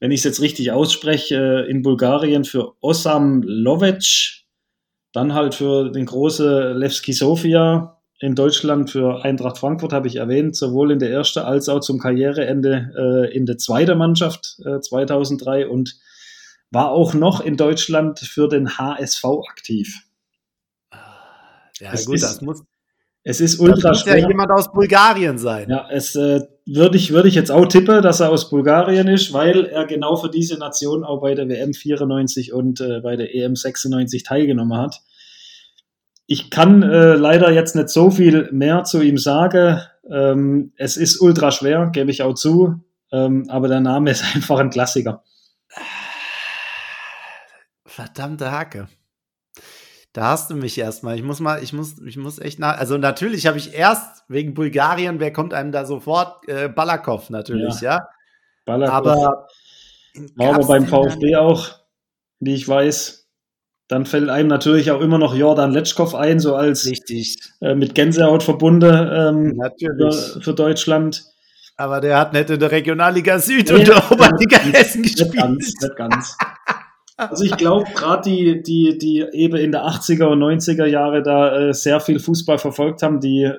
wenn 0.03 0.11
ich 0.11 0.19
es 0.19 0.25
jetzt 0.25 0.41
richtig 0.41 0.73
ausspreche, 0.73 1.63
äh, 1.65 1.71
in 1.71 1.81
Bulgarien 1.81 2.43
für 2.43 2.73
Osam 2.81 3.41
Lovec, 3.41 4.43
dann 5.13 5.33
halt 5.33 5.55
für 5.55 5.91
den 5.91 6.05
großen 6.05 6.75
Levski 6.75 7.13
Sofia, 7.13 8.01
in 8.19 8.35
Deutschland 8.35 8.91
für 8.91 9.23
Eintracht 9.23 9.59
Frankfurt 9.59 9.93
habe 9.93 10.09
ich 10.09 10.17
erwähnt, 10.17 10.57
sowohl 10.57 10.91
in 10.91 10.99
der 10.99 11.09
ersten 11.09 11.39
als 11.39 11.69
auch 11.69 11.79
zum 11.79 11.99
Karriereende 11.99 13.29
äh, 13.31 13.33
in 13.33 13.45
der 13.45 13.57
zweiten 13.57 13.97
Mannschaft 13.97 14.57
äh, 14.65 14.81
2003 14.81 15.69
und 15.69 15.95
war 16.69 16.91
auch 16.91 17.13
noch 17.13 17.39
in 17.39 17.55
Deutschland 17.55 18.19
für 18.19 18.49
den 18.49 18.77
HSV 18.77 19.23
aktiv. 19.49 20.01
Ja, 21.79 21.93
Es 21.93 22.05
gut, 22.05 22.15
ist 22.15 22.23
das 22.23 22.41
muss, 22.41 22.61
Es 23.23 23.39
ist 23.39 23.57
ultra 23.57 23.91
muss 23.91 24.03
ja 24.03 24.17
schwer. 24.17 24.27
jemand 24.27 24.51
aus 24.51 24.69
Bulgarien 24.69 25.37
sein. 25.37 25.69
Ja, 25.69 25.87
es 25.89 26.13
äh, 26.15 26.41
würde 26.65 26.97
ich, 26.97 27.11
würde 27.11 27.27
ich 27.27 27.35
jetzt 27.35 27.51
auch 27.51 27.65
tippen, 27.65 28.01
dass 28.01 28.19
er 28.19 28.29
aus 28.29 28.49
Bulgarien 28.49 29.07
ist, 29.07 29.33
weil 29.33 29.65
er 29.65 29.85
genau 29.85 30.15
für 30.15 30.29
diese 30.29 30.57
Nation 30.57 31.03
auch 31.03 31.21
bei 31.21 31.35
der 31.35 31.49
WM 31.49 31.73
94 31.73 32.53
und 32.53 32.79
äh, 32.81 33.01
bei 33.01 33.15
der 33.15 33.35
EM 33.35 33.55
96 33.55 34.23
teilgenommen 34.23 34.77
hat. 34.77 35.01
Ich 36.25 36.49
kann 36.49 36.83
äh, 36.83 37.15
leider 37.15 37.51
jetzt 37.51 37.75
nicht 37.75 37.89
so 37.89 38.09
viel 38.09 38.49
mehr 38.51 38.85
zu 38.85 39.01
ihm 39.01 39.17
sagen. 39.17 39.81
Ähm, 40.09 40.71
es 40.77 40.95
ist 40.95 41.19
ultra 41.19 41.51
schwer, 41.51 41.89
gebe 41.91 42.11
ich 42.11 42.23
auch 42.23 42.33
zu. 42.33 42.81
Ähm, 43.11 43.45
aber 43.49 43.67
der 43.67 43.81
Name 43.81 44.11
ist 44.11 44.23
einfach 44.35 44.59
ein 44.59 44.69
Klassiker. 44.69 45.23
Verdammte 47.85 48.51
Hacke. 48.51 48.87
Da 50.13 50.25
hast 50.29 50.51
du 50.51 50.55
mich 50.55 50.77
erstmal. 50.77 51.15
Ich 51.15 51.23
muss 51.23 51.39
mal, 51.39 51.61
ich 51.63 51.73
muss, 51.73 51.95
ich 52.05 52.17
muss 52.17 52.37
echt 52.39 52.59
nach. 52.59 52.77
Also 52.77 52.97
natürlich 52.99 53.47
habe 53.47 53.57
ich 53.57 53.73
erst 53.73 54.23
wegen 54.27 54.53
Bulgarien, 54.53 55.19
wer 55.19 55.33
kommt 55.33 55.53
einem 55.55 55.71
da 55.71 55.85
sofort? 55.85 56.47
Äh, 56.47 56.69
Balakow 56.69 57.29
natürlich, 57.31 57.81
ja. 57.81 58.07
Balakow 58.65 58.93
Aber 58.93 59.47
war 60.35 60.53
aber 60.55 60.67
beim 60.67 60.87
VfB 60.87 61.35
auch, 61.37 61.67
wie 62.39 62.53
ich 62.53 62.67
weiß. 62.67 63.21
Dann 63.87 64.05
fällt 64.05 64.29
einem 64.29 64.47
natürlich 64.47 64.91
auch 64.91 65.01
immer 65.01 65.17
noch 65.17 65.35
Jordan 65.35 65.71
Letschkow 65.71 66.15
ein, 66.15 66.39
so 66.39 66.55
als 66.55 66.85
Richtig, 66.85 67.37
äh, 67.61 67.75
mit 67.75 67.95
Gänsehaut 67.95 68.41
verbunden 68.43 69.09
ähm, 69.11 69.61
für, 69.79 70.41
für 70.41 70.53
Deutschland. 70.53 71.25
Aber 71.75 71.99
der 72.01 72.17
hat 72.19 72.33
nicht 72.33 72.49
in 72.51 72.59
der 72.59 72.71
Regionalliga 72.71 73.39
Süd 73.39 73.67
Nee, 73.69 73.79
und 73.79 73.87
der 73.87 74.11
Oberliga 74.11 74.63
nicht- 74.63 74.77
Hessen 74.77 75.01
Nicht 75.01 75.17
gespielt. 75.17 75.43
ganz, 75.43 75.73
nicht 75.81 75.95
ganz. 75.95 76.37
Also 77.17 77.43
ich 77.43 77.55
glaube, 77.57 77.89
gerade 77.93 78.27
die, 78.29 78.63
die, 78.63 78.97
die 78.97 79.19
eben 79.33 79.55
in 79.57 79.71
der 79.71 79.85
80er 79.85 80.25
und 80.25 80.39
90er 80.39 80.85
Jahre 80.85 81.21
da 81.21 81.69
äh, 81.69 81.73
sehr 81.73 81.99
viel 81.99 82.19
Fußball 82.19 82.57
verfolgt 82.57 83.03
haben, 83.03 83.19
die, 83.19 83.51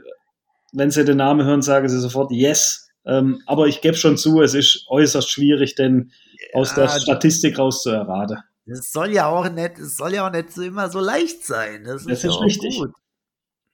wenn 0.72 0.90
sie 0.90 1.04
den 1.04 1.18
Namen 1.18 1.46
hören, 1.46 1.62
sagen 1.62 1.88
sie 1.88 2.00
sofort 2.00 2.32
Yes. 2.32 2.88
Ähm, 3.06 3.42
aber 3.46 3.66
ich 3.66 3.80
gebe 3.80 3.96
schon 3.96 4.16
zu, 4.16 4.40
es 4.40 4.54
ist 4.54 4.86
äußerst 4.88 5.30
schwierig, 5.30 5.74
denn 5.74 6.10
aus 6.54 6.74
der 6.74 6.84
Ja, 6.84 7.00
Statistik 7.00 7.58
raus 7.58 7.82
zu 7.82 7.90
erraten. 7.90 8.38
Das 8.66 8.90
soll 8.92 9.12
ja 9.12 9.26
auch 9.28 9.48
nicht, 9.50 9.78
es 9.78 9.96
soll 9.96 10.14
ja 10.14 10.26
auch 10.26 10.32
nicht 10.32 10.50
so 10.50 10.62
immer 10.62 10.88
so 10.88 11.00
leicht 11.00 11.44
sein. 11.44 11.84
Das 11.84 12.00
ist, 12.02 12.10
Das 12.10 12.22
ja 12.22 12.30
ist 12.30 12.36
auch 12.36 12.44
richtig. 12.44 12.78
gut. 12.78 12.90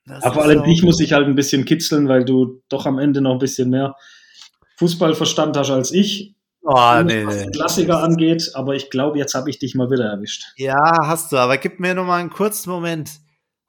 Das 0.05 0.23
Aber 0.23 0.33
vor 0.35 0.43
ist 0.43 0.49
allem 0.49 0.63
dich 0.63 0.83
muss 0.83 0.99
ich 0.99 1.13
halt 1.13 1.27
ein 1.27 1.35
bisschen 1.35 1.63
kitzeln, 1.65 2.07
weil 2.09 2.25
du 2.25 2.61
doch 2.69 2.85
am 2.85 2.99
Ende 2.99 3.21
noch 3.21 3.33
ein 3.33 3.39
bisschen 3.39 3.69
mehr 3.69 3.95
Fußballverstand 4.77 5.55
hast 5.57 5.69
als 5.69 5.91
ich, 5.91 6.35
Oh, 6.63 6.73
was 6.73 7.05
nee, 7.05 7.25
den 7.25 7.27
nee. 7.27 7.51
Klassiker 7.51 8.03
angeht. 8.03 8.51
Aber 8.53 8.75
ich 8.75 8.89
glaube, 8.89 9.17
jetzt 9.17 9.33
habe 9.33 9.49
ich 9.49 9.59
dich 9.59 9.75
mal 9.75 9.89
wieder 9.89 10.05
erwischt. 10.05 10.45
Ja, 10.57 11.07
hast 11.07 11.31
du, 11.31 11.37
aber 11.37 11.57
gib 11.57 11.79
mir 11.79 11.93
noch 11.93 12.05
mal 12.05 12.19
einen 12.19 12.29
kurzen 12.29 12.69
Moment. 12.69 13.11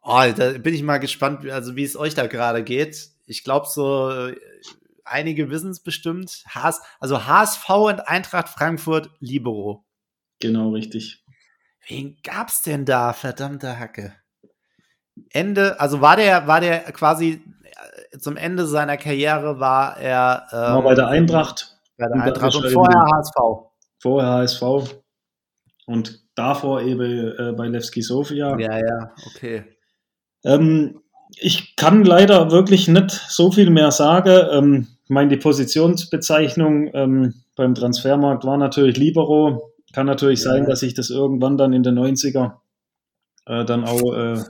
Oh, 0.03 0.22
da 0.36 0.59
bin 0.59 0.74
ich 0.74 0.82
mal 0.82 0.99
gespannt, 0.99 1.49
also 1.49 1.76
wie 1.76 1.84
es 1.84 1.97
euch 1.97 2.14
da 2.14 2.26
gerade 2.26 2.64
geht. 2.64 3.11
Ich 3.26 3.45
glaube, 3.45 3.66
so 3.68 4.11
äh, 4.11 4.36
einige 5.05 5.51
wissen 5.51 5.70
es 5.70 5.80
bestimmt. 5.80 6.45
HS, 6.49 6.82
also 6.99 7.26
HSV 7.26 7.68
und 7.70 8.09
Eintracht 8.09 8.49
Frankfurt 8.49 9.11
Libero. 9.20 9.84
Genau, 10.40 10.70
richtig. 10.70 11.24
Wen 11.88 12.18
gab's 12.22 12.62
denn 12.62 12.84
da, 12.84 13.12
verdammte 13.12 13.78
Hacke? 13.78 14.14
Ende, 15.30 15.78
also 15.80 16.01
war 16.01 16.16
der, 16.16 16.47
war 16.47 16.61
der 16.61 16.80
quasi 16.93 17.43
äh, 18.12 18.18
zum 18.18 18.36
Ende 18.36 18.66
seiner 18.66 18.97
Karriere 18.97 19.61
war 19.61 19.97
er 19.99 20.47
ähm, 20.53 20.59
War 20.59 20.82
bei 20.82 20.95
der 20.95 21.09
Eintracht, 21.09 21.72
bei 22.11 22.18
der 22.18 22.24
Eintracht 22.26 22.55
und 22.57 22.70
vorher 22.70 22.98
er 23.00 23.16
HSV. 23.18 23.34
vorher 24.00 24.30
HSV 24.30 24.62
und 25.86 26.20
davor 26.34 26.82
eben 26.82 27.32
äh, 27.38 27.53
bei 27.53 27.68
Levski 27.68 28.03
Sofia. 28.03 28.59
Ja, 28.59 28.78
ja, 28.78 29.12
okay. 29.26 29.64
Ähm, 30.44 31.00
ich 31.36 31.76
kann 31.76 32.05
leider 32.05 32.50
wirklich 32.50 32.88
nicht 32.88 33.11
so 33.11 33.50
viel 33.53 33.70
mehr 33.70 33.90
sagen. 33.90 34.46
Ähm, 34.50 34.86
ich 35.05 35.11
meine, 35.11 35.30
die 35.30 35.36
Positionsbezeichnung 35.36 36.90
ähm, 36.94 37.34
beim 37.57 37.74
Transfermarkt 37.74 38.44
war 38.44 38.57
natürlich 38.57 38.96
Libero. 38.96 39.72
Kann 39.92 40.07
natürlich 40.07 40.42
Ja. 40.42 40.53
sein, 40.53 40.64
dass 40.66 40.80
sich 40.80 40.94
das 40.94 41.11
irgendwann 41.11 41.59
dann 41.59 41.72
in 41.72 41.82
den 41.82 41.98
90er 41.98 42.61
äh, 43.46 43.64
dann 43.64 43.84
auch 43.84 44.14
äh, 44.14 44.42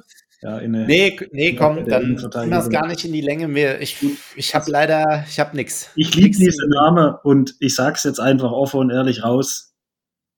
ja, 0.42 0.58
in 0.58 0.74
eine. 0.74 0.86
Nee, 0.86 1.18
nee, 1.30 1.50
Ja, 1.50 1.58
komm, 1.58 1.84
dann 1.86 2.18
ziehen 2.18 2.50
wir 2.50 2.58
es 2.58 2.68
gar 2.68 2.86
nicht 2.88 3.04
in 3.04 3.12
die 3.12 3.20
Länge 3.20 3.46
mehr. 3.46 3.80
Ich, 3.80 3.96
ich 4.34 4.54
habe 4.54 4.70
leider, 4.70 5.24
ich 5.28 5.38
habe 5.38 5.56
nix. 5.56 5.90
Ich 5.94 6.14
liebe 6.14 6.36
diesen 6.36 6.68
Namen 6.68 7.14
und 7.22 7.54
ich 7.60 7.74
sag's 7.74 8.02
jetzt 8.02 8.18
einfach 8.18 8.50
offen 8.50 8.80
und 8.80 8.90
ehrlich 8.90 9.22
raus. 9.22 9.74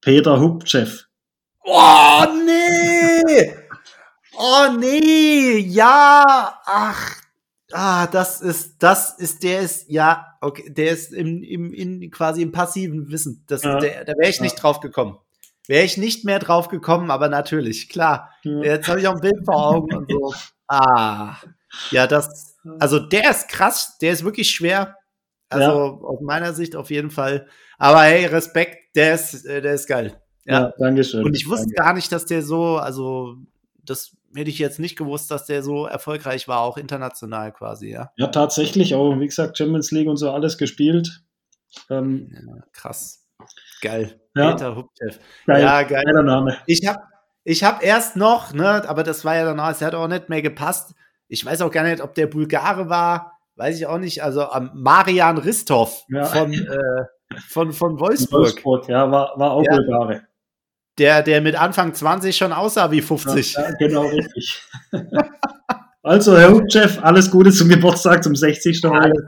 Peter 0.02 0.38
Hubchev. 0.40 1.04
Oh, 1.64 2.24
nee! 2.44 3.54
Oh, 4.36 4.76
nee! 4.78 5.58
Ja! 5.60 6.22
Ach, 6.66 7.16
ah, 7.72 8.06
das 8.06 8.42
ist, 8.42 8.82
das 8.82 9.18
ist, 9.18 9.42
der 9.42 9.60
ist, 9.60 9.88
ja, 9.88 10.26
okay, 10.42 10.68
der 10.70 10.90
ist 10.90 11.14
im, 11.14 11.42
im, 11.42 11.72
in, 11.72 12.10
quasi 12.10 12.42
im 12.42 12.52
passiven 12.52 13.08
Wissen. 13.10 13.42
Das, 13.46 13.62
Ja. 13.62 13.78
der, 13.78 14.04
da 14.04 14.12
wäre 14.18 14.28
ich 14.28 14.42
nicht 14.42 14.56
drauf 14.62 14.80
gekommen. 14.80 15.16
Wäre 15.66 15.84
ich 15.84 15.96
nicht 15.96 16.24
mehr 16.24 16.38
drauf 16.38 16.68
gekommen, 16.68 17.10
aber 17.10 17.28
natürlich, 17.28 17.88
klar. 17.88 18.30
Ja. 18.42 18.62
Jetzt 18.62 18.88
habe 18.88 19.00
ich 19.00 19.08
auch 19.08 19.14
ein 19.14 19.20
Bild 19.20 19.44
vor 19.44 19.66
Augen 19.66 19.94
und 19.96 20.10
so. 20.10 20.34
Ah, 20.66 21.36
ja, 21.90 22.06
das, 22.06 22.56
also 22.78 22.98
der 22.98 23.30
ist 23.30 23.48
krass, 23.48 23.98
der 23.98 24.12
ist 24.12 24.24
wirklich 24.24 24.50
schwer. 24.50 24.96
Also 25.50 25.70
ja. 25.70 26.08
aus 26.08 26.20
meiner 26.22 26.54
Sicht 26.54 26.74
auf 26.74 26.90
jeden 26.90 27.10
Fall. 27.10 27.48
Aber 27.76 28.00
hey, 28.00 28.24
Respekt, 28.24 28.96
der 28.96 29.14
ist, 29.14 29.44
äh, 29.44 29.60
der 29.60 29.74
ist 29.74 29.86
geil. 29.86 30.18
Ja, 30.46 30.60
ja 30.60 30.74
Dankeschön. 30.78 31.22
Und 31.22 31.36
ich 31.36 31.46
wusste 31.46 31.66
Danke. 31.66 31.82
gar 31.82 31.92
nicht, 31.92 32.10
dass 32.12 32.24
der 32.24 32.42
so, 32.42 32.78
also 32.78 33.36
das 33.84 34.16
hätte 34.34 34.48
ich 34.48 34.58
jetzt 34.58 34.80
nicht 34.80 34.96
gewusst, 34.96 35.30
dass 35.30 35.44
der 35.44 35.62
so 35.62 35.84
erfolgreich 35.86 36.48
war, 36.48 36.60
auch 36.60 36.78
international 36.78 37.52
quasi, 37.52 37.90
ja. 37.90 38.10
Ja, 38.16 38.28
tatsächlich, 38.28 38.94
auch 38.94 39.20
wie 39.20 39.26
gesagt, 39.26 39.58
Champions 39.58 39.90
League 39.90 40.08
und 40.08 40.16
so 40.16 40.30
alles 40.30 40.56
gespielt. 40.58 41.22
Ähm, 41.90 42.30
ja, 42.32 42.64
krass. 42.72 43.26
Geil. 43.80 44.18
Ja. 44.36 44.52
Peter 44.52 44.76
Hupchev. 44.76 45.18
Geil. 45.46 45.62
Ja, 45.62 45.82
geil. 45.82 46.02
Geiler 46.04 46.22
Name. 46.22 46.56
Ich 46.66 46.86
habe 46.86 46.98
ich 47.44 47.62
hab 47.62 47.82
erst 47.84 48.16
noch, 48.16 48.52
ne, 48.52 48.88
aber 48.88 49.02
das 49.02 49.24
war 49.24 49.36
ja 49.36 49.44
danach, 49.44 49.70
es 49.70 49.82
hat 49.82 49.94
auch 49.94 50.08
nicht 50.08 50.28
mehr 50.28 50.42
gepasst. 50.42 50.94
Ich 51.28 51.44
weiß 51.44 51.60
auch 51.62 51.70
gar 51.70 51.84
nicht, 51.84 52.02
ob 52.02 52.14
der 52.14 52.26
Bulgare 52.26 52.88
war, 52.88 53.38
weiß 53.56 53.76
ich 53.76 53.86
auch 53.86 53.98
nicht. 53.98 54.22
Also 54.22 54.46
ähm, 54.54 54.70
Marian 54.74 55.38
Ristov 55.38 56.04
Ja. 56.08 56.24
von, 56.24 56.52
äh, 56.52 57.36
von, 57.48 57.72
von 57.72 58.00
Wolfsburg, 58.00 58.40
Wolfsburg, 58.42 58.88
ja, 58.88 59.10
war, 59.10 59.32
war 59.38 59.52
auch 59.52 59.64
Ja. 59.64 59.76
Bulgare. 59.76 60.22
Der, 60.98 61.22
der 61.22 61.40
mit 61.40 61.60
Anfang 61.60 61.92
20 61.92 62.36
schon 62.36 62.52
aussah 62.52 62.90
wie 62.90 63.02
50. 63.02 63.54
Ja, 63.54 63.70
genau, 63.78 64.02
richtig. 64.02 64.62
also, 66.02 66.38
Herr 66.38 66.52
Hubchef, 66.52 66.98
alles 67.02 67.30
Gute 67.30 67.50
zum 67.50 67.68
Geburtstag, 67.68 68.22
zum 68.22 68.36
60. 68.36 68.80
heute. 68.84 68.94
Ja? 68.94 69.00
Alles 69.00 69.24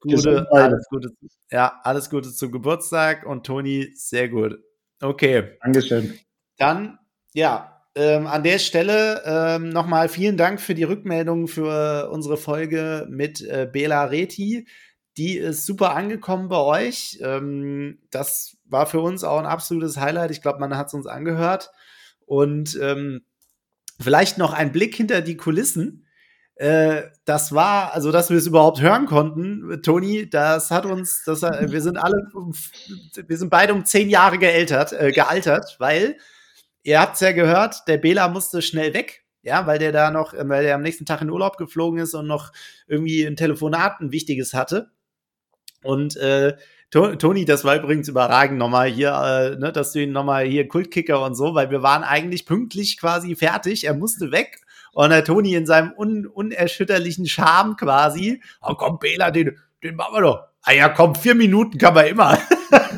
Gute, 0.00 0.16
Gesundheit. 0.16 0.46
alles 0.52 0.86
Gute. 0.88 1.12
Ja, 1.50 1.80
alles 1.82 2.10
Gute 2.10 2.32
zum 2.32 2.52
Geburtstag 2.52 3.26
und 3.26 3.44
Toni, 3.44 3.92
sehr 3.94 4.28
gut. 4.28 4.58
Okay. 5.00 5.56
Dankeschön. 5.62 6.18
Dann, 6.58 6.98
ja, 7.32 7.80
ähm, 7.94 8.26
an 8.26 8.42
der 8.42 8.58
Stelle 8.58 9.22
ähm, 9.24 9.70
nochmal 9.70 10.08
vielen 10.08 10.36
Dank 10.36 10.60
für 10.60 10.74
die 10.74 10.84
Rückmeldung 10.84 11.48
für 11.48 12.10
unsere 12.10 12.36
Folge 12.36 13.06
mit 13.10 13.40
äh, 13.42 13.68
Bela 13.70 14.04
Reti. 14.04 14.66
Die 15.16 15.36
ist 15.36 15.66
super 15.66 15.96
angekommen 15.96 16.48
bei 16.48 16.58
euch. 16.58 17.18
Ähm, 17.20 17.98
das 18.10 18.56
war 18.64 18.86
für 18.86 19.00
uns 19.00 19.24
auch 19.24 19.38
ein 19.38 19.46
absolutes 19.46 19.96
Highlight. 19.96 20.30
Ich 20.30 20.40
glaube, 20.40 20.60
man 20.60 20.76
hat 20.76 20.86
es 20.86 20.94
uns 20.94 21.06
angehört. 21.06 21.70
Und 22.26 22.78
ähm, 22.80 23.22
vielleicht 24.00 24.38
noch 24.38 24.52
ein 24.52 24.70
Blick 24.70 24.94
hinter 24.94 25.20
die 25.20 25.36
Kulissen. 25.36 26.06
Äh, 26.54 27.02
das 27.24 27.52
war, 27.52 27.92
also 27.92 28.10
dass 28.12 28.30
wir 28.30 28.38
es 28.38 28.46
überhaupt 28.46 28.80
hören 28.80 29.06
konnten, 29.06 29.82
Toni, 29.82 30.28
das 30.28 30.70
hat 30.70 30.86
uns, 30.86 31.22
das, 31.24 31.42
äh, 31.42 31.70
wir 31.70 31.80
sind 31.82 31.96
alle, 31.96 32.26
wir 32.32 33.36
sind 33.36 33.50
beide 33.50 33.74
um 33.74 33.84
zehn 33.84 34.08
Jahre 34.08 34.38
gealtert, 34.38 34.92
äh, 34.92 35.12
gealtert, 35.12 35.76
weil 35.78 36.16
ihr 36.82 37.00
habt 37.00 37.14
es 37.14 37.20
ja 37.20 37.32
gehört, 37.32 37.86
der 37.86 37.98
Bela 37.98 38.28
musste 38.28 38.62
schnell 38.62 38.94
weg, 38.94 39.24
ja, 39.42 39.66
weil 39.66 39.78
der 39.78 39.92
da 39.92 40.10
noch, 40.10 40.34
äh, 40.34 40.48
weil 40.48 40.64
der 40.64 40.74
am 40.74 40.82
nächsten 40.82 41.06
Tag 41.06 41.20
in 41.22 41.30
Urlaub 41.30 41.56
geflogen 41.56 42.00
ist 42.00 42.14
und 42.14 42.26
noch 42.26 42.52
irgendwie 42.86 43.24
ein 43.24 43.36
Telefonat, 43.36 44.00
ein 44.00 44.12
wichtiges 44.12 44.54
hatte. 44.54 44.90
Und 45.82 46.16
äh, 46.16 46.56
To- 46.90 47.14
Toni, 47.14 47.44
das 47.44 47.64
war 47.64 47.76
übrigens 47.76 48.08
überragend 48.08 48.58
nochmal 48.58 48.88
hier, 48.88 49.12
äh, 49.12 49.56
ne, 49.56 49.70
dass 49.72 49.92
du 49.92 50.02
ihn 50.02 50.10
nochmal 50.12 50.44
hier 50.46 50.66
Kultkicker 50.66 51.22
und 51.24 51.36
so, 51.36 51.54
weil 51.54 51.70
wir 51.70 51.82
waren 51.82 52.02
eigentlich 52.02 52.46
pünktlich 52.46 52.98
quasi 52.98 53.36
fertig. 53.36 53.84
Er 53.84 53.94
musste 53.94 54.32
weg. 54.32 54.60
Und 54.92 55.10
der 55.10 55.24
Toni 55.24 55.54
in 55.54 55.66
seinem 55.66 55.92
un 55.96 56.26
unerschütterlichen 56.26 57.26
Charme 57.26 57.76
quasi, 57.76 58.42
oh 58.62 58.74
komm, 58.74 58.98
Bela, 58.98 59.30
den, 59.30 59.56
den 59.82 59.96
machen 59.96 60.14
wir 60.14 60.22
doch. 60.22 60.44
Ah 60.62 60.72
ja, 60.72 60.88
komm, 60.88 61.14
vier 61.14 61.34
Minuten 61.34 61.78
kann 61.78 61.94
man 61.94 62.06
immer. 62.06 62.38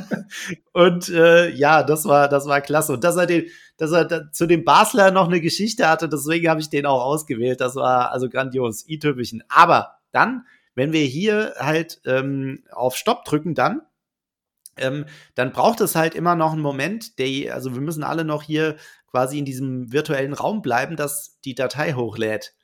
und 0.73 1.09
äh, 1.11 1.49
ja, 1.51 1.83
das 1.83 2.05
war, 2.05 2.29
das 2.29 2.47
war 2.47 2.61
klasse. 2.61 2.93
Und 2.93 3.05
dass 3.05 3.17
er, 3.17 3.27
den, 3.27 3.47
dass 3.77 3.93
er 3.93 4.05
da, 4.05 4.33
zu 4.33 4.47
dem 4.47 4.65
Basler 4.65 5.11
noch 5.11 5.29
eine 5.29 5.41
Geschichte 5.41 5.89
hatte, 5.89 6.09
deswegen 6.09 6.49
habe 6.49 6.61
ich 6.61 6.71
den 6.71 6.87
auch 6.87 7.03
ausgewählt. 7.05 7.61
Das 7.61 7.77
war 7.77 8.11
also 8.11 8.29
grandios, 8.29 8.89
i-Tüpfelchen. 8.89 9.45
Aber 9.49 9.99
dann, 10.11 10.47
wenn 10.75 10.93
wir 10.93 11.05
hier 11.05 11.55
halt 11.59 12.01
ähm, 12.05 12.65
auf 12.73 12.97
Stopp 12.97 13.25
drücken, 13.25 13.55
dann 13.55 13.83
ähm, 14.77 15.05
dann 15.35 15.53
braucht 15.53 15.81
es 15.81 15.95
halt 15.95 16.15
immer 16.15 16.35
noch 16.35 16.53
einen 16.53 16.63
Moment, 16.63 17.19
der, 17.19 17.55
also 17.55 17.75
wir 17.75 17.83
müssen 17.83 18.05
alle 18.05 18.25
noch 18.25 18.43
hier 18.43 18.77
quasi 19.13 19.39
in 19.39 19.45
diesem 19.45 19.93
virtuellen 19.93 20.33
Raum 20.33 20.63
bleiben, 20.63 20.97
dass 20.97 21.39
die 21.45 21.55
Datei 21.55 21.93
hochlädt. 21.93 22.55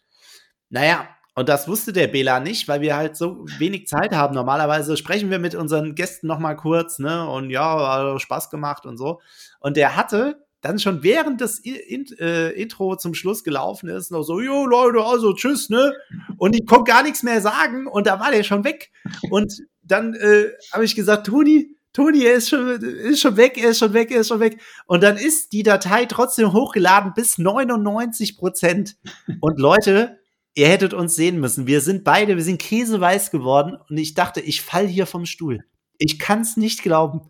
Naja, 0.70 1.09
und 1.34 1.49
das 1.49 1.68
wusste 1.68 1.92
der 1.92 2.09
Bela 2.09 2.40
nicht, 2.40 2.66
weil 2.66 2.80
wir 2.80 2.96
halt 2.96 3.16
so 3.16 3.44
wenig 3.59 3.86
Zeit 3.86 4.12
haben. 4.12 4.34
Normalerweise 4.34 4.96
sprechen 4.96 5.30
wir 5.30 5.38
mit 5.38 5.55
unseren 5.55 5.94
Gästen 5.94 6.26
noch 6.26 6.40
mal 6.40 6.55
kurz, 6.55 6.99
ne, 6.99 7.28
und 7.28 7.51
ja, 7.51 8.12
hat 8.14 8.20
Spaß 8.20 8.51
gemacht 8.51 8.86
und 8.86 8.96
so. 8.96 9.20
Und 9.61 9.76
der 9.76 9.94
hatte 9.94 10.44
dann 10.61 10.80
schon 10.80 11.05
während 11.05 11.40
das 11.40 11.61
In 11.61 12.07
äh, 12.18 12.51
Intro 12.51 12.96
zum 12.96 13.14
Schluss 13.14 13.44
gelaufen 13.44 13.88
ist, 13.88 14.11
noch 14.11 14.24
so, 14.24 14.40
jo 14.40 14.66
Leute, 14.66 15.05
also 15.05 15.32
tschüss, 15.32 15.70
ne? 15.70 15.92
Und 16.38 16.57
ich 16.57 16.66
konnte 16.66 16.90
gar 16.90 17.05
nichts 17.05 17.22
mehr 17.22 17.40
sagen 17.40 17.86
und 17.86 18.09
da 18.09 18.18
war 18.18 18.32
der 18.32 18.42
schon 18.42 18.64
weg. 18.64 18.90
Und 19.30 19.62
dann 19.82 20.14
äh, 20.14 20.49
habe 20.72 20.84
ich 20.84 20.96
gesagt, 20.96 21.26
Toni, 21.26 21.76
Toni, 21.99 22.24
er 22.24 22.34
ist 22.34 22.49
schon, 22.49 22.80
ist 22.80 23.20
schon 23.20 23.36
weg, 23.36 23.59
er 23.61 23.70
ist 23.70 23.80
schon 23.80 23.92
weg, 23.92 24.12
er 24.12 24.20
ist 24.20 24.28
schon 24.28 24.38
weg. 24.38 24.61
Und 24.86 25.03
dann 25.03 25.16
ist 25.16 25.53
die 25.53 25.64
Datei 25.64 26.05
trotzdem 26.05 26.53
hochgeladen 26.53 27.12
bis 27.12 27.38
99 27.38 28.38
Prozent. 28.38 28.96
Und 29.40 29.59
Leute, 29.59 30.20
ihr 30.55 30.68
hättet 30.68 30.94
uns 30.94 31.16
sehen 31.16 31.40
müssen. 31.40 31.66
Wir 31.66 31.80
sind 31.80 32.05
beide, 32.05 32.36
wir 32.36 32.44
sind 32.44 32.61
käseweiß 32.62 33.32
geworden. 33.32 33.76
Und 33.90 33.99
ich 33.99 34.14
dachte, 34.14 34.40
ich 34.40 34.62
fall 34.62 34.86
hier 34.86 35.07
vom 35.07 35.26
Stuhl. 35.26 35.64
Ich 35.99 36.20
kann 36.20 36.42
es 36.42 36.57
nicht 36.57 36.84
glauben. 36.84 37.22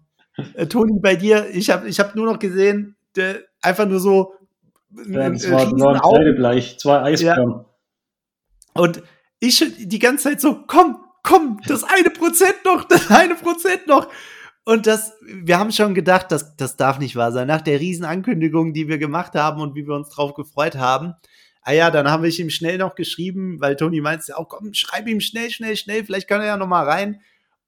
Äh, 0.52 0.66
Toni, 0.66 1.00
bei 1.00 1.16
dir, 1.16 1.48
ich 1.50 1.70
habe 1.70 1.88
ich 1.88 1.98
hab 1.98 2.14
nur 2.14 2.26
noch 2.26 2.38
gesehen, 2.38 2.94
der, 3.16 3.40
einfach 3.62 3.86
nur 3.86 4.00
so 4.00 4.34
Ja, 5.08 5.28
äh, 5.28 5.32
das 5.32 5.50
war, 5.50 5.62
riesen 5.62 5.80
war 5.80 5.94
ein 5.94 6.00
Augen. 6.00 6.16
Kreidebleich, 6.16 6.78
zwei 6.78 7.00
Eisbären. 7.00 7.64
Und 8.74 9.02
ich 9.40 9.64
die 9.78 9.98
ganze 9.98 10.24
Zeit 10.24 10.42
so, 10.42 10.62
komm, 10.66 10.98
komm, 11.22 11.58
das 11.66 11.84
eine 11.84 12.10
Prozent 12.10 12.66
noch, 12.66 12.84
das 12.84 13.10
eine 13.10 13.34
Prozent 13.34 13.86
noch. 13.86 14.08
Und 14.68 14.86
das, 14.86 15.14
wir 15.22 15.58
haben 15.58 15.72
schon 15.72 15.94
gedacht, 15.94 16.26
das, 16.30 16.54
das 16.56 16.76
darf 16.76 16.98
nicht 16.98 17.16
wahr 17.16 17.32
sein. 17.32 17.48
Nach 17.48 17.62
der 17.62 17.80
riesen 17.80 18.04
Ankündigung, 18.04 18.74
die 18.74 18.86
wir 18.86 18.98
gemacht 18.98 19.34
haben 19.34 19.62
und 19.62 19.74
wie 19.74 19.86
wir 19.86 19.94
uns 19.94 20.10
drauf 20.10 20.34
gefreut 20.34 20.74
haben. 20.74 21.14
Ah 21.62 21.72
ja, 21.72 21.90
dann 21.90 22.10
habe 22.10 22.28
ich 22.28 22.38
ihm 22.38 22.50
schnell 22.50 22.76
noch 22.76 22.94
geschrieben, 22.94 23.62
weil 23.62 23.76
Toni 23.76 24.02
meinte, 24.02 24.34
oh 24.36 24.44
komm, 24.44 24.74
schreib 24.74 25.08
ihm 25.08 25.20
schnell, 25.20 25.48
schnell, 25.48 25.74
schnell, 25.74 26.04
vielleicht 26.04 26.28
kann 26.28 26.42
er 26.42 26.48
ja 26.48 26.56
noch 26.58 26.66
mal 26.66 26.84
rein. 26.84 27.22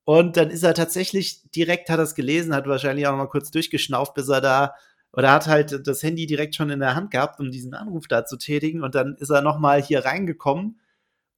Und 0.04 0.36
dann 0.36 0.50
ist 0.50 0.62
er 0.62 0.74
tatsächlich 0.74 1.50
direkt, 1.52 1.88
hat 1.88 2.00
er 2.00 2.02
es 2.02 2.14
gelesen, 2.14 2.54
hat 2.54 2.66
wahrscheinlich 2.66 3.06
auch 3.06 3.12
noch 3.12 3.18
mal 3.18 3.28
kurz 3.28 3.50
durchgeschnauft, 3.50 4.12
bis 4.12 4.28
er 4.28 4.42
da, 4.42 4.74
oder 5.14 5.32
hat 5.32 5.46
halt 5.46 5.86
das 5.86 6.02
Handy 6.02 6.26
direkt 6.26 6.54
schon 6.54 6.68
in 6.68 6.80
der 6.80 6.96
Hand 6.96 7.12
gehabt, 7.12 7.40
um 7.40 7.50
diesen 7.50 7.72
Anruf 7.72 8.08
da 8.08 8.26
zu 8.26 8.36
tätigen. 8.36 8.82
Und 8.82 8.94
dann 8.94 9.16
ist 9.18 9.30
er 9.30 9.40
noch 9.40 9.58
mal 9.58 9.80
hier 9.80 10.04
reingekommen. 10.04 10.78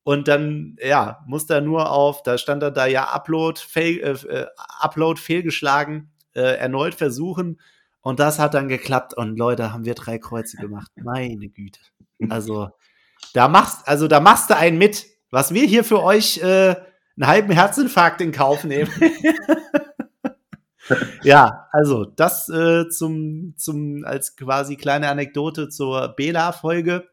Und 0.05 0.27
dann, 0.27 0.77
ja, 0.83 1.23
musste 1.27 1.55
er 1.55 1.61
nur 1.61 1.91
auf, 1.91 2.23
da 2.23 2.37
stand 2.37 2.63
er 2.63 2.73
da 2.73 2.87
ja 2.87 3.13
Upload, 3.13 3.61
fail, 3.61 4.01
äh, 4.01 4.27
äh, 4.27 4.47
Upload 4.81 5.21
fehlgeschlagen, 5.21 6.11
äh, 6.35 6.57
erneut 6.57 6.95
versuchen. 6.95 7.61
Und 8.01 8.19
das 8.19 8.39
hat 8.39 8.55
dann 8.55 8.69
geklappt. 8.69 9.15
Und 9.15 9.39
Leute, 9.39 9.73
haben 9.73 9.85
wir 9.85 9.95
drei 9.95 10.19
Kreuze 10.19 10.57
gemacht. 10.57 10.91
Meine 10.97 11.49
Güte. 11.49 11.81
Also, 12.29 12.71
da 13.33 13.49
machst, 13.49 13.87
also 13.87 14.09
da 14.09 14.21
machst 14.21 14.51
du 14.51 14.57
einen 14.57 14.79
mit. 14.79 15.07
Was 15.31 15.55
wir 15.55 15.65
hier 15.65 15.85
für 15.85 16.03
euch 16.03 16.39
äh, 16.39 16.75
einen 17.17 17.27
halben 17.27 17.53
Herzinfarkt 17.53 18.21
in 18.21 18.33
Kauf 18.33 18.65
nehmen. 18.65 18.91
ja, 21.23 21.69
also 21.73 22.05
das 22.05 22.49
äh, 22.49 22.89
zum, 22.89 23.55
zum, 23.57 24.05
als 24.05 24.37
quasi 24.37 24.77
kleine 24.77 25.09
Anekdote 25.09 25.69
zur 25.69 26.09
Bela-Folge. 26.09 27.09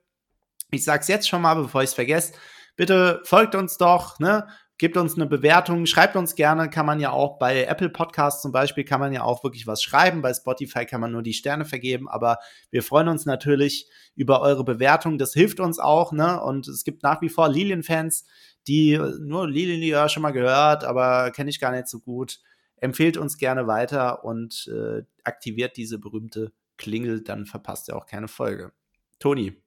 Ich 0.71 0.83
sag's 0.83 1.07
jetzt 1.07 1.29
schon 1.29 1.41
mal, 1.41 1.55
bevor 1.55 1.81
ich 1.81 1.89
es 1.89 1.93
vergesse. 1.93 2.33
Bitte 2.79 3.19
folgt 3.25 3.55
uns 3.55 3.75
doch, 3.75 4.19
ne? 4.19 4.47
Gebt 4.77 4.95
uns 4.95 5.15
eine 5.15 5.25
Bewertung, 5.25 5.85
schreibt 5.85 6.15
uns 6.15 6.35
gerne, 6.35 6.69
kann 6.69 6.85
man 6.85 7.01
ja 7.01 7.11
auch 7.11 7.37
bei 7.37 7.65
Apple 7.65 7.89
Podcasts 7.89 8.41
zum 8.41 8.53
Beispiel, 8.53 8.85
kann 8.85 9.01
man 9.01 9.11
ja 9.11 9.21
auch 9.21 9.43
wirklich 9.43 9.67
was 9.67 9.83
schreiben. 9.83 10.21
Bei 10.21 10.33
Spotify 10.33 10.85
kann 10.85 11.01
man 11.01 11.11
nur 11.11 11.21
die 11.21 11.33
Sterne 11.33 11.65
vergeben, 11.65 12.07
aber 12.07 12.37
wir 12.71 12.81
freuen 12.81 13.09
uns 13.09 13.25
natürlich 13.25 13.89
über 14.15 14.39
eure 14.39 14.63
Bewertung. 14.63 15.17
Das 15.17 15.33
hilft 15.33 15.59
uns 15.59 15.77
auch, 15.77 16.13
ne? 16.13 16.41
Und 16.41 16.69
es 16.69 16.85
gibt 16.85 17.03
nach 17.03 17.21
wie 17.21 17.27
vor 17.27 17.49
Lilien-Fans, 17.49 18.25
die 18.65 18.97
nur 19.19 19.49
Lilien, 19.49 19.81
die 19.81 19.89
ja 19.89 20.07
schon 20.07 20.23
mal 20.23 20.31
gehört, 20.31 20.85
aber 20.85 21.31
kenne 21.31 21.49
ich 21.49 21.59
gar 21.59 21.73
nicht 21.73 21.89
so 21.89 21.99
gut. 21.99 22.39
Empfehlt 22.77 23.17
uns 23.17 23.37
gerne 23.37 23.67
weiter 23.67 24.23
und 24.23 24.71
äh, 24.73 25.03
aktiviert 25.25 25.75
diese 25.75 25.99
berühmte 25.99 26.53
Klingel, 26.77 27.25
dann 27.25 27.45
verpasst 27.45 27.89
ihr 27.89 27.97
auch 27.97 28.05
keine 28.05 28.29
Folge. 28.29 28.71
Toni, 29.19 29.61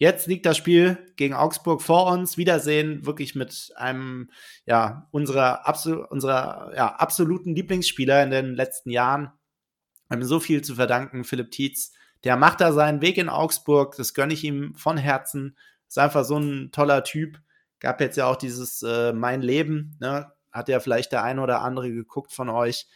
Jetzt 0.00 0.28
liegt 0.28 0.46
das 0.46 0.56
Spiel 0.56 0.96
gegen 1.16 1.34
Augsburg 1.34 1.82
vor 1.82 2.06
uns. 2.06 2.36
Wiedersehen 2.38 3.04
wirklich 3.04 3.34
mit 3.34 3.72
einem, 3.74 4.30
ja, 4.64 5.08
unserer, 5.10 5.66
absol 5.66 6.06
unserer 6.08 6.72
ja, 6.76 6.94
absoluten 6.94 7.56
Lieblingsspieler 7.56 8.22
in 8.22 8.30
den 8.30 8.54
letzten 8.54 8.90
Jahren. 8.90 9.32
Wir 10.08 10.16
haben 10.16 10.24
so 10.24 10.38
viel 10.38 10.62
zu 10.62 10.76
verdanken, 10.76 11.24
Philipp 11.24 11.50
Tietz. 11.50 11.92
Der 12.22 12.36
macht 12.36 12.60
da 12.60 12.72
seinen 12.72 13.02
Weg 13.02 13.18
in 13.18 13.28
Augsburg. 13.28 13.96
Das 13.96 14.14
gönne 14.14 14.34
ich 14.34 14.44
ihm 14.44 14.76
von 14.76 14.98
Herzen. 14.98 15.56
Ist 15.88 15.98
einfach 15.98 16.24
so 16.24 16.38
ein 16.38 16.70
toller 16.70 17.02
Typ. 17.02 17.40
Gab 17.80 18.00
jetzt 18.00 18.16
ja 18.16 18.26
auch 18.26 18.36
dieses 18.36 18.82
äh, 18.84 19.12
Mein 19.12 19.42
Leben, 19.42 19.96
ne? 20.00 20.30
Hat 20.52 20.68
ja 20.68 20.78
vielleicht 20.78 21.10
der 21.10 21.24
eine 21.24 21.42
oder 21.42 21.60
andere 21.62 21.90
geguckt 21.90 22.32
von 22.32 22.48
euch. 22.48 22.86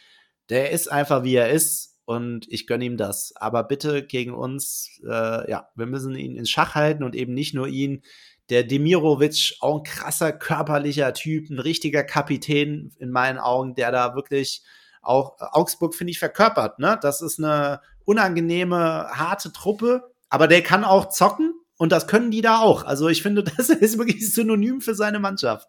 Der 0.51 0.71
ist 0.71 0.91
einfach 0.91 1.25
wie 1.25 1.35
er 1.35 1.51
ist 1.51 1.92
und 2.05 2.47
ich 2.49 2.67
gönne 2.67 2.85
ihm 2.85 2.97
das. 2.97 3.33
Aber 3.37 3.65
bitte 3.65 4.05
gegen 4.05 4.35
uns, 4.35 5.01
äh, 5.05 5.51
ja, 5.51 5.69
wir 5.75 5.87
müssen 5.87 6.15
ihn 6.15 6.37
ins 6.37 6.51
Schach 6.51 6.75
halten 6.75 7.05
und 7.05 7.15
eben 7.15 7.35
nicht 7.35 7.55
nur 7.55 7.69
ihn. 7.69 8.03
Der 8.51 8.65
Demirovic, 8.65 9.57
auch 9.61 9.79
ein 9.79 9.85
krasser 9.85 10.33
körperlicher 10.33 11.15
Typ, 11.15 11.49
ein 11.49 11.59
richtiger 11.59 12.03
Kapitän 12.03 12.93
in 12.99 13.11
meinen 13.11 13.39
Augen, 13.39 13.75
der 13.75 13.93
da 13.93 14.15
wirklich 14.15 14.63
auch 15.01 15.37
Augsburg, 15.39 15.95
finde 15.95 16.11
ich, 16.11 16.19
verkörpert. 16.19 16.79
Ne? 16.79 16.99
Das 17.01 17.23
ist 17.23 17.39
eine 17.39 17.81
unangenehme, 18.05 19.09
harte 19.13 19.53
Truppe, 19.53 20.13
aber 20.29 20.49
der 20.49 20.63
kann 20.63 20.85
auch 20.85 21.09
zocken 21.09 21.55
und 21.77 21.93
das 21.93 22.07
können 22.07 22.31
die 22.31 22.43
da 22.43 22.61
auch. 22.61 22.85
Also 22.85 23.09
ich 23.09 23.23
finde, 23.23 23.43
das 23.57 23.69
ist 23.69 23.99
wirklich 23.99 24.33
synonym 24.33 24.81
für 24.81 24.95
seine 24.95 25.19
Mannschaft. 25.19 25.69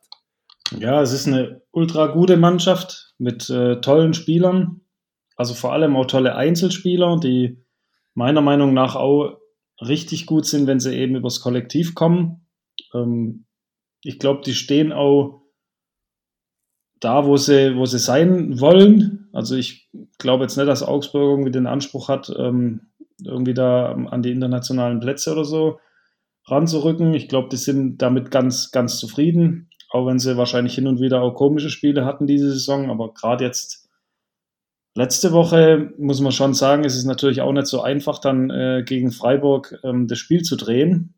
Ja, 0.78 1.02
es 1.02 1.12
ist 1.12 1.28
eine 1.28 1.62
ultra 1.72 2.08
gute 2.08 2.38
Mannschaft 2.38 3.14
mit 3.18 3.50
äh, 3.50 3.80
tollen 3.82 4.14
Spielern. 4.14 4.82
Also 5.44 5.56
vor 5.56 5.74
allem 5.74 5.98
auch 5.98 6.06
tolle 6.06 6.38
Einzelspieler, 6.38 7.20
die 7.20 7.62
meiner 8.14 8.40
Meinung 8.40 8.74
nach 8.74 8.96
auch 8.96 9.42
richtig 9.82 10.26
gut 10.26 10.46
sind, 10.46 10.68
wenn 10.68 10.80
sie 10.80 10.96
eben 10.96 11.18
übers 11.18 11.42
Kollektiv 11.42 11.96
kommen. 11.96 12.48
Ähm, 12.94 13.46
ich 14.06 14.20
glaube, 14.20 14.40
die 14.46 14.54
stehen 14.54 14.94
auch 14.94 15.42
da, 17.02 17.26
wo 17.26 17.36
sie, 17.36 17.76
wo 17.76 17.86
sie 17.86 18.00
sein 18.00 18.62
wollen. 18.62 19.28
Also 19.34 19.58
ich 19.58 19.90
glaube 20.18 20.46
jetzt 20.46 20.56
nicht, 20.56 20.70
dass 20.70 20.82
Augsburg 20.82 21.32
irgendwie 21.32 21.52
den 21.52 21.68
Anspruch 21.68 22.08
hat, 22.08 22.34
ähm, 22.40 22.94
irgendwie 23.22 23.54
da 23.54 23.92
an 23.92 24.22
die 24.22 24.32
internationalen 24.32 25.02
Plätze 25.02 25.34
oder 25.34 25.44
so 25.44 25.78
ranzurücken. 26.46 27.14
Ich 27.16 27.28
glaube, 27.28 27.50
die 27.50 27.58
sind 27.58 27.98
damit 27.98 28.32
ganz, 28.32 28.72
ganz 28.72 28.98
zufrieden, 28.98 29.70
auch 29.90 30.06
wenn 30.06 30.20
sie 30.20 30.38
wahrscheinlich 30.38 30.76
hin 30.76 30.88
und 30.88 31.02
wieder 31.02 31.22
auch 31.22 31.34
komische 31.34 31.70
Spiele 31.70 32.06
hatten 32.06 32.28
diese 32.28 32.50
Saison. 32.50 32.90
Aber 32.90 33.14
gerade 33.14 33.44
jetzt 33.44 33.83
letzte 34.96 35.32
Woche 35.32 35.94
muss 35.98 36.22
man 36.22 36.32
schon 36.32 36.54
sagen, 36.54 36.86
es 36.86 36.96
ist 36.96 37.06
natürlich 37.06 37.42
auch 37.42 37.52
nicht 37.52 37.68
so 37.68 37.82
einfach, 37.82 38.20
dann 38.20 38.50
äh, 38.50 38.84
gegen 38.86 39.12
Freiburg 39.12 39.80
ähm, 39.84 40.08
das 40.08 40.20
Spiel 40.20 40.44
zu 40.44 40.56
drehen. 40.56 41.16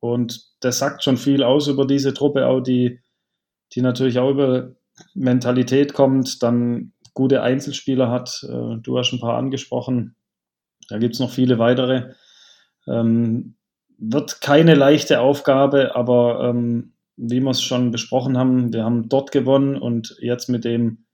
Und 0.00 0.46
das 0.60 0.78
sagt 0.78 1.04
schon 1.04 1.16
viel 1.16 1.42
aus 1.42 1.68
über 1.68 1.86
diese 1.86 2.12
Truppe, 2.12 2.46
auch 2.46 2.60
die, 2.60 3.00
die 3.72 3.82
natürlich 3.82 4.18
auch 4.18 4.30
über 4.30 4.72
Mentalität 5.14 5.94
kommt, 5.94 6.42
dann 6.42 6.92
gute 7.14 7.42
Einzelspieler 7.42 8.10
hat. 8.10 8.44
Äh, 8.48 8.78
du 8.80 8.98
hast 8.98 9.12
ein 9.12 9.20
paar 9.20 9.36
angesprochen. 9.36 10.16
Da 10.88 10.98
gibt 10.98 11.14
es 11.14 11.20
noch 11.20 11.30
viele 11.30 11.58
weitere. 11.58 12.14
Ähm, 12.88 13.54
wird 13.98 14.40
keine 14.40 14.74
leichte 14.74 15.20
Aufgabe, 15.20 15.94
aber 15.94 16.48
ähm, 16.48 16.94
wie 17.16 17.40
wir 17.40 17.50
es 17.50 17.62
schon 17.62 17.92
besprochen 17.92 18.36
haben, 18.36 18.72
wir 18.72 18.84
haben 18.84 19.08
dort 19.08 19.30
gewonnen 19.30 19.76
und 19.76 20.16
jetzt 20.20 20.48
mit 20.48 20.64
dem 20.64 21.04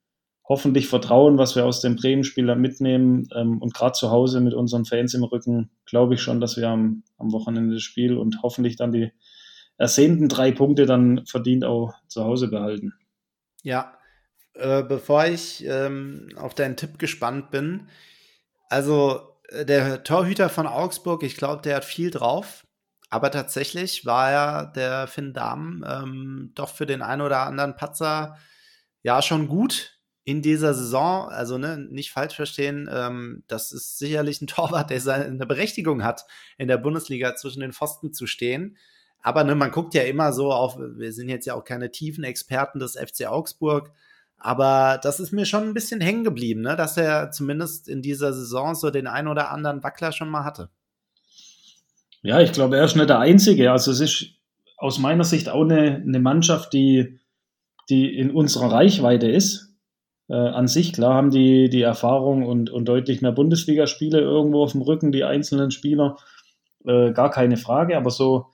hoffentlich 0.48 0.88
Vertrauen, 0.88 1.36
was 1.36 1.56
wir 1.56 1.66
aus 1.66 1.80
dem 1.80 1.96
Bremen-Spiel 1.96 2.54
mitnehmen 2.56 3.28
ähm, 3.34 3.60
und 3.60 3.74
gerade 3.74 3.92
zu 3.92 4.10
Hause 4.10 4.40
mit 4.40 4.54
unseren 4.54 4.86
Fans 4.86 5.12
im 5.12 5.24
Rücken, 5.24 5.70
glaube 5.84 6.14
ich 6.14 6.22
schon, 6.22 6.40
dass 6.40 6.56
wir 6.56 6.68
am, 6.68 7.02
am 7.18 7.32
Wochenende 7.32 7.74
das 7.74 7.82
Spiel 7.82 8.16
und 8.16 8.42
hoffentlich 8.42 8.76
dann 8.76 8.92
die 8.92 9.12
ersehnten 9.76 10.28
drei 10.28 10.50
Punkte 10.50 10.86
dann 10.86 11.26
verdient 11.26 11.64
auch 11.64 11.94
zu 12.08 12.24
Hause 12.24 12.48
behalten. 12.48 12.94
Ja, 13.62 13.98
äh, 14.54 14.82
bevor 14.82 15.26
ich 15.26 15.64
ähm, 15.66 16.30
auf 16.36 16.54
deinen 16.54 16.76
Tipp 16.76 16.98
gespannt 16.98 17.50
bin, 17.50 17.88
also 18.70 19.20
äh, 19.50 19.66
der 19.66 20.02
Torhüter 20.02 20.48
von 20.48 20.66
Augsburg, 20.66 21.22
ich 21.22 21.36
glaube, 21.36 21.62
der 21.62 21.76
hat 21.76 21.84
viel 21.84 22.10
drauf. 22.10 22.64
Aber 23.10 23.30
tatsächlich 23.30 24.04
war 24.04 24.30
ja 24.30 24.64
der 24.66 25.06
Finn 25.06 25.32
Dahm 25.32 25.82
ähm, 25.88 26.52
doch 26.54 26.68
für 26.68 26.84
den 26.84 27.00
einen 27.00 27.22
oder 27.22 27.40
anderen 27.40 27.74
Patzer 27.74 28.36
ja 29.02 29.22
schon 29.22 29.48
gut 29.48 29.97
in 30.28 30.42
dieser 30.42 30.74
Saison. 30.74 31.30
Also 31.30 31.56
ne, 31.56 31.78
nicht 31.78 32.12
falsch 32.12 32.36
verstehen, 32.36 32.86
ähm, 32.92 33.44
das 33.48 33.72
ist 33.72 33.98
sicherlich 33.98 34.42
ein 34.42 34.46
Torwart, 34.46 34.90
der 34.90 35.00
seine 35.00 35.46
Berechtigung 35.46 36.04
hat, 36.04 36.26
in 36.58 36.68
der 36.68 36.76
Bundesliga 36.76 37.34
zwischen 37.34 37.60
den 37.60 37.72
Pfosten 37.72 38.12
zu 38.12 38.26
stehen. 38.26 38.76
Aber 39.22 39.42
ne, 39.42 39.54
man 39.54 39.70
guckt 39.70 39.94
ja 39.94 40.02
immer 40.02 40.34
so 40.34 40.52
auf, 40.52 40.76
wir 40.78 41.14
sind 41.14 41.30
jetzt 41.30 41.46
ja 41.46 41.54
auch 41.54 41.64
keine 41.64 41.90
tiefen 41.90 42.24
Experten 42.24 42.78
des 42.78 42.98
FC 42.98 43.26
Augsburg, 43.26 43.90
aber 44.36 45.00
das 45.02 45.18
ist 45.18 45.32
mir 45.32 45.46
schon 45.46 45.62
ein 45.62 45.74
bisschen 45.74 46.02
hängen 46.02 46.24
geblieben, 46.24 46.60
ne, 46.60 46.76
dass 46.76 46.98
er 46.98 47.30
zumindest 47.30 47.88
in 47.88 48.02
dieser 48.02 48.34
Saison 48.34 48.74
so 48.74 48.90
den 48.90 49.06
ein 49.06 49.28
oder 49.28 49.50
anderen 49.50 49.82
Wackler 49.82 50.12
schon 50.12 50.28
mal 50.28 50.44
hatte. 50.44 50.68
Ja, 52.20 52.38
ich 52.40 52.52
glaube, 52.52 52.76
er 52.76 52.84
ist 52.84 52.96
nicht 52.96 53.08
der 53.08 53.18
Einzige. 53.18 53.72
Also 53.72 53.92
es 53.92 54.00
ist 54.00 54.26
aus 54.76 54.98
meiner 54.98 55.24
Sicht 55.24 55.48
auch 55.48 55.62
eine, 55.62 56.02
eine 56.06 56.20
Mannschaft, 56.20 56.74
die, 56.74 57.18
die 57.88 58.14
in 58.14 58.30
unserer 58.30 58.70
Reichweite 58.70 59.30
ist. 59.30 59.67
Äh, 60.28 60.34
an 60.34 60.68
sich, 60.68 60.92
klar, 60.92 61.14
haben 61.14 61.30
die 61.30 61.68
die 61.70 61.82
Erfahrung 61.82 62.46
und, 62.46 62.70
und 62.70 62.86
deutlich 62.86 63.22
mehr 63.22 63.32
Bundesligaspiele 63.32 64.20
irgendwo 64.20 64.62
auf 64.62 64.72
dem 64.72 64.82
Rücken, 64.82 65.12
die 65.12 65.24
einzelnen 65.24 65.70
Spieler. 65.70 66.16
Äh, 66.84 67.12
gar 67.12 67.30
keine 67.30 67.56
Frage, 67.56 67.96
aber 67.96 68.10
so 68.10 68.46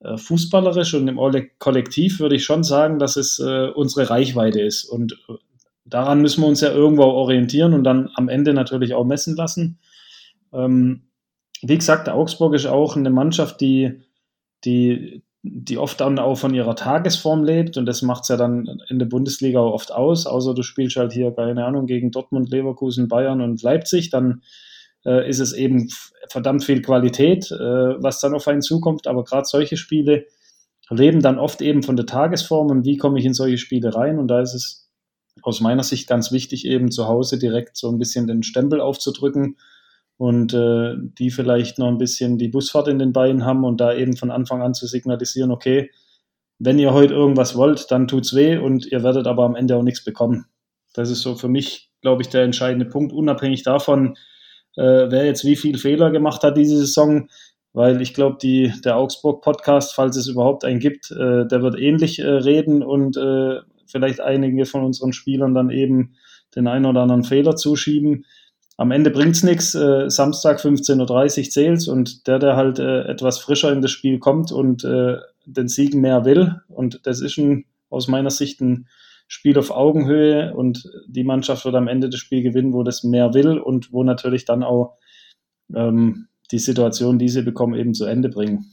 äh, 0.00 0.16
fußballerisch 0.16 0.94
und 0.94 1.08
im 1.08 1.18
Kollektiv 1.58 2.20
würde 2.20 2.36
ich 2.36 2.44
schon 2.44 2.62
sagen, 2.62 2.98
dass 2.98 3.16
es 3.16 3.38
äh, 3.38 3.68
unsere 3.68 4.10
Reichweite 4.10 4.60
ist. 4.60 4.84
Und 4.84 5.14
äh, 5.28 5.34
daran 5.84 6.20
müssen 6.20 6.42
wir 6.42 6.48
uns 6.48 6.60
ja 6.60 6.70
irgendwo 6.70 7.04
orientieren 7.04 7.74
und 7.74 7.84
dann 7.84 8.10
am 8.14 8.28
Ende 8.28 8.54
natürlich 8.54 8.94
auch 8.94 9.04
messen 9.04 9.34
lassen. 9.34 9.78
Ähm, 10.52 11.08
wie 11.62 11.78
gesagt, 11.78 12.08
Augsburg 12.08 12.54
ist 12.54 12.66
auch 12.66 12.96
eine 12.96 13.10
Mannschaft, 13.10 13.60
die, 13.60 14.02
die, 14.64 15.22
die 15.42 15.78
oft 15.78 16.00
dann 16.00 16.18
auch 16.18 16.36
von 16.36 16.54
ihrer 16.54 16.74
Tagesform 16.74 17.44
lebt 17.44 17.76
und 17.76 17.86
das 17.86 18.02
macht 18.02 18.22
es 18.22 18.28
ja 18.28 18.36
dann 18.36 18.80
in 18.88 18.98
der 18.98 19.06
Bundesliga 19.06 19.60
auch 19.60 19.72
oft 19.72 19.92
aus, 19.92 20.26
außer 20.26 20.54
du 20.54 20.62
spielst 20.62 20.96
halt 20.96 21.12
hier, 21.12 21.30
keine 21.32 21.64
Ahnung, 21.64 21.86
gegen 21.86 22.10
Dortmund, 22.10 22.50
Leverkusen, 22.50 23.08
Bayern 23.08 23.40
und 23.40 23.62
Leipzig, 23.62 24.10
dann 24.10 24.42
äh, 25.04 25.28
ist 25.28 25.38
es 25.38 25.52
eben 25.52 25.88
verdammt 26.28 26.64
viel 26.64 26.82
Qualität, 26.82 27.50
äh, 27.52 27.56
was 28.02 28.20
dann 28.20 28.34
auf 28.34 28.48
einen 28.48 28.62
zukommt, 28.62 29.06
aber 29.06 29.24
gerade 29.24 29.46
solche 29.46 29.76
Spiele 29.76 30.26
leben 30.90 31.20
dann 31.20 31.38
oft 31.38 31.60
eben 31.62 31.82
von 31.82 31.96
der 31.96 32.06
Tagesform 32.06 32.68
und 32.68 32.84
wie 32.84 32.96
komme 32.96 33.18
ich 33.18 33.24
in 33.24 33.34
solche 33.34 33.58
Spiele 33.58 33.94
rein? 33.94 34.18
Und 34.18 34.28
da 34.28 34.40
ist 34.40 34.54
es 34.54 34.90
aus 35.42 35.60
meiner 35.60 35.82
Sicht 35.82 36.08
ganz 36.08 36.32
wichtig, 36.32 36.64
eben 36.64 36.90
zu 36.90 37.06
Hause 37.06 37.38
direkt 37.38 37.76
so 37.76 37.90
ein 37.90 37.98
bisschen 37.98 38.26
den 38.26 38.42
Stempel 38.42 38.80
aufzudrücken 38.80 39.56
und 40.18 40.52
äh, 40.52 40.96
die 40.98 41.30
vielleicht 41.30 41.78
noch 41.78 41.88
ein 41.88 41.96
bisschen 41.96 42.38
die 42.38 42.48
Busfahrt 42.48 42.88
in 42.88 42.98
den 42.98 43.12
Beinen 43.12 43.44
haben 43.44 43.64
und 43.64 43.80
da 43.80 43.94
eben 43.94 44.16
von 44.16 44.30
Anfang 44.30 44.60
an 44.62 44.74
zu 44.74 44.86
signalisieren, 44.86 45.52
okay, 45.52 45.90
wenn 46.58 46.78
ihr 46.80 46.92
heute 46.92 47.14
irgendwas 47.14 47.56
wollt, 47.56 47.90
dann 47.92 48.08
tut's 48.08 48.34
weh 48.34 48.58
und 48.58 48.84
ihr 48.84 49.04
werdet 49.04 49.28
aber 49.28 49.44
am 49.44 49.54
Ende 49.54 49.76
auch 49.76 49.84
nichts 49.84 50.04
bekommen. 50.04 50.46
Das 50.92 51.08
ist 51.08 51.22
so 51.22 51.36
für 51.36 51.48
mich, 51.48 51.90
glaube 52.02 52.22
ich, 52.22 52.28
der 52.28 52.42
entscheidende 52.42 52.84
Punkt, 52.84 53.12
unabhängig 53.12 53.62
davon, 53.62 54.16
äh, 54.76 55.06
wer 55.08 55.24
jetzt 55.24 55.44
wie 55.44 55.54
viel 55.54 55.78
Fehler 55.78 56.10
gemacht 56.10 56.42
hat 56.42 56.56
diese 56.56 56.78
Saison, 56.78 57.28
weil 57.72 58.02
ich 58.02 58.12
glaube, 58.12 58.38
die 58.42 58.72
der 58.84 58.96
Augsburg 58.96 59.40
Podcast, 59.40 59.94
falls 59.94 60.16
es 60.16 60.26
überhaupt 60.26 60.64
einen 60.64 60.80
gibt, 60.80 61.12
äh, 61.12 61.46
der 61.46 61.62
wird 61.62 61.78
ähnlich 61.78 62.18
äh, 62.18 62.26
reden 62.26 62.82
und 62.82 63.16
äh, 63.16 63.60
vielleicht 63.86 64.20
einige 64.20 64.66
von 64.66 64.82
unseren 64.82 65.12
Spielern 65.12 65.54
dann 65.54 65.70
eben 65.70 66.16
den 66.56 66.66
einen 66.66 66.86
oder 66.86 67.02
anderen 67.02 67.22
Fehler 67.22 67.54
zuschieben 67.54 68.24
am 68.78 68.92
Ende 68.92 69.10
bringt's 69.10 69.42
nichts. 69.42 69.74
Äh, 69.74 70.08
Samstag 70.08 70.60
15.30 70.60 71.38
Uhr 71.38 71.50
zählt's 71.50 71.88
und 71.88 72.26
der, 72.26 72.38
der 72.38 72.56
halt 72.56 72.78
äh, 72.78 73.02
etwas 73.02 73.38
frischer 73.38 73.72
in 73.72 73.82
das 73.82 73.90
Spiel 73.90 74.18
kommt 74.18 74.52
und 74.52 74.84
äh, 74.84 75.16
den 75.44 75.68
Siegen 75.68 76.00
mehr 76.00 76.24
will, 76.24 76.60
und 76.68 77.00
das 77.04 77.20
ist 77.20 77.36
ein, 77.38 77.66
aus 77.90 78.06
meiner 78.08 78.30
Sicht 78.30 78.60
ein 78.60 78.88
Spiel 79.26 79.58
auf 79.58 79.70
Augenhöhe 79.70 80.54
und 80.54 80.88
die 81.06 81.24
Mannschaft 81.24 81.64
wird 81.64 81.74
am 81.74 81.88
Ende 81.88 82.08
das 82.08 82.20
Spiel 82.20 82.42
gewinnen, 82.42 82.72
wo 82.72 82.82
das 82.82 83.02
mehr 83.02 83.34
will 83.34 83.58
und 83.58 83.92
wo 83.92 84.04
natürlich 84.04 84.44
dann 84.44 84.62
auch 84.62 84.96
ähm, 85.74 86.28
die 86.50 86.58
Situation, 86.58 87.18
die 87.18 87.28
sie 87.28 87.42
bekommen, 87.42 87.74
eben 87.74 87.94
zu 87.94 88.06
Ende 88.06 88.28
bringen. 88.28 88.66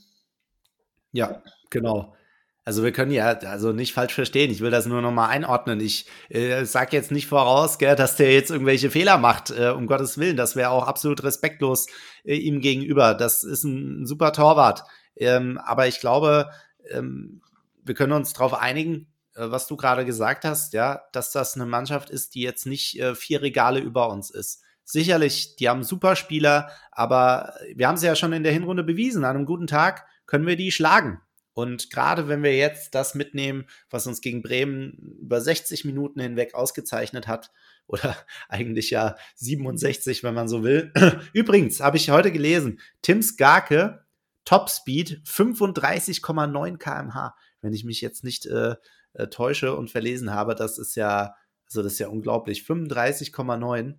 Ja, 1.12 1.41
genau. 1.72 2.14
Also 2.68 2.84
wir 2.84 2.91
können 2.91 3.11
ja 3.11 3.28
also 3.28 3.74
nicht 3.74 3.93
falsch 3.93 4.16
verstehen. 4.16 4.49
Ich 4.49 4.59
will 4.59 4.72
das 4.72 4.88
nur 4.88 4.99
noch 5.03 5.11
mal 5.11 5.28
einordnen. 5.28 5.80
Ich 5.80 6.07
äh, 6.30 6.66
sage 6.66 6.97
jetzt 6.97 7.11
nicht 7.11 7.28
voraus, 7.28 7.78
gell, 7.78 7.95
dass 7.95 8.16
der 8.16 8.34
jetzt 8.34 8.49
irgendwelche 8.49 8.89
Fehler 8.89 9.20
macht. 9.20 9.51
Äh, 9.51 9.70
um 9.70 9.86
Gottes 9.86 10.18
Willen, 10.18 10.36
das 10.36 10.55
wäre 10.55 10.72
auch 10.72 10.88
absolut 10.88 11.24
respektlos 11.24 11.86
äh, 12.24 12.36
ihm 12.36 12.61
gegenüber. 12.61 13.13
Das 13.13 13.43
ist 13.43 13.63
ein 13.66 14.07
super 14.07 14.34
Torwart. 14.34 14.84
Ähm, 15.16 15.59
aber 15.63 15.88
ich 15.88 15.99
glaube, 15.99 16.49
ähm, 16.89 17.41
wir 17.84 17.93
können 17.93 18.13
uns 18.13 18.34
darauf 18.34 18.55
einigen, 18.55 19.07
äh, 19.36 19.51
was 19.51 19.68
du 19.68 19.78
gerade 19.78 20.03
gesagt 20.03 20.43
hast, 20.43 20.74
ja, 20.74 21.03
dass 21.11 21.32
das 21.32 21.53
eine 21.53 21.68
Mannschaft 21.68 22.09
ist, 22.09 22.34
die 22.34 22.41
jetzt 22.41 22.66
nicht 22.66 22.99
äh, 22.99 23.13
vier 23.13 23.43
Regale 23.43 23.80
über 23.80 24.09
uns 24.09 24.32
ist. 24.32 24.63
Sicherlich, 24.84 25.55
die 25.55 25.70
haben 25.70 25.84
super 25.84 26.16
Spieler, 26.16 26.72
aber 26.91 27.53
wir 27.76 27.88
haben 27.88 27.97
sie 27.97 28.07
ja 28.07 28.16
schon 28.16 28.34
in 28.34 28.43
der 28.43 28.53
Hinrunde 28.53 28.84
bewiesen. 28.84 29.24
An 29.24 29.36
einem 29.36 29.45
guten 29.45 29.68
Tag 29.68 30.07
können 30.26 30.47
wir 30.47 30.55
die 30.55 30.72
schlagen. 30.72 31.22
Und 31.56 31.89
gerade 31.89 32.28
wenn 32.28 32.43
wir 32.43 32.53
jetzt 32.53 32.93
das 32.95 33.16
mitnehmen, 33.16 33.66
was 33.89 34.06
uns 34.08 34.20
gegen 34.20 34.41
Bremen 34.41 35.18
über 35.22 35.39
60 35.39 35.86
Minuten 35.86 36.20
hinweg 36.20 36.53
ausgezeichnet 36.53 37.28
hat, 37.28 37.49
oder 37.88 38.18
eigentlich 38.49 38.89
ja 38.89 39.16
67, 39.36 40.24
wenn 40.24 40.34
man 40.34 40.47
so 40.47 40.64
will. 40.64 40.91
Übrigens, 41.34 41.80
habe 41.80 41.97
ich 41.97 42.10
heute 42.10 42.32
gelesen, 42.32 42.80
Tim 43.01 43.22
Skarke, 43.22 44.06
Topspeed 44.43 45.22
35,9 45.24 46.78
kmh, 46.78 47.36
wenn 47.62 47.74
ich 47.74 47.84
mich 47.84 48.01
jetzt 48.01 48.24
nicht 48.24 48.47
äh, 48.47 48.76
äh, 49.14 49.28
täusche 49.28 49.76
und 49.76 49.91
verlesen 49.91 50.32
habe, 50.32 50.56
das 50.56 50.78
ist 50.78 50.95
ja, 50.95 51.36
also 51.68 51.84
das 51.84 51.93
ist 51.93 51.99
ja 51.99 52.08
unglaublich, 52.08 52.62
35,9. 52.64 53.95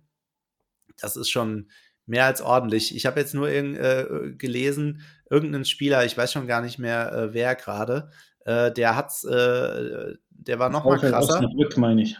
das 0.97 1.15
ist 1.15 1.29
schon 1.29 1.69
mehr 2.07 2.25
als 2.25 2.41
ordentlich. 2.41 2.95
Ich 2.95 3.05
habe 3.05 3.19
jetzt 3.19 3.35
nur 3.35 3.49
irg 3.49 3.77
äh, 3.77 4.31
gelesen, 4.31 5.01
irgendein 5.29 5.65
Spieler, 5.65 6.05
ich 6.05 6.17
weiß 6.17 6.31
schon 6.31 6.47
gar 6.47 6.61
nicht 6.61 6.79
mehr, 6.79 7.11
äh, 7.11 7.33
wer 7.33 7.55
gerade, 7.55 8.09
äh, 8.45 8.71
der 8.71 8.95
hat's, 8.95 9.23
äh, 9.23 10.15
der 10.29 10.59
war 10.59 10.69
noch 10.69 10.85
mal 10.85 10.97
krasser. 10.97 11.35
Osnabrück, 11.35 11.77
meine 11.77 12.01
ich. 12.01 12.17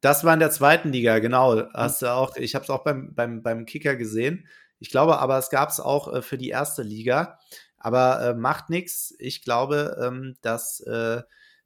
Das 0.00 0.22
war 0.24 0.34
in 0.34 0.40
der 0.40 0.50
zweiten 0.50 0.92
Liga, 0.92 1.18
genau. 1.18 1.62
Hast 1.72 2.02
du 2.02 2.12
auch, 2.12 2.36
ich 2.36 2.54
habe 2.54 2.62
es 2.62 2.70
auch 2.70 2.84
beim, 2.84 3.14
beim, 3.14 3.42
beim 3.42 3.66
Kicker 3.66 3.96
gesehen. 3.96 4.46
Ich 4.78 4.90
glaube 4.90 5.18
aber, 5.18 5.38
es 5.38 5.50
gab 5.50 5.70
es 5.70 5.80
auch 5.80 6.12
äh, 6.12 6.22
für 6.22 6.38
die 6.38 6.50
erste 6.50 6.82
Liga. 6.82 7.38
Aber 7.78 8.20
äh, 8.22 8.34
macht 8.34 8.70
nichts. 8.70 9.14
Ich 9.18 9.42
glaube, 9.42 9.98
ähm, 10.02 10.36
dass 10.40 10.80
äh, 10.80 11.22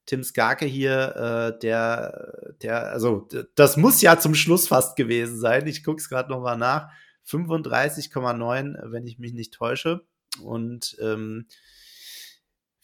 Tim 0.06 0.24
Skarke 0.24 0.66
hier, 0.66 1.14
äh, 1.54 1.58
der, 1.60 2.54
der, 2.62 2.90
also 2.90 3.28
das 3.54 3.76
muss 3.76 4.00
ja 4.00 4.18
zum 4.18 4.34
Schluss 4.34 4.66
fast 4.66 4.96
gewesen 4.96 5.38
sein. 5.38 5.66
Ich 5.66 5.84
gucke 5.84 6.00
es 6.00 6.08
gerade 6.08 6.30
nochmal 6.30 6.56
nach. 6.56 6.90
35,9, 7.28 8.90
wenn 8.90 9.06
ich 9.06 9.18
mich 9.18 9.32
nicht 9.32 9.54
täusche. 9.54 10.06
Und 10.42 10.96
ähm, 11.00 11.46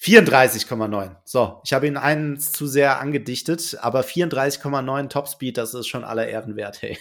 34,9. 0.01 1.17
So, 1.25 1.61
ich 1.65 1.73
habe 1.73 1.87
ihn 1.87 1.97
einen 1.97 2.39
zu 2.39 2.67
sehr 2.67 3.01
angedichtet, 3.01 3.79
aber 3.81 4.03
34,9 4.03 5.09
Topspeed, 5.09 5.57
das 5.57 5.73
ist 5.73 5.87
schon 5.87 6.05
aller 6.05 6.29
Ehren 6.29 6.57
wert, 6.57 6.83
hey. 6.83 6.99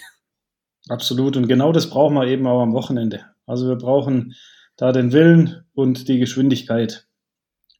Absolut. 0.88 1.36
Und 1.36 1.48
genau 1.48 1.72
das 1.72 1.90
brauchen 1.90 2.14
wir 2.14 2.26
eben 2.26 2.46
auch 2.46 2.62
am 2.62 2.72
Wochenende. 2.72 3.26
Also 3.46 3.68
wir 3.68 3.76
brauchen 3.76 4.34
da 4.76 4.92
den 4.92 5.12
Willen 5.12 5.66
und 5.74 6.08
die 6.08 6.18
Geschwindigkeit. 6.18 7.06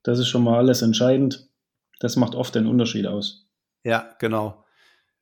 Das 0.03 0.19
ist 0.19 0.29
schon 0.29 0.45
mal 0.45 0.59
alles 0.59 0.83
entscheidend. 0.83 1.49
Das 2.01 2.17
macht 2.17 2.35
oft 2.35 2.55
den 2.55 2.67
Unterschied 2.67 3.07
aus. 3.07 3.47
Ja, 3.83 4.15
genau. 4.19 4.65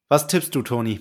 Was 0.08 0.26
tippst 0.26 0.54
du, 0.54 0.62
Toni? 0.62 1.00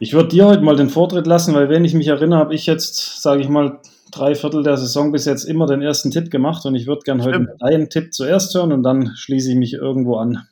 Ich 0.00 0.12
würde 0.12 0.28
dir 0.28 0.46
heute 0.46 0.62
mal 0.62 0.76
den 0.76 0.90
Vortritt 0.90 1.26
lassen, 1.26 1.54
weil 1.54 1.68
wenn 1.68 1.84
ich 1.84 1.94
mich 1.94 2.06
erinnere, 2.06 2.38
habe 2.38 2.54
ich 2.54 2.66
jetzt, 2.66 3.20
sage 3.20 3.40
ich 3.40 3.48
mal, 3.48 3.80
drei 4.12 4.34
Viertel 4.34 4.62
der 4.62 4.76
Saison 4.76 5.10
bis 5.10 5.24
jetzt 5.24 5.44
immer 5.44 5.66
den 5.66 5.82
ersten 5.82 6.10
Tipp 6.10 6.30
gemacht 6.30 6.64
und 6.64 6.74
ich 6.76 6.86
würde 6.86 7.02
gerne 7.02 7.24
heute 7.24 7.56
einen 7.60 7.90
Tipp 7.90 8.14
zuerst 8.14 8.54
hören 8.54 8.72
und 8.72 8.82
dann 8.82 9.12
schließe 9.16 9.50
ich 9.50 9.56
mich 9.56 9.74
irgendwo 9.74 10.16
an. 10.16 10.46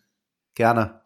Gerne. 0.55 1.01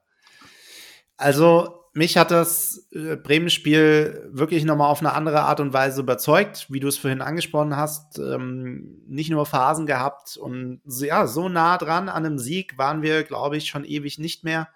Also 1.16 1.80
mich 1.92 2.16
hat 2.16 2.30
das 2.30 2.88
äh, 2.92 3.16
Bremen-Spiel 3.16 4.30
wirklich 4.32 4.64
nochmal 4.64 4.90
auf 4.90 5.00
eine 5.00 5.12
andere 5.12 5.42
Art 5.42 5.60
und 5.60 5.72
Weise 5.72 6.00
überzeugt, 6.00 6.66
wie 6.70 6.80
du 6.80 6.88
es 6.88 6.96
vorhin 6.96 7.20
angesprochen 7.20 7.76
hast. 7.76 8.18
Ähm, 8.18 9.02
nicht 9.06 9.30
nur 9.30 9.44
Phasen 9.44 9.86
gehabt 9.86 10.36
und 10.36 10.80
ja, 10.86 11.26
so 11.26 11.48
nah 11.48 11.76
dran 11.76 12.08
an 12.08 12.24
einem 12.24 12.38
Sieg 12.38 12.78
waren 12.78 13.02
wir, 13.02 13.22
glaube 13.22 13.56
ich, 13.56 13.66
schon 13.66 13.84
ewig 13.84 14.18
nicht 14.18 14.44
mehr. 14.44 14.68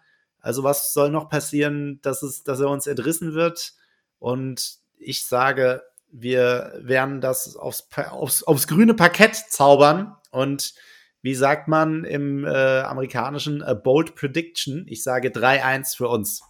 Also 0.45 0.63
was 0.63 0.93
soll 0.93 1.09
noch 1.09 1.31
passieren, 1.31 2.01
dass, 2.03 2.23
es, 2.23 2.45
dass 2.45 2.61
er 2.61 2.69
uns 2.69 2.87
entrissen 2.87 3.33
wird? 3.33 3.73
Und 4.19 4.77
ich 4.99 5.25
sage, 5.25 5.83
wir 6.13 6.75
werden 6.83 7.23
das 7.23 7.57
aufs, 7.57 7.89
aufs, 8.11 8.43
aufs 8.43 8.69
grüne 8.69 8.93
Parkett 8.93 9.35
zaubern 9.35 10.15
und 10.31 10.75
wie 11.23 11.35
sagt 11.35 11.67
man 11.69 12.05
im 12.05 12.45
äh, 12.45 12.81
amerikanischen 12.81 13.63
A 13.63 13.73
Bold 13.73 14.15
Prediction? 14.15 14.85
Ich 14.87 15.03
sage 15.03 15.31
3-1 15.31 15.97
für 15.97 16.09
uns. 16.09 16.43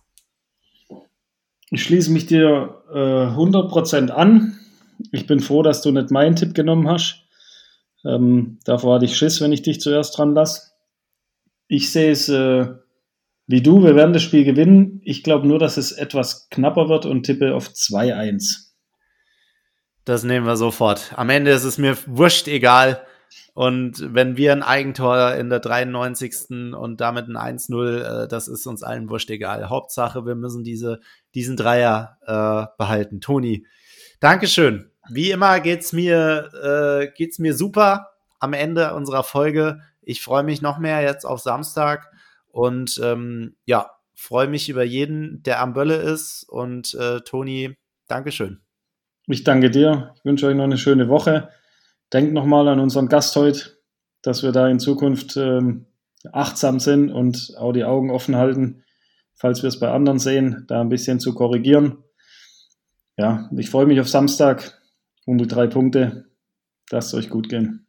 Ich 1.71 1.85
schließe 1.85 2.11
mich 2.11 2.27
dir 2.27 2.83
äh, 2.93 2.99
100% 2.99 4.11
an. 4.11 4.59
Ich 5.13 5.29
bin 5.29 5.39
froh, 5.39 5.63
dass 5.63 5.83
du 5.83 5.93
nicht 5.93 6.11
meinen 6.11 6.35
Tipp 6.35 6.55
genommen 6.55 6.89
hast. 6.89 7.23
Ähm, 8.05 8.59
davor 8.65 8.97
hatte 8.97 9.05
ich 9.05 9.17
Schiss, 9.17 9.41
wenn 9.41 9.53
ich 9.53 9.63
dich 9.63 9.81
zuerst 9.81 10.19
dran 10.19 10.35
lasse. 10.35 10.73
Ich 11.69 11.93
sehe 11.93 12.11
es 12.11 12.29
äh, 12.29 12.67
wie 13.47 13.63
du, 13.63 13.83
wir 13.83 13.95
werden 13.95 14.13
das 14.13 14.23
Spiel 14.23 14.45
gewinnen. 14.45 15.01
Ich 15.05 15.23
glaube 15.23 15.47
nur, 15.47 15.59
dass 15.59 15.77
es 15.77 15.93
etwas 15.93 16.49
knapper 16.51 16.89
wird 16.89 17.07
und 17.07 17.25
tippe 17.25 17.55
auf 17.55 17.69
2-1. 17.69 18.71
Das 20.05 20.23
nehmen 20.23 20.47
wir 20.47 20.57
sofort. 20.57 21.13
Am 21.17 21.31
Ende 21.31 21.51
ist 21.51 21.65
es 21.65 21.79
mir 21.79 21.97
wurscht 22.07 22.49
egal. 22.49 23.05
Und 23.55 24.15
wenn 24.15 24.37
wir 24.37 24.53
ein 24.53 24.63
Eigentor 24.63 25.35
in 25.35 25.49
der 25.49 25.61
93. 25.61 26.75
und 26.75 27.01
damit 27.01 27.29
ein 27.29 27.59
1-0, 27.59 28.25
äh, 28.25 28.29
das 28.29 28.49
ist 28.49 28.67
uns 28.67 28.83
allen 28.83 29.09
wurscht 29.09 29.31
egal. 29.31 29.69
Hauptsache, 29.69 30.27
wir 30.27 30.35
müssen 30.35 30.65
diese, 30.65 31.01
diesen 31.35 31.57
Dreier 31.57 32.19
äh, 32.27 32.67
behalten. 32.77 33.21
Toni, 33.21 33.67
Dankeschön. 34.21 34.91
Wie 35.11 35.31
immer 35.31 35.61
geht's 35.61 35.93
mir, 35.93 36.51
äh, 36.63 37.13
geht's 37.17 37.39
mir 37.39 37.55
super 37.55 38.09
am 38.41 38.55
Ende 38.55 38.95
unserer 38.95 39.23
Folge. 39.23 39.81
Ich 40.03 40.23
freue 40.23 40.43
mich 40.43 40.63
noch 40.63 40.79
mehr 40.79 41.03
jetzt 41.03 41.25
auf 41.25 41.41
Samstag 41.41 42.11
und 42.55 43.01
ähm, 43.03 43.57
ja, 43.65 43.91
freue 44.15 44.47
mich 44.47 44.69
über 44.69 44.85
jeden, 44.85 45.43
der 45.43 45.61
am 45.61 45.73
Bölle 45.73 45.97
ist. 45.97 46.45
Und 46.49 46.95
äh, 46.95 47.21
Toni, 47.23 47.77
Dankeschön. 48.07 48.61
Ich 49.27 49.43
danke 49.43 49.73
dir. 49.73 50.13
Ich 50.15 50.25
wünsche 50.25 50.47
euch 50.47 50.55
noch 50.55 50.63
eine 50.63 50.79
schöne 50.79 51.09
Woche. 51.09 51.49
Denkt 52.13 52.33
nochmal 52.33 52.69
an 52.69 52.79
unseren 52.79 53.09
Gast 53.09 53.35
heute, 53.35 53.77
dass 54.23 54.45
wir 54.45 54.53
da 54.53 54.69
in 54.69 54.79
Zukunft 54.79 55.37
ähm, 55.37 55.87
achtsam 56.31 56.79
sind 56.79 57.11
und 57.11 57.55
auch 57.59 57.73
die 57.73 57.83
Augen 57.83 58.13
offen 58.13 58.37
halten, 58.37 58.85
falls 59.35 59.65
wir 59.65 59.69
es 59.69 59.81
bei 59.81 59.91
anderen 59.91 60.21
sehen, 60.21 60.65
da 60.69 60.81
ein 60.81 60.89
bisschen 60.89 61.19
zu 61.19 61.35
korrigieren. 61.35 62.05
Ja, 63.17 63.51
ich 63.57 63.69
freue 63.69 63.87
mich 63.87 63.99
auf 63.99 64.09
Samstag 64.09 64.81
um 65.27 65.39
die 65.39 65.49
drei 65.49 65.67
Punkte. 65.67 66.27
Lasst 66.93 67.15
euch 67.15 67.31
gut 67.31 67.49
gehen. 67.49 67.84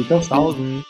Então, 0.00 0.18
dinossauro 0.18 0.84